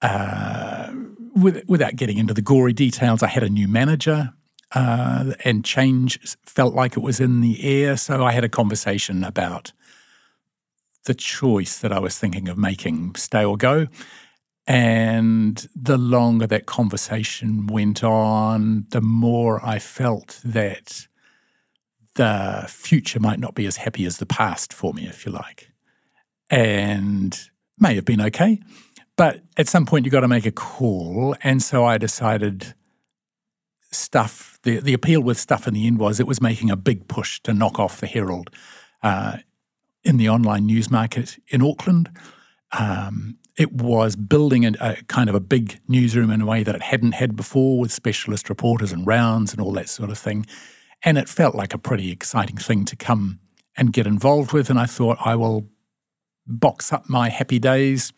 uh, 0.00 0.90
with, 1.36 1.62
without 1.68 1.96
getting 1.96 2.16
into 2.16 2.32
the 2.32 2.40
gory 2.40 2.72
details, 2.72 3.22
I 3.22 3.26
had 3.26 3.42
a 3.42 3.50
new 3.50 3.68
manager 3.68 4.32
uh, 4.74 5.32
and 5.44 5.64
change 5.64 6.36
felt 6.44 6.74
like 6.74 6.96
it 6.96 7.00
was 7.00 7.20
in 7.20 7.40
the 7.40 7.62
air. 7.64 7.96
So 7.96 8.24
I 8.24 8.32
had 8.32 8.44
a 8.44 8.48
conversation 8.48 9.24
about 9.24 9.72
the 11.04 11.14
choice 11.14 11.78
that 11.78 11.92
I 11.92 11.98
was 11.98 12.18
thinking 12.18 12.48
of 12.48 12.58
making 12.58 13.14
stay 13.14 13.44
or 13.44 13.56
go. 13.56 13.86
And 14.66 15.66
the 15.74 15.96
longer 15.96 16.46
that 16.46 16.66
conversation 16.66 17.66
went 17.66 18.04
on, 18.04 18.86
the 18.90 19.00
more 19.00 19.64
I 19.64 19.78
felt 19.78 20.40
that 20.44 21.06
the 22.16 22.66
future 22.68 23.20
might 23.20 23.38
not 23.38 23.54
be 23.54 23.64
as 23.64 23.78
happy 23.78 24.04
as 24.04 24.18
the 24.18 24.26
past 24.26 24.74
for 24.74 24.92
me, 24.92 25.06
if 25.06 25.24
you 25.24 25.32
like. 25.32 25.70
And 26.50 27.38
may 27.78 27.94
have 27.94 28.04
been 28.04 28.20
okay. 28.20 28.60
But 29.16 29.40
at 29.56 29.68
some 29.68 29.86
point, 29.86 30.04
you've 30.04 30.12
got 30.12 30.20
to 30.20 30.28
make 30.28 30.44
a 30.44 30.52
call. 30.52 31.34
And 31.42 31.62
so 31.62 31.86
I 31.86 31.96
decided 31.96 32.74
Stuff, 33.90 34.47
the, 34.68 34.80
the 34.80 34.92
appeal 34.92 35.22
with 35.22 35.38
Stuff 35.38 35.66
in 35.66 35.74
the 35.74 35.86
end 35.86 35.98
was 35.98 36.20
it 36.20 36.26
was 36.26 36.42
making 36.42 36.70
a 36.70 36.76
big 36.76 37.08
push 37.08 37.40
to 37.40 37.54
knock 37.54 37.78
off 37.78 38.00
the 38.00 38.06
Herald 38.06 38.50
uh, 39.02 39.38
in 40.04 40.18
the 40.18 40.28
online 40.28 40.66
news 40.66 40.90
market 40.90 41.38
in 41.48 41.62
Auckland. 41.62 42.10
Um, 42.78 43.38
it 43.56 43.72
was 43.72 44.14
building 44.14 44.66
a, 44.66 44.72
a, 44.78 44.96
kind 45.08 45.30
of 45.30 45.34
a 45.34 45.40
big 45.40 45.80
newsroom 45.88 46.30
in 46.30 46.42
a 46.42 46.46
way 46.46 46.62
that 46.62 46.74
it 46.74 46.82
hadn't 46.82 47.12
had 47.12 47.34
before 47.34 47.78
with 47.78 47.90
specialist 47.90 48.50
reporters 48.50 48.92
and 48.92 49.06
rounds 49.06 49.52
and 49.52 49.60
all 49.60 49.72
that 49.72 49.88
sort 49.88 50.10
of 50.10 50.18
thing. 50.18 50.46
And 51.02 51.16
it 51.16 51.28
felt 51.28 51.54
like 51.54 51.72
a 51.72 51.78
pretty 51.78 52.12
exciting 52.12 52.58
thing 52.58 52.84
to 52.84 52.96
come 52.96 53.40
and 53.76 53.92
get 53.92 54.06
involved 54.06 54.52
with. 54.52 54.68
And 54.68 54.78
I 54.78 54.86
thought 54.86 55.16
I 55.24 55.34
will 55.34 55.68
box 56.46 56.92
up 56.92 57.08
my 57.08 57.30
happy 57.30 57.58
days 57.58 58.12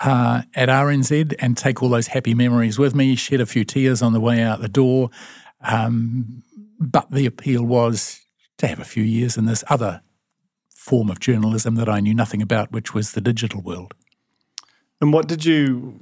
uh, 0.00 0.42
at 0.54 0.68
RNZ 0.68 1.34
and 1.38 1.56
take 1.56 1.82
all 1.82 1.88
those 1.88 2.08
happy 2.08 2.34
memories 2.34 2.78
with 2.78 2.94
me, 2.94 3.14
shed 3.14 3.40
a 3.40 3.46
few 3.46 3.64
tears 3.64 4.02
on 4.02 4.12
the 4.12 4.20
way 4.20 4.42
out 4.42 4.60
the 4.60 4.68
door. 4.68 5.10
Um, 5.60 6.42
but 6.78 7.10
the 7.10 7.26
appeal 7.26 7.64
was 7.64 8.20
to 8.58 8.66
have 8.66 8.78
a 8.78 8.84
few 8.84 9.02
years 9.02 9.36
in 9.36 9.46
this 9.46 9.64
other 9.68 10.02
form 10.68 11.10
of 11.10 11.20
journalism 11.20 11.74
that 11.76 11.88
I 11.88 12.00
knew 12.00 12.14
nothing 12.14 12.40
about, 12.40 12.72
which 12.72 12.94
was 12.94 13.12
the 13.12 13.20
digital 13.20 13.60
world. 13.60 13.94
And 15.00 15.12
what 15.12 15.28
did 15.28 15.44
you, 15.44 16.00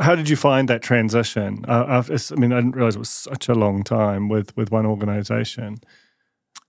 how 0.00 0.14
did 0.14 0.28
you 0.28 0.36
find 0.36 0.68
that 0.68 0.82
transition? 0.82 1.64
Uh, 1.66 2.02
I 2.08 2.34
mean, 2.36 2.52
I 2.52 2.56
didn't 2.56 2.76
realize 2.76 2.96
it 2.96 3.00
was 3.00 3.08
such 3.08 3.48
a 3.48 3.54
long 3.54 3.82
time 3.82 4.28
with, 4.28 4.56
with 4.56 4.70
one 4.70 4.86
organization. 4.86 5.78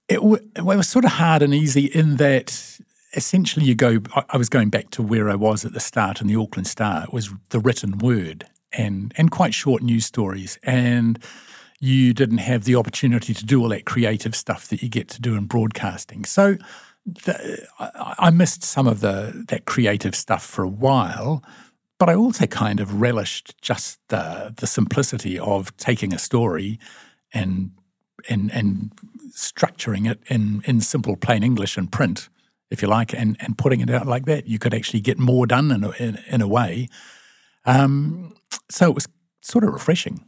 It, 0.07 0.15
w- 0.15 0.49
it 0.55 0.63
was 0.63 0.87
sort 0.87 1.05
of 1.05 1.11
hard 1.11 1.41
and 1.41 1.53
easy 1.53 1.85
in 1.85 2.17
that 2.17 2.79
essentially 3.15 3.65
you 3.65 3.75
go 3.75 3.99
I 4.29 4.37
was 4.37 4.49
going 4.49 4.69
back 4.69 4.89
to 4.91 5.03
where 5.03 5.29
I 5.29 5.35
was 5.35 5.65
at 5.65 5.73
the 5.73 5.79
start 5.79 6.21
in 6.21 6.27
the 6.27 6.35
Auckland 6.35 6.67
Star. 6.67 7.03
It 7.03 7.13
was 7.13 7.29
the 7.49 7.59
written 7.59 7.97
word 7.97 8.47
and 8.71 9.13
and 9.17 9.31
quite 9.31 9.53
short 9.53 9.81
news 9.81 10.05
stories. 10.05 10.57
And 10.63 11.23
you 11.83 12.13
didn't 12.13 12.37
have 12.37 12.63
the 12.63 12.75
opportunity 12.75 13.33
to 13.33 13.45
do 13.45 13.61
all 13.61 13.67
that 13.67 13.83
creative 13.83 14.33
stuff 14.35 14.69
that 14.69 14.81
you 14.81 14.87
get 14.87 15.09
to 15.09 15.21
do 15.21 15.35
in 15.35 15.43
broadcasting. 15.43 16.23
So 16.23 16.55
the, 17.05 17.67
I, 17.77 18.15
I 18.17 18.29
missed 18.29 18.63
some 18.63 18.87
of 18.87 19.01
the 19.01 19.43
that 19.49 19.65
creative 19.65 20.15
stuff 20.15 20.45
for 20.45 20.63
a 20.63 20.69
while, 20.69 21.43
but 21.99 22.07
I 22.07 22.15
also 22.15 22.45
kind 22.45 22.79
of 22.79 23.01
relished 23.01 23.61
just 23.61 23.99
the 24.07 24.53
the 24.55 24.65
simplicity 24.65 25.37
of 25.37 25.75
taking 25.75 26.13
a 26.13 26.17
story 26.17 26.79
and 27.33 27.71
and 28.29 28.49
and 28.53 28.91
structuring 29.31 30.09
it 30.09 30.21
in 30.27 30.61
in 30.65 30.79
simple 30.79 31.17
plain 31.17 31.43
English 31.43 31.75
and 31.77 31.91
print 31.91 32.29
if 32.71 32.81
you 32.81 32.87
like, 32.87 33.13
and, 33.13 33.37
and 33.39 33.55
putting 33.55 33.81
it 33.81 33.89
out 33.89 34.07
like 34.07 34.25
that, 34.25 34.47
you 34.47 34.57
could 34.57 34.73
actually 34.73 35.01
get 35.01 35.19
more 35.19 35.45
done 35.45 35.69
in 35.69 35.83
a, 35.83 35.91
in, 35.99 36.19
in 36.27 36.41
a 36.41 36.47
way. 36.47 36.87
Um, 37.65 38.35
so 38.67 38.89
it 38.89 38.95
was 38.95 39.07
sort 39.41 39.63
of 39.63 39.73
refreshing. 39.73 40.25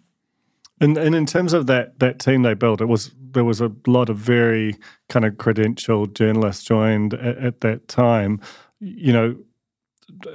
And, 0.81 0.97
and 0.97 1.15
in 1.15 1.25
terms 1.25 1.53
of 1.53 1.67
that 1.67 1.99
that 1.99 2.19
team 2.19 2.41
they 2.41 2.53
built, 2.53 2.81
it 2.81 2.85
was 2.85 3.11
there 3.31 3.45
was 3.45 3.61
a 3.61 3.71
lot 3.87 4.09
of 4.09 4.17
very 4.17 4.75
kind 5.09 5.25
of 5.25 5.35
credentialed 5.35 6.13
journalists 6.13 6.63
joined 6.63 7.13
at, 7.13 7.37
at 7.37 7.61
that 7.61 7.87
time. 7.87 8.41
You 8.79 9.13
know, 9.13 9.35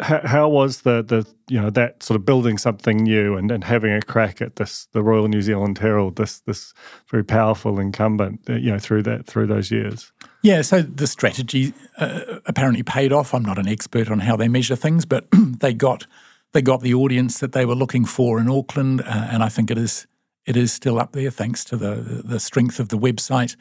how, 0.00 0.20
how, 0.24 0.48
was 0.48 0.80
the 0.80 1.02
the 1.02 1.26
you 1.48 1.60
know 1.60 1.70
that 1.70 2.02
sort 2.02 2.16
of 2.16 2.24
building 2.24 2.58
something 2.58 2.98
new 2.98 3.36
and, 3.36 3.50
and 3.50 3.64
having 3.64 3.92
a 3.92 4.00
crack 4.00 4.40
at 4.40 4.56
this 4.56 4.86
the 4.92 5.02
Royal 5.02 5.28
New 5.28 5.42
Zealand 5.42 5.78
Herald 5.78 6.16
this 6.16 6.40
this 6.40 6.72
very 7.08 7.24
powerful 7.24 7.78
incumbent 7.78 8.40
uh, 8.48 8.54
you 8.54 8.70
know 8.70 8.78
through 8.78 9.02
that 9.04 9.26
through 9.26 9.46
those 9.46 9.70
years. 9.70 10.12
Yeah, 10.42 10.62
so 10.62 10.80
the 10.80 11.06
strategy 11.06 11.74
uh, 11.98 12.38
apparently 12.46 12.82
paid 12.82 13.12
off. 13.12 13.34
I'm 13.34 13.44
not 13.44 13.58
an 13.58 13.68
expert 13.68 14.10
on 14.10 14.20
how 14.20 14.36
they 14.36 14.48
measure 14.48 14.76
things, 14.76 15.04
but 15.04 15.26
they 15.60 15.74
got 15.74 16.06
they 16.52 16.62
got 16.62 16.80
the 16.80 16.94
audience 16.94 17.38
that 17.38 17.52
they 17.52 17.64
were 17.64 17.76
looking 17.76 18.04
for 18.04 18.40
in 18.40 18.48
Auckland, 18.48 19.02
uh, 19.02 19.28
and 19.30 19.42
I 19.42 19.48
think 19.48 19.70
it 19.70 19.78
is 19.78 20.06
it 20.46 20.56
is 20.56 20.72
still 20.72 20.98
up 20.98 21.12
there 21.12 21.30
thanks 21.30 21.64
to 21.64 21.76
the 21.76 22.22
the 22.24 22.40
strength 22.40 22.80
of 22.80 22.88
the 22.88 22.98
website. 22.98 23.56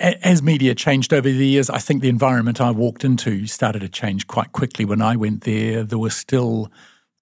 As 0.00 0.42
media 0.42 0.76
changed 0.76 1.12
over 1.12 1.28
the 1.28 1.46
years, 1.46 1.68
I 1.68 1.78
think 1.78 2.02
the 2.02 2.08
environment 2.08 2.60
I 2.60 2.70
walked 2.70 3.04
into 3.04 3.46
started 3.48 3.80
to 3.80 3.88
change 3.88 4.28
quite 4.28 4.52
quickly. 4.52 4.84
When 4.84 5.02
I 5.02 5.16
went 5.16 5.42
there, 5.42 5.82
there 5.82 5.98
were 5.98 6.10
still 6.10 6.70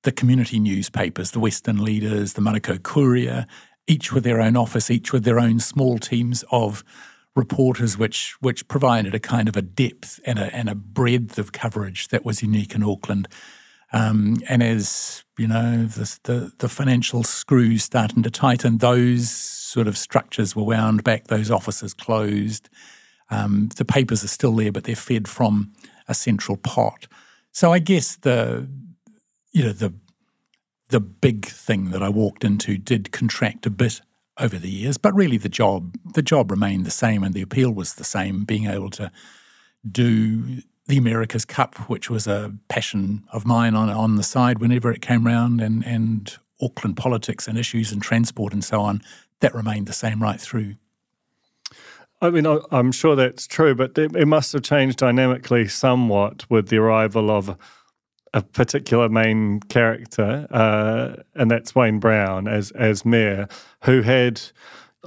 the 0.03 0.13
community 0.13 0.61
newspapers, 0.61 1.31
the 1.31 1.41
Western 1.41 1.83
Leaders, 1.83 2.35
the 2.35 2.43
Manukau 2.43 2.83
Courier, 2.83 3.47
each 3.87 4.13
with 4.13 4.25
their 4.25 4.43
own 4.43 4.57
office, 4.57 4.91
each 4.91 5.13
with 5.13 5.25
their 5.25 5.41
own 5.41 5.59
small 5.59 5.99
teams 5.99 6.45
of 6.51 6.85
reporters, 7.35 7.97
which 7.97 8.37
which 8.41 8.67
provided 8.69 9.15
a 9.15 9.21
kind 9.21 9.49
of 9.49 9.57
a 9.57 9.63
depth 9.63 10.21
and 10.25 10.39
a 10.39 10.55
and 10.55 10.69
a 10.69 10.75
breadth 10.75 11.39
of 11.39 11.53
coverage 11.53 12.09
that 12.09 12.25
was 12.25 12.43
unique 12.43 12.75
in 12.75 12.83
Auckland. 12.83 13.29
Um, 13.93 14.39
and 14.49 14.63
as 14.63 15.25
you 15.39 15.47
know, 15.47 15.85
the, 15.85 16.19
the, 16.25 16.53
the 16.59 16.69
financial 16.69 17.23
screws 17.23 17.85
starting 17.85 18.23
to 18.23 18.31
tighten, 18.31 18.79
those 18.79 19.31
sort 19.31 19.87
of 19.87 19.97
structures 19.97 20.57
were 20.57 20.65
wound 20.65 21.05
back. 21.05 21.29
Those 21.29 21.51
offices 21.51 21.95
closed. 21.95 22.69
Um, 23.31 23.69
the 23.77 23.85
papers 23.85 24.25
are 24.25 24.29
still 24.29 24.55
there, 24.55 24.73
but 24.73 24.85
they're 24.85 24.97
fed 24.97 25.29
from 25.29 25.73
a 26.09 26.15
central 26.15 26.57
pot. 26.57 27.07
So 27.53 27.73
I 27.73 27.79
guess 27.79 28.17
the 28.17 28.69
you 29.53 29.65
know 29.65 29.73
the 29.73 29.93
the 30.89 31.01
big 31.01 31.47
thing 31.47 31.91
that 31.91 32.03
I 32.03 32.09
walked 32.09 32.45
into 32.45 32.79
did 32.79 33.11
contract 33.11 33.67
a 33.67 33.71
bit 33.71 34.01
over 34.39 34.59
the 34.59 34.71
years, 34.71 34.99
but 34.99 35.15
really 35.15 35.39
the 35.39 35.49
job 35.49 35.97
the 36.15 36.23
job 36.23 36.51
remained 36.51 36.85
the 36.85 36.91
same 36.91 37.25
and 37.25 37.35
the 37.35 37.43
appeal 37.43 37.71
was 37.73 37.95
the 37.95 38.05
same, 38.05 38.45
being 38.45 38.67
able 38.67 38.91
to 38.91 39.11
do 39.91 40.63
the 40.87 40.97
America's 40.97 41.45
Cup, 41.45 41.77
which 41.91 42.09
was 42.09 42.27
a 42.27 42.53
passion 42.69 43.25
of 43.33 43.45
mine 43.45 43.75
on 43.75 43.91
on 43.91 44.17
the 44.17 44.23
side 44.23 44.61
whenever 44.61 44.93
it 44.93 45.03
came 45.03 45.27
round, 45.27 45.61
and 45.61 45.85
and 45.85 46.39
Auckland 46.61 46.97
politics 46.97 47.49
and 47.49 47.59
issues 47.59 47.93
and 47.93 48.03
transport 48.03 48.53
and 48.53 48.65
so 48.65 48.81
on, 48.81 49.03
that 49.41 49.55
remained 49.55 49.87
the 49.87 49.93
same 49.93 50.23
right 50.23 50.41
through. 50.41 50.77
I 52.23 52.31
mean, 52.31 52.47
I'm 52.71 52.93
sure 52.93 53.15
that's 53.15 53.47
true, 53.47 53.75
but 53.75 53.97
it 53.99 54.27
must 54.27 54.53
have 54.55 54.63
changed 54.63 54.99
dynamically 54.99 55.69
somewhat 55.69 56.47
with 56.49 56.69
the 56.69 56.79
arrival 56.79 57.31
of 57.31 57.59
a 58.33 58.43
particular 58.43 59.09
main 59.09 59.61
character, 59.61 60.47
uh, 60.51 61.23
and 61.35 61.51
that's 61.51 61.75
Wayne 61.75 61.99
Brown 61.99 62.49
as 62.49 62.71
as 62.73 63.05
mayor, 63.05 63.49
who 63.85 64.03
had. 64.03 64.41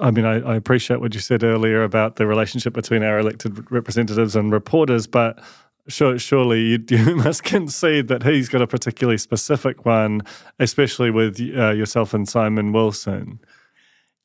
I 0.02 0.12
mean, 0.12 0.24
I, 0.24 0.40
I, 0.40 0.56
appreciate 0.56 1.02
what 1.02 1.14
you 1.14 1.20
said 1.20 1.44
earlier 1.44 1.84
about 1.84 2.16
the 2.16 2.26
relationship 2.26 2.72
between 2.72 3.04
our 3.04 3.20
elected 3.20 3.70
representatives 3.70 4.34
and 4.34 4.50
reporters, 4.50 5.08
but 5.08 5.44
Sure, 5.90 6.20
surely 6.20 6.62
you, 6.62 6.86
you, 6.90 7.16
must 7.18 7.44
concede 7.44 8.08
that 8.08 8.24
he's 8.24 8.48
got 8.48 8.62
a 8.62 8.68
particularly 8.68 9.18
specific 9.18 9.86
one, 9.86 10.22
especially 10.60 11.12
with 11.12 11.40
uh, 11.40 11.72
yourself 11.72 12.14
and 12.14 12.30
Simon 12.30 12.72
Wilson. 12.72 13.40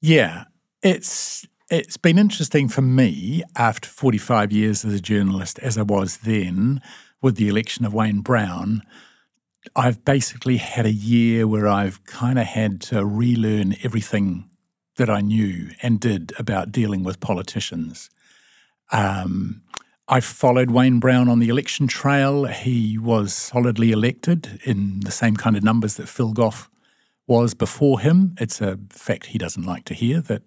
Yeah, 0.00 0.44
it's 0.82 1.46
it's 1.70 1.96
been 1.96 2.18
interesting 2.18 2.68
for 2.68 2.82
me 2.82 3.42
after 3.56 3.88
45 3.88 4.52
years 4.52 4.84
as 4.84 4.92
a 4.92 5.00
journalist, 5.00 5.58
as 5.60 5.78
I 5.78 5.82
was 5.82 6.18
then 6.18 6.82
with 7.22 7.36
the 7.36 7.48
election 7.48 7.86
of 7.86 7.94
Wayne 7.94 8.20
Brown. 8.20 8.82
I've 9.74 10.04
basically 10.04 10.58
had 10.58 10.84
a 10.84 10.92
year 10.92 11.48
where 11.48 11.66
I've 11.66 12.04
kind 12.04 12.38
of 12.38 12.44
had 12.44 12.82
to 12.82 13.04
relearn 13.04 13.76
everything 13.82 14.50
that 14.96 15.08
I 15.08 15.22
knew 15.22 15.70
and 15.82 15.98
did 15.98 16.34
about 16.38 16.70
dealing 16.70 17.02
with 17.02 17.20
politicians. 17.20 18.10
Um, 18.92 19.62
I 20.06 20.20
followed 20.20 20.70
Wayne 20.70 21.00
Brown 21.00 21.30
on 21.30 21.38
the 21.38 21.48
election 21.48 21.86
trail. 21.86 22.44
He 22.44 22.98
was 22.98 23.32
solidly 23.32 23.90
elected 23.90 24.60
in 24.64 25.00
the 25.00 25.10
same 25.10 25.34
kind 25.34 25.56
of 25.56 25.62
numbers 25.62 25.94
that 25.96 26.10
Phil 26.10 26.32
Goff 26.32 26.68
was 27.26 27.54
before 27.54 28.00
him. 28.00 28.34
It's 28.38 28.60
a 28.60 28.78
fact 28.90 29.26
he 29.26 29.38
doesn't 29.38 29.64
like 29.64 29.86
to 29.86 29.94
hear 29.94 30.20
that 30.20 30.42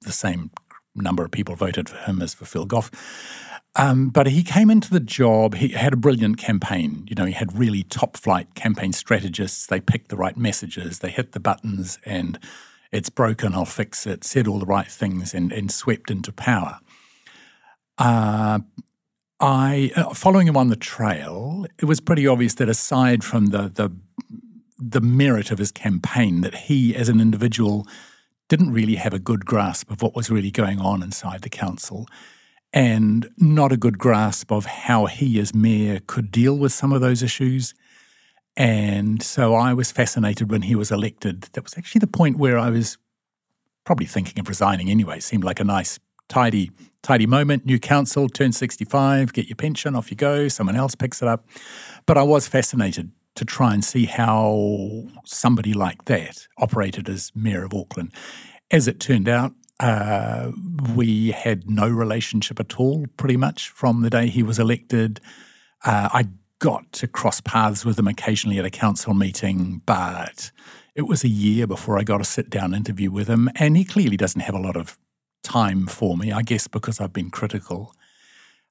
the 0.00 0.10
same 0.10 0.50
number 0.96 1.24
of 1.24 1.30
people 1.30 1.54
voted 1.54 1.88
for 1.88 1.96
him 1.96 2.20
as 2.20 2.34
for 2.34 2.44
Phil 2.44 2.64
Goff. 2.64 2.90
Um, 3.76 4.08
but 4.08 4.26
he 4.26 4.42
came 4.42 4.68
into 4.68 4.90
the 4.90 4.98
job, 4.98 5.54
he 5.54 5.68
had 5.68 5.92
a 5.92 5.96
brilliant 5.96 6.38
campaign. 6.38 7.06
You 7.08 7.14
know, 7.14 7.24
he 7.24 7.34
had 7.34 7.56
really 7.56 7.84
top 7.84 8.16
flight 8.16 8.56
campaign 8.56 8.92
strategists. 8.92 9.66
They 9.66 9.80
picked 9.80 10.08
the 10.08 10.16
right 10.16 10.36
messages, 10.36 10.98
they 10.98 11.10
hit 11.10 11.32
the 11.32 11.40
buttons, 11.40 12.00
and 12.04 12.40
it's 12.90 13.10
broken, 13.10 13.54
I'll 13.54 13.64
fix 13.64 14.08
it, 14.08 14.24
said 14.24 14.48
all 14.48 14.58
the 14.58 14.66
right 14.66 14.90
things, 14.90 15.34
and, 15.34 15.52
and 15.52 15.70
swept 15.70 16.10
into 16.10 16.32
power. 16.32 16.80
Uh, 17.98 18.60
I, 19.40 19.92
uh, 19.94 20.14
following 20.14 20.48
him 20.48 20.56
on 20.56 20.68
the 20.68 20.76
trail, 20.76 21.66
it 21.78 21.84
was 21.84 22.00
pretty 22.00 22.26
obvious 22.26 22.54
that 22.54 22.68
aside 22.68 23.22
from 23.22 23.46
the, 23.46 23.68
the 23.68 23.92
the 24.80 25.00
merit 25.00 25.50
of 25.50 25.58
his 25.58 25.72
campaign, 25.72 26.40
that 26.42 26.54
he 26.54 26.94
as 26.94 27.08
an 27.08 27.20
individual 27.20 27.86
didn't 28.48 28.72
really 28.72 28.94
have 28.94 29.12
a 29.12 29.18
good 29.18 29.44
grasp 29.44 29.90
of 29.90 30.02
what 30.02 30.14
was 30.14 30.30
really 30.30 30.50
going 30.50 30.78
on 30.80 31.02
inside 31.02 31.42
the 31.42 31.48
council 31.48 32.06
and 32.72 33.28
not 33.38 33.72
a 33.72 33.76
good 33.76 33.98
grasp 33.98 34.52
of 34.52 34.66
how 34.66 35.06
he 35.06 35.38
as 35.40 35.54
mayor 35.54 36.00
could 36.06 36.30
deal 36.30 36.56
with 36.56 36.72
some 36.72 36.92
of 36.92 37.00
those 37.00 37.22
issues. 37.22 37.74
And 38.56 39.22
so 39.22 39.54
I 39.54 39.72
was 39.72 39.90
fascinated 39.90 40.50
when 40.50 40.62
he 40.62 40.74
was 40.74 40.90
elected. 40.90 41.42
That 41.52 41.64
was 41.64 41.76
actually 41.76 42.00
the 42.00 42.06
point 42.06 42.38
where 42.38 42.58
I 42.58 42.70
was 42.70 42.98
probably 43.84 44.06
thinking 44.06 44.38
of 44.38 44.48
resigning 44.48 44.90
anyway. 44.90 45.18
It 45.18 45.22
seemed 45.22 45.44
like 45.44 45.60
a 45.60 45.64
nice, 45.64 45.98
tidy, 46.28 46.70
tidy 47.02 47.26
moment. 47.26 47.66
New 47.66 47.78
council, 47.78 48.28
turn 48.28 48.52
65, 48.52 49.32
get 49.32 49.46
your 49.46 49.56
pension, 49.56 49.94
off 49.94 50.10
you 50.10 50.16
go. 50.16 50.48
Someone 50.48 50.76
else 50.76 50.94
picks 50.94 51.22
it 51.22 51.28
up. 51.28 51.46
But 52.06 52.18
I 52.18 52.22
was 52.22 52.48
fascinated 52.48 53.10
to 53.34 53.44
try 53.44 53.72
and 53.72 53.84
see 53.84 54.04
how 54.04 55.04
somebody 55.24 55.72
like 55.72 56.04
that 56.06 56.46
operated 56.58 57.08
as 57.08 57.30
Mayor 57.34 57.64
of 57.64 57.72
Auckland. 57.72 58.12
As 58.70 58.88
it 58.88 59.00
turned 59.00 59.28
out, 59.28 59.52
uh, 59.80 60.50
we 60.94 61.30
had 61.30 61.70
no 61.70 61.88
relationship 61.88 62.58
at 62.58 62.80
all, 62.80 63.06
pretty 63.16 63.36
much, 63.36 63.68
from 63.68 64.02
the 64.02 64.10
day 64.10 64.26
he 64.26 64.42
was 64.42 64.58
elected. 64.58 65.20
Uh, 65.84 66.08
I 66.12 66.24
got 66.58 66.92
to 66.94 67.06
cross 67.06 67.40
paths 67.40 67.84
with 67.84 67.98
him 67.98 68.08
occasionally 68.08 68.58
at 68.58 68.64
a 68.64 68.70
council 68.70 69.14
meeting, 69.14 69.82
but 69.86 70.50
it 70.96 71.02
was 71.02 71.22
a 71.22 71.28
year 71.28 71.66
before 71.68 71.96
I 71.96 72.02
got 72.02 72.20
a 72.20 72.24
sit 72.24 72.50
down 72.50 72.74
interview 72.74 73.10
with 73.12 73.28
him. 73.28 73.48
And 73.54 73.76
he 73.76 73.84
clearly 73.84 74.16
doesn't 74.16 74.40
have 74.40 74.54
a 74.54 74.60
lot 74.60 74.76
of 74.76 74.98
time 75.48 75.86
for 75.86 76.16
me, 76.16 76.32
I 76.32 76.42
guess 76.42 76.68
because 76.68 77.00
I've 77.00 77.12
been 77.12 77.30
critical 77.30 77.94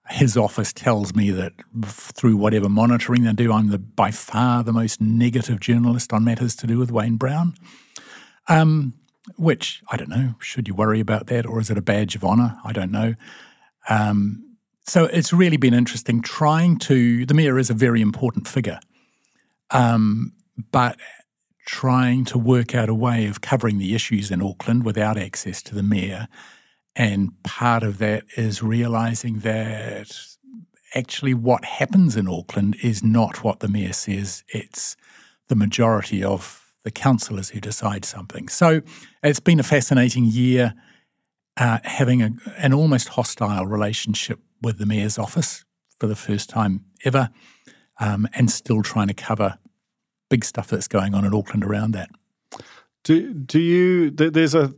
his 0.09 0.37
office 0.37 0.71
tells 0.71 1.13
me 1.13 1.31
that 1.31 1.53
through 1.85 2.37
whatever 2.37 2.69
monitoring 2.69 3.23
they 3.23 3.33
do, 3.33 3.51
I'm 3.51 3.69
the 3.69 3.77
by 3.77 4.11
far 4.11 4.63
the 4.63 4.73
most 4.73 5.01
negative 5.01 5.59
journalist 5.59 6.13
on 6.13 6.23
matters 6.23 6.55
to 6.57 6.67
do 6.67 6.77
with 6.77 6.91
Wayne 6.91 7.17
Brown. 7.17 7.55
Um, 8.47 8.93
which 9.35 9.83
I 9.91 9.97
don't 9.97 10.09
know. 10.09 10.35
Should 10.39 10.69
you 10.69 10.73
worry 10.73 11.01
about 11.01 11.27
that, 11.27 11.45
or 11.45 11.59
is 11.59 11.69
it 11.69 11.77
a 11.77 11.81
badge 11.81 12.15
of 12.15 12.23
honour? 12.23 12.57
I 12.63 12.71
don't 12.71 12.91
know. 12.91 13.15
Um, 13.89 14.55
so 14.85 15.03
it's 15.05 15.33
really 15.33 15.57
been 15.57 15.73
interesting 15.73 16.21
trying 16.21 16.77
to. 16.79 17.25
The 17.25 17.33
mayor 17.33 17.59
is 17.59 17.69
a 17.69 17.73
very 17.73 17.99
important 17.99 18.47
figure, 18.47 18.79
um, 19.71 20.31
but 20.71 20.97
trying 21.65 22.23
to 22.23 22.37
work 22.37 22.73
out 22.73 22.87
a 22.87 22.93
way 22.93 23.25
of 23.25 23.41
covering 23.41 23.79
the 23.79 23.93
issues 23.93 24.31
in 24.31 24.41
Auckland 24.41 24.85
without 24.85 25.17
access 25.17 25.61
to 25.63 25.75
the 25.75 25.83
mayor 25.83 26.29
and 26.97 27.31
part 27.43 27.83
of 27.83 27.99
that 27.99 28.23
is 28.35 28.63
realizing 28.63 29.39
that 29.39 30.19
actually 30.95 31.35
what 31.35 31.63
happens 31.63 32.17
in 32.17 32.27
Auckland 32.27 32.75
is 32.81 33.03
not 33.03 33.43
what 33.43 33.59
the 33.59 33.67
mayor 33.67 33.93
says, 33.93 34.43
it's 34.47 34.97
the 35.47 35.55
majority 35.55 36.23
of 36.23 36.73
the 36.83 36.89
councillors 36.89 37.49
who 37.49 37.61
decide 37.61 38.03
something. 38.03 38.49
So 38.49 38.81
it's 39.21 39.39
been 39.39 39.59
a 39.59 39.63
fascinating 39.63 40.25
year 40.25 40.73
uh, 41.55 41.77
having 41.83 42.23
a, 42.23 42.31
an 42.57 42.73
almost 42.73 43.09
hostile 43.09 43.67
relationship 43.67 44.39
with 44.63 44.79
the 44.79 44.85
mayor's 44.87 45.19
office 45.19 45.65
for 45.99 46.07
the 46.07 46.15
first 46.15 46.49
time 46.49 46.83
ever 47.05 47.29
um, 47.99 48.27
and 48.33 48.49
still 48.49 48.81
trying 48.81 49.07
to 49.07 49.13
cover 49.13 49.59
big 50.29 50.43
stuff 50.43 50.67
that's 50.67 50.87
going 50.87 51.13
on 51.13 51.25
in 51.25 51.33
Auckland 51.33 51.63
around 51.63 51.91
that. 51.91 52.09
Do, 53.03 53.33
do 53.33 53.59
you, 53.59 54.09
there's 54.09 54.55
a 54.55 54.73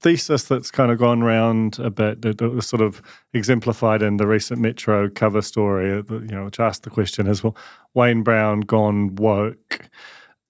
thesis 0.00 0.44
that's 0.44 0.70
kind 0.70 0.90
of 0.90 0.98
gone 0.98 1.22
around 1.22 1.78
a 1.78 1.90
bit 1.90 2.22
that 2.22 2.40
was 2.40 2.66
sort 2.66 2.82
of 2.82 3.02
exemplified 3.32 4.02
in 4.02 4.16
the 4.16 4.26
recent 4.26 4.60
Metro 4.60 5.08
cover 5.08 5.42
story, 5.42 5.92
uh, 5.92 6.02
you 6.10 6.28
know, 6.28 6.44
which 6.44 6.60
asked 6.60 6.82
the 6.82 6.90
question: 6.90 7.26
as 7.26 7.42
well: 7.42 7.56
Wayne 7.94 8.22
Brown 8.22 8.60
gone 8.60 9.14
woke? 9.16 9.88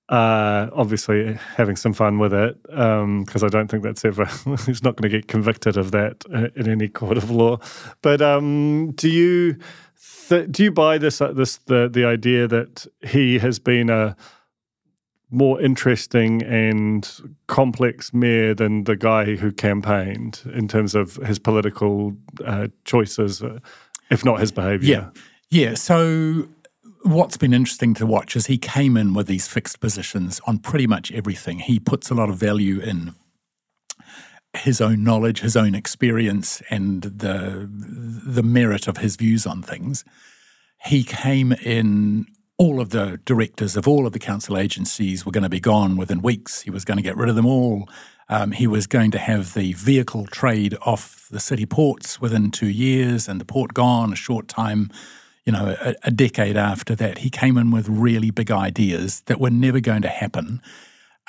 Uh, 0.08 0.68
obviously, 0.72 1.38
having 1.54 1.76
some 1.76 1.92
fun 1.92 2.18
with 2.18 2.32
it 2.32 2.60
because 2.64 3.42
um, 3.42 3.44
I 3.44 3.48
don't 3.48 3.68
think 3.68 3.84
that's 3.84 4.04
ever. 4.04 4.24
he's 4.66 4.82
not 4.82 4.96
going 4.96 5.08
to 5.08 5.16
get 5.16 5.28
convicted 5.28 5.76
of 5.76 5.92
that 5.92 6.24
uh, 6.34 6.48
in 6.56 6.68
any 6.68 6.88
court 6.88 7.16
of 7.16 7.30
law. 7.30 7.58
But 8.02 8.20
um, 8.20 8.90
do 8.92 9.08
you 9.08 9.56
th- 10.28 10.50
do 10.50 10.64
you 10.64 10.72
buy 10.72 10.98
this 10.98 11.20
uh, 11.20 11.32
this 11.32 11.58
the 11.66 11.88
the 11.88 12.04
idea 12.04 12.48
that 12.48 12.86
he 13.02 13.38
has 13.38 13.60
been 13.60 13.88
a 13.88 14.16
more 15.30 15.60
interesting 15.60 16.42
and 16.42 17.08
complex 17.46 18.12
mayor 18.12 18.54
than 18.54 18.84
the 18.84 18.96
guy 18.96 19.36
who 19.36 19.52
campaigned 19.52 20.42
in 20.52 20.66
terms 20.66 20.94
of 20.94 21.16
his 21.16 21.38
political 21.38 22.16
uh, 22.44 22.68
choices, 22.84 23.42
uh, 23.42 23.58
if 24.10 24.24
not 24.24 24.40
his 24.40 24.50
behaviour. 24.50 25.12
Yeah, 25.50 25.68
yeah. 25.68 25.74
So 25.74 26.48
what's 27.02 27.36
been 27.36 27.54
interesting 27.54 27.94
to 27.94 28.06
watch 28.06 28.36
is 28.36 28.46
he 28.46 28.58
came 28.58 28.96
in 28.96 29.14
with 29.14 29.26
these 29.26 29.46
fixed 29.46 29.80
positions 29.80 30.40
on 30.46 30.58
pretty 30.58 30.86
much 30.86 31.12
everything. 31.12 31.60
He 31.60 31.78
puts 31.78 32.10
a 32.10 32.14
lot 32.14 32.28
of 32.28 32.36
value 32.36 32.80
in 32.80 33.14
his 34.52 34.80
own 34.80 35.04
knowledge, 35.04 35.40
his 35.40 35.56
own 35.56 35.74
experience, 35.74 36.60
and 36.70 37.02
the 37.02 37.70
the 37.70 38.42
merit 38.42 38.88
of 38.88 38.98
his 38.98 39.16
views 39.16 39.46
on 39.46 39.62
things. 39.62 40.04
He 40.86 41.04
came 41.04 41.52
in 41.52 42.26
all 42.60 42.78
of 42.78 42.90
the 42.90 43.18
directors 43.24 43.74
of 43.74 43.88
all 43.88 44.06
of 44.06 44.12
the 44.12 44.18
council 44.18 44.58
agencies 44.58 45.24
were 45.24 45.32
going 45.32 45.42
to 45.42 45.48
be 45.48 45.60
gone 45.60 45.96
within 45.96 46.20
weeks. 46.20 46.60
He 46.60 46.68
was 46.68 46.84
going 46.84 46.98
to 46.98 47.02
get 47.02 47.16
rid 47.16 47.30
of 47.30 47.34
them 47.34 47.46
all. 47.46 47.88
Um, 48.28 48.52
he 48.52 48.66
was 48.66 48.86
going 48.86 49.10
to 49.12 49.18
have 49.18 49.54
the 49.54 49.72
vehicle 49.72 50.26
trade 50.26 50.76
off 50.82 51.26
the 51.30 51.40
city 51.40 51.64
ports 51.64 52.20
within 52.20 52.50
two 52.50 52.68
years, 52.68 53.28
and 53.28 53.40
the 53.40 53.46
port 53.46 53.72
gone 53.72 54.12
a 54.12 54.16
short 54.16 54.46
time, 54.46 54.90
you 55.46 55.54
know, 55.54 55.74
a, 55.80 55.94
a 56.04 56.10
decade 56.10 56.58
after 56.58 56.94
that. 56.96 57.18
He 57.18 57.30
came 57.30 57.56
in 57.56 57.70
with 57.70 57.88
really 57.88 58.30
big 58.30 58.50
ideas 58.50 59.22
that 59.22 59.40
were 59.40 59.48
never 59.48 59.80
going 59.80 60.02
to 60.02 60.08
happen. 60.08 60.60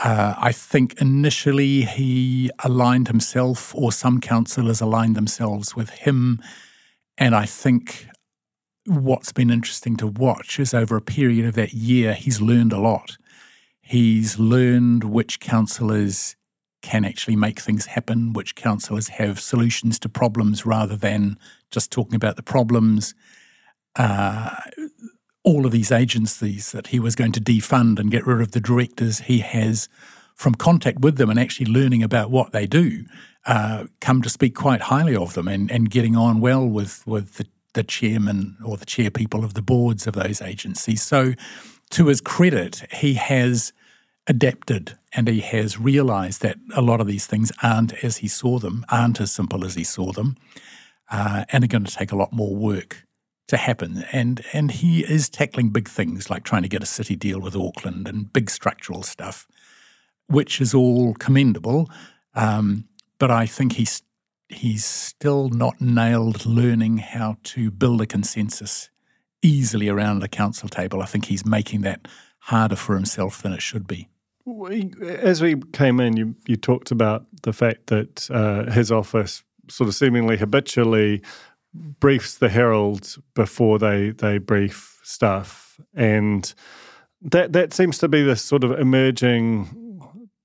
Uh, 0.03 0.35
I 0.37 0.51
think 0.51 0.99
initially 0.99 1.83
he 1.83 2.51
aligned 2.61 3.07
himself, 3.07 3.73
or 3.73 3.93
some 3.93 4.19
councillors 4.19 4.81
aligned 4.81 5.15
themselves 5.15 5.77
with 5.77 5.91
him. 5.91 6.41
And 7.17 7.35
I 7.35 7.45
think 7.45 8.07
what's 8.85 9.31
been 9.31 9.49
interesting 9.49 9.95
to 9.97 10.07
watch 10.07 10.59
is 10.59 10.73
over 10.73 10.95
a 10.95 11.01
period 11.01 11.45
of 11.45 11.55
that 11.55 11.73
year, 11.73 12.13
he's 12.13 12.41
learned 12.41 12.73
a 12.73 12.79
lot. 12.79 13.17
He's 13.81 14.39
learned 14.39 15.03
which 15.03 15.39
councillors 15.39 16.35
can 16.81 17.05
actually 17.05 17.35
make 17.35 17.59
things 17.59 17.87
happen, 17.87 18.33
which 18.33 18.55
councillors 18.55 19.09
have 19.09 19.39
solutions 19.39 19.99
to 19.99 20.09
problems 20.09 20.65
rather 20.65 20.95
than 20.95 21.37
just 21.69 21.91
talking 21.91 22.15
about 22.15 22.35
the 22.37 22.43
problems. 22.43 23.13
Uh, 23.95 24.55
all 25.43 25.65
of 25.65 25.71
these 25.71 25.91
agencies 25.91 26.71
that 26.71 26.87
he 26.87 26.99
was 26.99 27.15
going 27.15 27.31
to 27.31 27.41
defund 27.41 27.99
and 27.99 28.11
get 28.11 28.25
rid 28.25 28.41
of 28.41 28.51
the 28.51 28.59
directors, 28.59 29.19
he 29.19 29.39
has, 29.39 29.89
from 30.35 30.55
contact 30.55 30.99
with 30.99 31.17
them 31.17 31.29
and 31.29 31.39
actually 31.39 31.65
learning 31.65 32.01
about 32.01 32.31
what 32.31 32.51
they 32.51 32.65
do, 32.65 33.05
uh, 33.45 33.85
come 33.99 34.21
to 34.21 34.29
speak 34.29 34.55
quite 34.55 34.81
highly 34.81 35.15
of 35.15 35.33
them 35.33 35.47
and, 35.47 35.71
and 35.71 35.89
getting 35.89 36.15
on 36.15 36.41
well 36.41 36.65
with, 36.65 37.05
with 37.05 37.35
the 37.35 37.45
the 37.73 37.83
chairman 37.83 38.57
or 38.65 38.77
the 38.77 38.85
chair 38.85 39.09
people 39.09 39.43
of 39.43 39.53
the 39.53 39.61
boards 39.61 40.07
of 40.07 40.13
those 40.13 40.41
agencies. 40.41 41.01
So, 41.01 41.33
to 41.91 42.07
his 42.07 42.21
credit, 42.21 42.83
he 42.91 43.15
has 43.15 43.73
adapted 44.27 44.97
and 45.13 45.27
he 45.27 45.41
has 45.41 45.77
realized 45.77 46.41
that 46.41 46.57
a 46.75 46.81
lot 46.81 47.01
of 47.01 47.07
these 47.07 47.25
things 47.25 47.51
aren't 47.61 48.03
as 48.03 48.17
he 48.17 48.27
saw 48.27 48.59
them, 48.59 48.85
aren't 48.89 49.19
as 49.19 49.31
simple 49.31 49.65
as 49.65 49.75
he 49.75 49.83
saw 49.83 50.11
them, 50.11 50.37
uh, 51.09 51.45
and 51.51 51.63
are 51.63 51.67
going 51.67 51.83
to 51.83 51.93
take 51.93 52.11
a 52.11 52.15
lot 52.15 52.31
more 52.31 52.55
work 52.55 53.05
to 53.47 53.57
happen. 53.57 54.05
And 54.11 54.43
and 54.53 54.71
he 54.71 55.01
is 55.01 55.29
tackling 55.29 55.69
big 55.69 55.89
things 55.89 56.29
like 56.29 56.43
trying 56.43 56.61
to 56.63 56.69
get 56.69 56.83
a 56.83 56.87
city 56.87 57.15
deal 57.15 57.39
with 57.39 57.55
Auckland 57.55 58.07
and 58.07 58.31
big 58.31 58.49
structural 58.49 59.03
stuff, 59.03 59.47
which 60.27 60.61
is 60.61 60.73
all 60.73 61.13
commendable. 61.15 61.89
Um, 62.33 62.85
but 63.19 63.29
I 63.29 63.45
think 63.45 63.73
he's 63.73 64.01
he's 64.53 64.85
still 64.85 65.49
not 65.49 65.79
nailed 65.81 66.45
learning 66.45 66.97
how 66.99 67.37
to 67.43 67.71
build 67.71 68.01
a 68.01 68.05
consensus 68.05 68.89
easily 69.41 69.89
around 69.89 70.19
the 70.19 70.27
council 70.27 70.69
table. 70.69 71.01
I 71.01 71.05
think 71.05 71.25
he's 71.25 71.45
making 71.45 71.81
that 71.81 72.07
harder 72.39 72.75
for 72.75 72.95
himself 72.95 73.41
than 73.41 73.53
it 73.53 73.61
should 73.61 73.87
be. 73.87 74.07
As 75.01 75.41
we 75.41 75.55
came 75.71 75.99
in, 75.99 76.17
you, 76.17 76.35
you 76.47 76.55
talked 76.55 76.91
about 76.91 77.25
the 77.43 77.53
fact 77.53 77.87
that 77.87 78.29
uh, 78.31 78.71
his 78.71 78.91
office 78.91 79.43
sort 79.69 79.87
of 79.87 79.95
seemingly 79.95 80.37
habitually 80.37 81.21
briefs 81.73 82.37
the 82.37 82.49
Herald 82.49 83.15
before 83.33 83.79
they 83.79 84.09
they 84.11 84.37
brief 84.37 84.99
Stuff, 85.03 85.79
and 85.95 86.53
that 87.21 87.53
that 87.53 87.73
seems 87.73 87.97
to 87.97 88.07
be 88.07 88.21
this 88.21 88.41
sort 88.41 88.63
of 88.63 88.71
emerging 88.79 89.80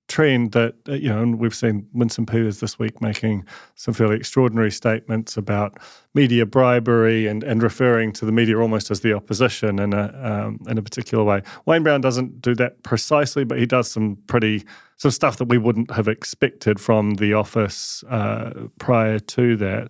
trend 0.09 0.53
that 0.53 0.75
uh, 0.89 0.93
you 0.93 1.09
know, 1.09 1.21
and 1.21 1.39
we've 1.39 1.55
seen 1.55 1.87
Winston 1.93 2.27
Peters 2.27 2.61
this 2.61 2.79
week 2.79 3.01
making 3.01 3.45
some 3.75 3.93
fairly 3.93 4.17
extraordinary 4.17 4.71
statements 4.71 5.37
about 5.37 5.79
media 6.15 6.47
bribery 6.47 7.27
and, 7.27 7.43
and 7.43 7.63
referring 7.63 8.13
to 8.13 8.25
the 8.25 8.33
media 8.33 8.59
almost 8.59 8.91
as 8.91 9.01
the 9.01 9.13
opposition 9.13 9.79
in 9.79 9.93
a 9.93 10.13
um, 10.23 10.61
in 10.69 10.79
a 10.79 10.83
particular 10.83 11.25
way. 11.25 11.43
Wayne 11.67 11.83
Brown 11.83 12.01
doesn't 12.01 12.41
do 12.41 12.55
that 12.55 12.83
precisely, 12.83 13.45
but 13.45 13.59
he 13.59 13.67
does 13.67 13.91
some 13.91 14.17
pretty 14.27 14.65
some 14.97 15.11
stuff 15.11 15.37
that 15.39 15.49
we 15.49 15.59
wouldn't 15.59 15.91
have 15.91 16.09
expected 16.09 16.81
from 16.81 17.15
the 17.15 17.35
office 17.35 18.05
uh, 18.09 18.69
prior 18.79 19.19
to 19.19 19.57
that. 19.57 19.89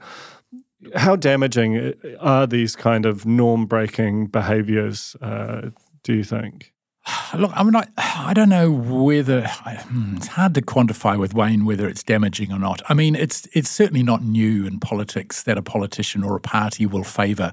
How 0.94 1.16
damaging 1.16 1.78
uh, 1.78 1.92
are 2.20 2.46
these 2.46 2.76
kind 2.76 3.06
of 3.06 3.26
norm 3.26 3.66
breaking 3.66 4.28
behaviours? 4.28 5.16
Uh, 5.20 5.70
do 6.02 6.14
you 6.14 6.24
think? 6.24 6.72
Look, 7.34 7.52
I'm 7.54 7.70
not. 7.70 7.88
I 7.96 8.32
don't 8.34 8.48
know 8.48 8.70
whether 8.70 9.46
hmm, 9.46 10.16
it's 10.16 10.28
hard 10.28 10.54
to 10.54 10.62
quantify 10.62 11.18
with 11.18 11.34
Wayne 11.34 11.64
whether 11.64 11.88
it's 11.88 12.02
damaging 12.02 12.52
or 12.52 12.58
not. 12.58 12.82
I 12.88 12.94
mean, 12.94 13.14
it's 13.14 13.46
it's 13.52 13.70
certainly 13.70 14.02
not 14.02 14.22
new 14.22 14.66
in 14.66 14.80
politics 14.80 15.42
that 15.44 15.58
a 15.58 15.62
politician 15.62 16.22
or 16.22 16.36
a 16.36 16.40
party 16.40 16.86
will 16.86 17.04
favour 17.04 17.52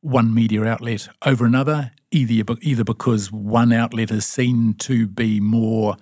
one 0.00 0.34
media 0.34 0.64
outlet 0.64 1.08
over 1.24 1.44
another, 1.44 1.92
either 2.10 2.54
either 2.60 2.84
because 2.84 3.30
one 3.30 3.72
outlet 3.72 4.10
is 4.10 4.26
seen 4.26 4.74
to 4.74 5.06
be 5.06 5.40
more 5.40 5.96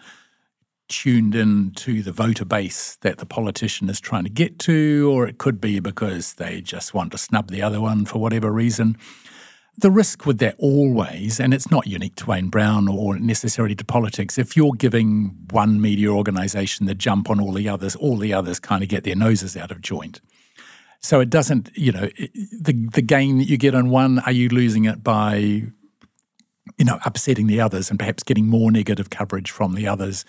tuned 0.89 1.35
in 1.35 1.71
to 1.73 2.03
the 2.03 2.13
voter 2.13 2.47
base 2.47 2.97
that 3.03 3.19
the 3.19 3.27
politician 3.27 3.91
is 3.91 4.01
trying 4.01 4.25
to 4.25 4.31
get 4.31 4.59
to, 4.59 5.11
or 5.13 5.29
it 5.29 5.39
could 5.39 5.61
be 5.61 5.81
because 5.81 6.35
they 6.35 6.61
just 6.63 6.95
want 6.95 7.13
to 7.13 7.19
snub 7.19 7.51
the 7.51 7.61
other 7.61 7.81
one 7.81 8.07
for 8.07 8.19
whatever 8.19 8.51
reason. 8.51 8.97
The 9.81 9.93
risk 9.93 10.27
with 10.27 10.39
that 10.39 10.57
always, 10.59 11.39
and 11.39 11.55
it's 11.55 11.71
not 11.71 11.87
unique 11.87 12.17
to 12.17 12.27
Wayne 12.27 12.49
Brown 12.49 12.89
or 12.89 13.17
necessarily 13.17 13.77
to 13.77 13.85
politics, 13.85 14.37
if 14.37 14.57
you're 14.57 14.73
giving 14.73 15.37
one 15.51 15.81
media 15.81 16.09
organisation 16.09 16.87
the 16.87 16.97
jump 16.97 17.31
on 17.31 17.41
all 17.41 17.53
the 17.53 17.69
others, 17.69 17.95
all 17.95 18.17
the 18.17 18.35
others 18.35 18.59
kind 18.59 18.83
of 18.83 18.89
get 18.89 19.05
their 19.05 19.15
noses 19.15 19.57
out 19.57 19.71
of 19.71 19.81
joint. 19.81 20.21
So 21.01 21.21
it 21.21 21.31
doesn't, 21.31 21.71
you 21.77 21.93
know, 21.93 22.09
the 22.61 22.89
the 22.93 23.03
gain 23.03 23.39
that 23.39 23.45
you 23.45 23.57
get 23.57 23.77
on 23.77 23.89
one, 23.89 24.19
are 24.21 24.33
you 24.33 24.49
losing 24.49 24.85
it 24.85 25.05
by, 25.05 25.37
you 25.37 26.85
know, 26.85 26.99
upsetting 27.05 27.47
the 27.47 27.61
others 27.61 27.89
and 27.89 28.01
perhaps 28.01 28.25
getting 28.25 28.49
more 28.49 28.73
negative 28.73 29.11
coverage 29.11 29.53
from 29.53 29.75
the 29.75 29.87
others 29.87 30.25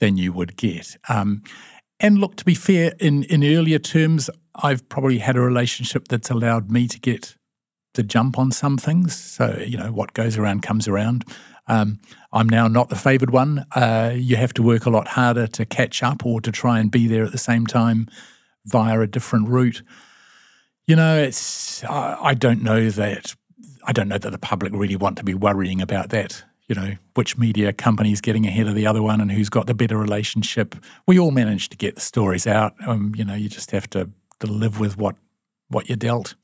than 0.00 0.16
you 0.16 0.32
would 0.32 0.56
get? 0.56 0.96
Um, 1.08 1.44
and 2.00 2.18
look, 2.18 2.34
to 2.36 2.44
be 2.44 2.56
fair, 2.56 2.94
in 2.98 3.22
in 3.24 3.44
earlier 3.44 3.78
terms, 3.78 4.28
I've 4.56 4.88
probably 4.88 5.18
had 5.18 5.36
a 5.36 5.40
relationship 5.40 6.08
that's 6.08 6.28
allowed 6.28 6.72
me 6.72 6.88
to 6.88 6.98
get 6.98 7.36
to 7.94 8.02
jump 8.02 8.38
on 8.38 8.52
some 8.52 8.78
things. 8.78 9.16
So, 9.16 9.62
you 9.66 9.76
know, 9.76 9.92
what 9.92 10.14
goes 10.14 10.38
around 10.38 10.62
comes 10.62 10.86
around. 10.88 11.24
Um, 11.66 12.00
I'm 12.32 12.48
now 12.48 12.68
not 12.68 12.88
the 12.88 12.96
favoured 12.96 13.30
one. 13.30 13.64
Uh, 13.74 14.12
you 14.14 14.36
have 14.36 14.52
to 14.54 14.62
work 14.62 14.86
a 14.86 14.90
lot 14.90 15.08
harder 15.08 15.46
to 15.46 15.64
catch 15.64 16.02
up 16.02 16.26
or 16.26 16.40
to 16.40 16.50
try 16.50 16.80
and 16.80 16.90
be 16.90 17.06
there 17.06 17.24
at 17.24 17.32
the 17.32 17.38
same 17.38 17.66
time 17.66 18.08
via 18.66 19.00
a 19.00 19.06
different 19.06 19.48
route. 19.48 19.82
You 20.86 20.96
know, 20.96 21.18
it's 21.18 21.84
I, 21.84 22.18
I 22.20 22.34
don't 22.34 22.62
know 22.62 22.90
that 22.90 23.34
I 23.86 23.92
don't 23.92 24.08
know 24.08 24.18
that 24.18 24.30
the 24.30 24.38
public 24.38 24.72
really 24.72 24.96
want 24.96 25.16
to 25.18 25.24
be 25.24 25.34
worrying 25.34 25.80
about 25.80 26.10
that. 26.10 26.44
You 26.66 26.74
know, 26.76 26.96
which 27.14 27.36
media 27.36 27.72
company 27.72 28.12
is 28.12 28.20
getting 28.20 28.46
ahead 28.46 28.68
of 28.68 28.76
the 28.76 28.86
other 28.86 29.02
one 29.02 29.20
and 29.20 29.30
who's 29.30 29.48
got 29.48 29.66
the 29.66 29.74
better 29.74 29.96
relationship. 29.96 30.76
We 31.06 31.18
all 31.18 31.32
manage 31.32 31.68
to 31.70 31.76
get 31.76 31.96
the 31.96 32.00
stories 32.00 32.46
out. 32.46 32.74
Um, 32.86 33.12
you 33.16 33.24
know, 33.24 33.34
you 33.34 33.48
just 33.48 33.72
have 33.72 33.90
to, 33.90 34.08
to 34.38 34.46
live 34.46 34.78
with 34.78 34.96
what 34.96 35.16
what 35.68 35.88
you're 35.88 35.96
dealt. 35.96 36.34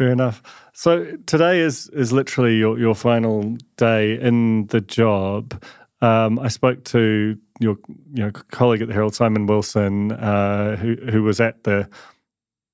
Fair 0.00 0.12
enough. 0.12 0.42
So 0.72 1.14
today 1.26 1.60
is 1.60 1.90
is 1.90 2.10
literally 2.10 2.56
your, 2.56 2.78
your 2.78 2.94
final 2.94 3.58
day 3.76 4.18
in 4.18 4.66
the 4.68 4.80
job. 4.80 5.62
Um, 6.00 6.38
I 6.38 6.48
spoke 6.48 6.84
to 6.84 7.36
your 7.58 7.76
you 8.14 8.24
know 8.24 8.30
colleague 8.50 8.80
at 8.80 8.88
the 8.88 8.94
Herald, 8.94 9.14
Simon 9.14 9.44
Wilson, 9.44 10.12
uh, 10.12 10.76
who 10.76 10.96
who 11.10 11.22
was 11.22 11.38
at 11.38 11.64
the, 11.64 11.86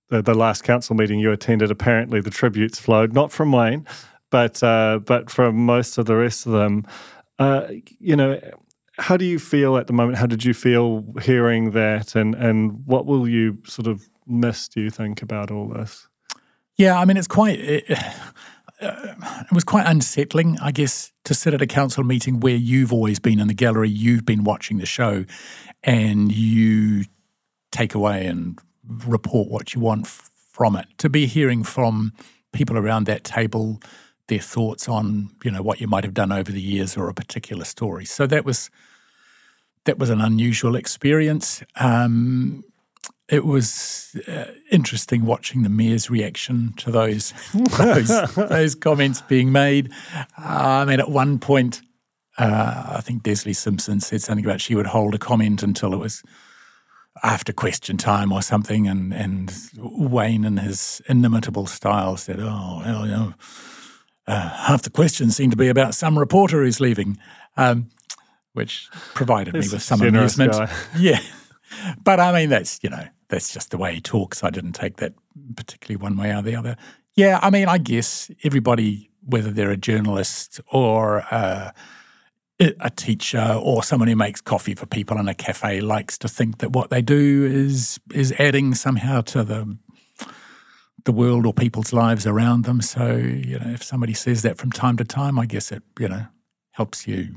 the, 0.09 0.23
the 0.23 0.35
last 0.35 0.63
council 0.63 0.95
meeting 0.95 1.19
you 1.19 1.33
attended. 1.33 1.73
Apparently, 1.73 2.21
the 2.21 2.31
tributes 2.31 2.79
flowed 2.79 3.13
not 3.13 3.33
from 3.33 3.51
Wayne, 3.51 3.89
but 4.31 4.63
uh, 4.63 5.01
but 5.05 5.29
from 5.29 5.57
most 5.57 5.99
of 5.99 6.07
the 6.07 6.15
rest 6.15 6.47
of 6.47 6.53
them. 6.53 6.87
Uh, 7.41 7.67
you 7.99 8.15
know, 8.15 8.41
how 8.99 9.17
do 9.17 9.25
you 9.25 9.41
feel 9.41 9.77
at 9.79 9.89
the 9.89 9.93
moment? 9.93 10.17
How 10.17 10.27
did 10.27 10.45
you 10.45 10.55
feel 10.55 11.05
hearing 11.21 11.73
that, 11.73 12.15
and 12.15 12.37
and 12.37 12.87
what 12.87 13.05
will 13.05 13.27
you 13.27 13.59
sort 13.67 13.89
of 13.89 14.09
miss? 14.29 14.69
Do 14.69 14.81
you 14.81 14.91
think 14.91 15.23
about 15.23 15.51
all 15.51 15.67
this? 15.67 16.07
Yeah, 16.77 16.99
I 16.99 17.05
mean, 17.05 17.17
it's 17.17 17.27
quite. 17.29 17.59
It, 17.59 17.85
it 18.81 19.53
was 19.53 19.65
quite 19.65 19.87
unsettling, 19.87 20.59
I 20.61 20.71
guess, 20.71 21.13
to 21.25 21.35
sit 21.35 21.55
at 21.55 21.63
a 21.63 21.67
council 21.67 22.05
meeting 22.05 22.41
where 22.41 22.57
you've 22.57 22.93
always 22.93 23.19
been 23.19 23.41
in 23.41 23.49
the 23.49 23.55
gallery, 23.55 23.89
you've 23.89 24.27
been 24.27 24.45
watching 24.45 24.79
the 24.79 24.87
show, 24.87 25.25
and 25.83 26.31
you 26.31 27.05
take 27.73 27.95
away 27.95 28.27
and 28.27 28.59
report 29.07 29.49
what 29.49 29.75
you 29.75 29.81
want 29.81 30.07
f- 30.07 30.31
from 30.53 30.77
it. 30.77 30.87
To 30.99 31.09
be 31.09 31.27
hearing 31.27 31.65
from 31.65 32.13
people 32.53 32.77
around 32.77 33.05
that 33.05 33.25
table 33.25 33.81
their 34.29 34.41
thoughts 34.41 34.89
on, 34.89 35.31
you 35.45 35.51
know, 35.51 35.63
what 35.63 35.81
you 35.81 35.87
might 35.87 36.05
have 36.05 36.15
done 36.15 36.33
over 36.33 36.51
the 36.51 36.61
years 36.61 36.97
or 36.97 37.09
a 37.09 37.15
particular 37.15 37.65
story. 37.65 38.05
So 38.05 38.27
that 38.27 38.45
was 38.45 38.71
that 39.85 39.99
was 39.99 40.11
an 40.11 40.21
unusual 40.21 40.75
experience. 40.75 41.63
Um, 41.77 42.65
it 43.29 43.45
was 43.45 44.17
uh, 44.29 44.47
interesting 44.71 45.25
watching 45.25 45.63
the 45.63 45.69
mayor's 45.69 46.09
reaction 46.09 46.73
to 46.77 46.91
those 46.91 47.33
those, 47.79 48.35
those, 48.35 48.75
comments 48.75 49.23
being 49.23 49.51
made. 49.51 49.93
Uh, 50.39 50.83
I 50.83 50.85
mean, 50.85 51.01
at 51.01 51.11
one 51.11 51.39
point, 51.39 51.83
uh, 52.39 52.85
I 52.97 53.01
think 53.01 53.23
Desley 53.23 53.55
Simpson 53.55 54.01
said 54.01 54.23
something 54.23 54.45
about 54.45 54.61
she 54.61 54.75
would 54.75 54.87
hold 54.87 55.15
a 55.15 55.19
comment 55.19 55.63
until 55.63 55.93
it 55.93 55.99
was 55.99 56.23
after 57.23 57.53
question 57.53 57.97
time 57.97 58.33
or 58.33 58.43
something, 58.43 58.87
and 58.87 59.13
and 59.13 59.53
Wayne, 59.77 60.45
in 60.45 60.59
his 60.59 61.03
inimitable 61.09 61.67
style, 61.67 62.17
said, 62.17 62.39
"Oh, 62.39 62.83
well, 62.85 63.07
you 63.07 63.13
know, 63.13 63.35
uh, 64.29 64.49
half 64.51 64.83
the 64.83 64.91
questions 64.91 65.37
seem 65.37 65.51
to 65.51 65.57
be 65.57 65.69
about 65.69 65.95
some 65.95 66.19
reporter 66.19 66.63
who's 66.63 66.79
leaving," 66.79 67.19
um, 67.57 67.89
which 68.53 68.89
provided 69.15 69.55
me 69.55 69.61
with 69.61 69.83
some 69.83 70.03
amusement. 70.03 70.53
Guy. 70.53 70.73
Yeah. 70.99 71.19
But 72.03 72.21
I 72.21 72.33
mean, 72.33 72.49
that's, 72.49 72.79
you 72.83 72.91
know, 72.91 73.07
that's 73.29 73.53
just 73.53 73.71
the 73.71 73.79
way 73.79 73.95
he 73.95 74.01
talks. 74.01 74.45
I 74.45 74.51
didn't 74.51 74.73
take 74.73 74.97
that 74.97 75.15
particularly 75.57 76.03
one 76.03 76.17
way 76.17 76.35
or 76.35 76.43
the 76.43 76.57
other. 76.57 76.77
Yeah, 77.15 77.41
I 77.43 77.51
mean, 77.51 77.69
I 77.69 77.79
guess 77.79 78.31
everybody, 78.45 79.11
whether 79.25 79.51
they're 79.51 79.71
a 79.71 79.77
journalist 79.77 80.61
or 80.71 81.25
uh, 81.31 81.71
a 82.59 82.91
teacher 82.91 83.59
or 83.61 83.83
someone 83.83 84.09
who 84.09 84.17
makes 84.17 84.41
coffee 84.41 84.75
for 84.75 84.87
people 84.87 85.19
in 85.19 85.29
a 85.29 85.35
cafe, 85.35 85.81
likes 85.81 86.19
to 86.19 86.29
think 86.29 86.59
that 86.59 86.73
what 86.73 86.91
they 86.91 87.03
do 87.03 87.45
is 87.45 87.99
is 88.15 88.33
adding 88.39 88.75
somehow 88.75 89.21
to 89.23 89.45
the 89.45 89.77
the 91.05 91.13
world 91.13 91.47
or 91.47 91.55
people's 91.55 91.93
lives 91.93 92.27
around 92.27 92.65
them. 92.65 92.81
So 92.81 93.17
you 93.17 93.59
know, 93.59 93.71
if 93.71 93.83
somebody 93.83 94.15
says 94.15 94.43
that 94.43 94.59
from 94.59 94.73
time 94.73 94.97
to 94.99 95.05
time, 95.05 95.39
I 95.39 95.47
guess 95.47 95.73
it 95.73 95.83
you 95.99 96.09
know 96.09 96.27
helps 96.73 97.07
you 97.07 97.37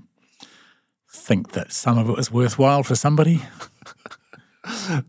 think 1.11 1.53
that 1.53 1.71
some 1.71 1.97
of 1.97 2.09
it 2.09 2.15
was 2.15 2.31
worthwhile 2.31 2.83
for 2.83 2.95
somebody. 2.95 3.41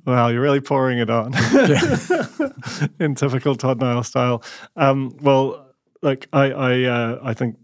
wow, 0.07 0.29
you're 0.29 0.41
really 0.41 0.61
pouring 0.61 0.99
it 0.99 1.11
on 1.11 1.33
in 3.01 3.15
typical 3.15 3.55
Todd 3.57 3.81
Niall 3.81 4.03
style. 4.05 4.43
Um, 4.77 5.17
well, 5.21 5.75
look, 6.03 6.27
I 6.33 6.51
I, 6.53 6.83
uh, 6.85 7.21
I 7.23 7.35
think 7.35 7.57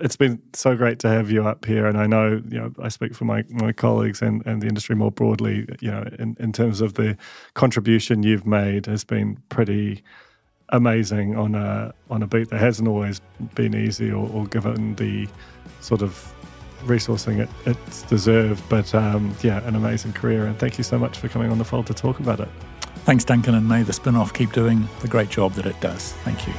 it's 0.00 0.16
been 0.16 0.42
so 0.52 0.76
great 0.76 0.98
to 1.00 1.08
have 1.08 1.30
you 1.30 1.46
up 1.46 1.64
here, 1.64 1.86
and 1.86 1.96
I 1.96 2.06
know 2.06 2.42
you 2.48 2.58
know 2.58 2.72
I 2.82 2.88
speak 2.88 3.14
for 3.14 3.24
my 3.24 3.44
my 3.50 3.72
colleagues 3.72 4.20
and, 4.20 4.44
and 4.46 4.60
the 4.60 4.66
industry 4.66 4.96
more 4.96 5.12
broadly. 5.12 5.66
You 5.80 5.90
know, 5.90 6.04
in, 6.18 6.36
in 6.40 6.52
terms 6.52 6.80
of 6.80 6.94
the 6.94 7.16
contribution 7.54 8.22
you've 8.22 8.46
made 8.46 8.86
has 8.86 9.04
been 9.04 9.38
pretty 9.48 10.02
amazing 10.70 11.36
on 11.36 11.54
a 11.54 11.94
on 12.10 12.22
a 12.22 12.26
beat 12.26 12.48
that 12.50 12.60
hasn't 12.60 12.88
always 12.88 13.20
been 13.54 13.74
easy 13.74 14.10
or, 14.10 14.28
or 14.30 14.46
given 14.46 14.94
the 14.96 15.28
sort 15.80 16.02
of 16.02 16.34
resourcing 16.82 17.38
it, 17.38 17.48
it's 17.66 18.02
deserved. 18.02 18.62
But 18.68 18.94
um, 18.94 19.34
yeah, 19.42 19.66
an 19.66 19.76
amazing 19.76 20.12
career. 20.12 20.46
And 20.46 20.58
thank 20.58 20.78
you 20.78 20.84
so 20.84 20.98
much 20.98 21.18
for 21.18 21.28
coming 21.28 21.50
on 21.50 21.58
the 21.58 21.64
fold 21.64 21.86
to 21.88 21.94
talk 21.94 22.20
about 22.20 22.40
it. 22.40 22.48
Thanks, 23.04 23.24
Duncan, 23.24 23.54
and 23.54 23.68
may 23.68 23.82
the 23.82 23.92
Spinoff 23.92 24.32
keep 24.32 24.52
doing 24.52 24.88
the 25.00 25.08
great 25.08 25.28
job 25.28 25.54
that 25.54 25.66
it 25.66 25.80
does. 25.80 26.12
Thank 26.24 26.46
you. 26.46 26.54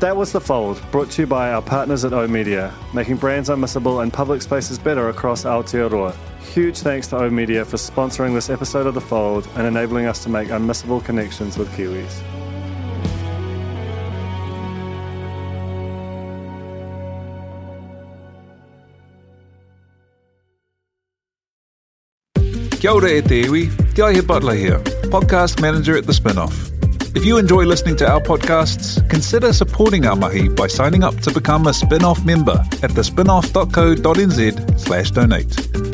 That 0.00 0.18
was 0.18 0.32
The 0.32 0.40
Fold, 0.40 0.82
brought 0.90 1.10
to 1.12 1.22
you 1.22 1.26
by 1.26 1.52
our 1.52 1.62
partners 1.62 2.04
at 2.04 2.12
O 2.12 2.18
oOh!media, 2.18 2.74
making 2.92 3.16
brands 3.16 3.48
unmissable 3.48 4.02
and 4.02 4.12
public 4.12 4.42
spaces 4.42 4.78
better 4.78 5.08
across 5.08 5.44
Aotearoa. 5.44 6.14
Huge 6.54 6.78
thanks 6.78 7.08
to 7.08 7.16
oOh!media 7.16 7.64
for 7.64 7.76
sponsoring 7.76 8.32
this 8.32 8.48
episode 8.48 8.86
of 8.86 8.94
The 8.94 9.00
Fold 9.00 9.48
and 9.56 9.66
enabling 9.66 10.06
us 10.06 10.22
to 10.22 10.28
make 10.28 10.50
unmissable 10.50 11.04
connections 11.04 11.58
with 11.58 11.68
Kiwis. 11.76 12.22
Kia 22.78 22.92
ora 22.92 23.10
e 23.10 23.22
te 23.22 23.42
iwi, 23.42 23.94
Te 23.96 24.02
Aihe 24.02 24.24
Butler 24.24 24.54
here, 24.54 24.78
podcast 25.10 25.60
manager 25.60 25.96
at 25.96 26.06
The 26.06 26.12
Spinoff. 26.12 26.70
If 27.16 27.24
you 27.24 27.38
enjoy 27.38 27.64
listening 27.64 27.96
to 27.96 28.08
our 28.08 28.20
podcasts, 28.20 29.02
consider 29.10 29.52
supporting 29.52 30.06
our 30.06 30.14
mahi 30.14 30.48
by 30.48 30.68
signing 30.68 31.02
up 31.02 31.16
to 31.22 31.32
become 31.32 31.66
a 31.66 31.74
spin-off 31.74 32.24
member 32.24 32.62
at 32.84 32.92
thespinoff.co.nz 32.92 34.78
slash 34.78 35.10
donate. 35.10 35.93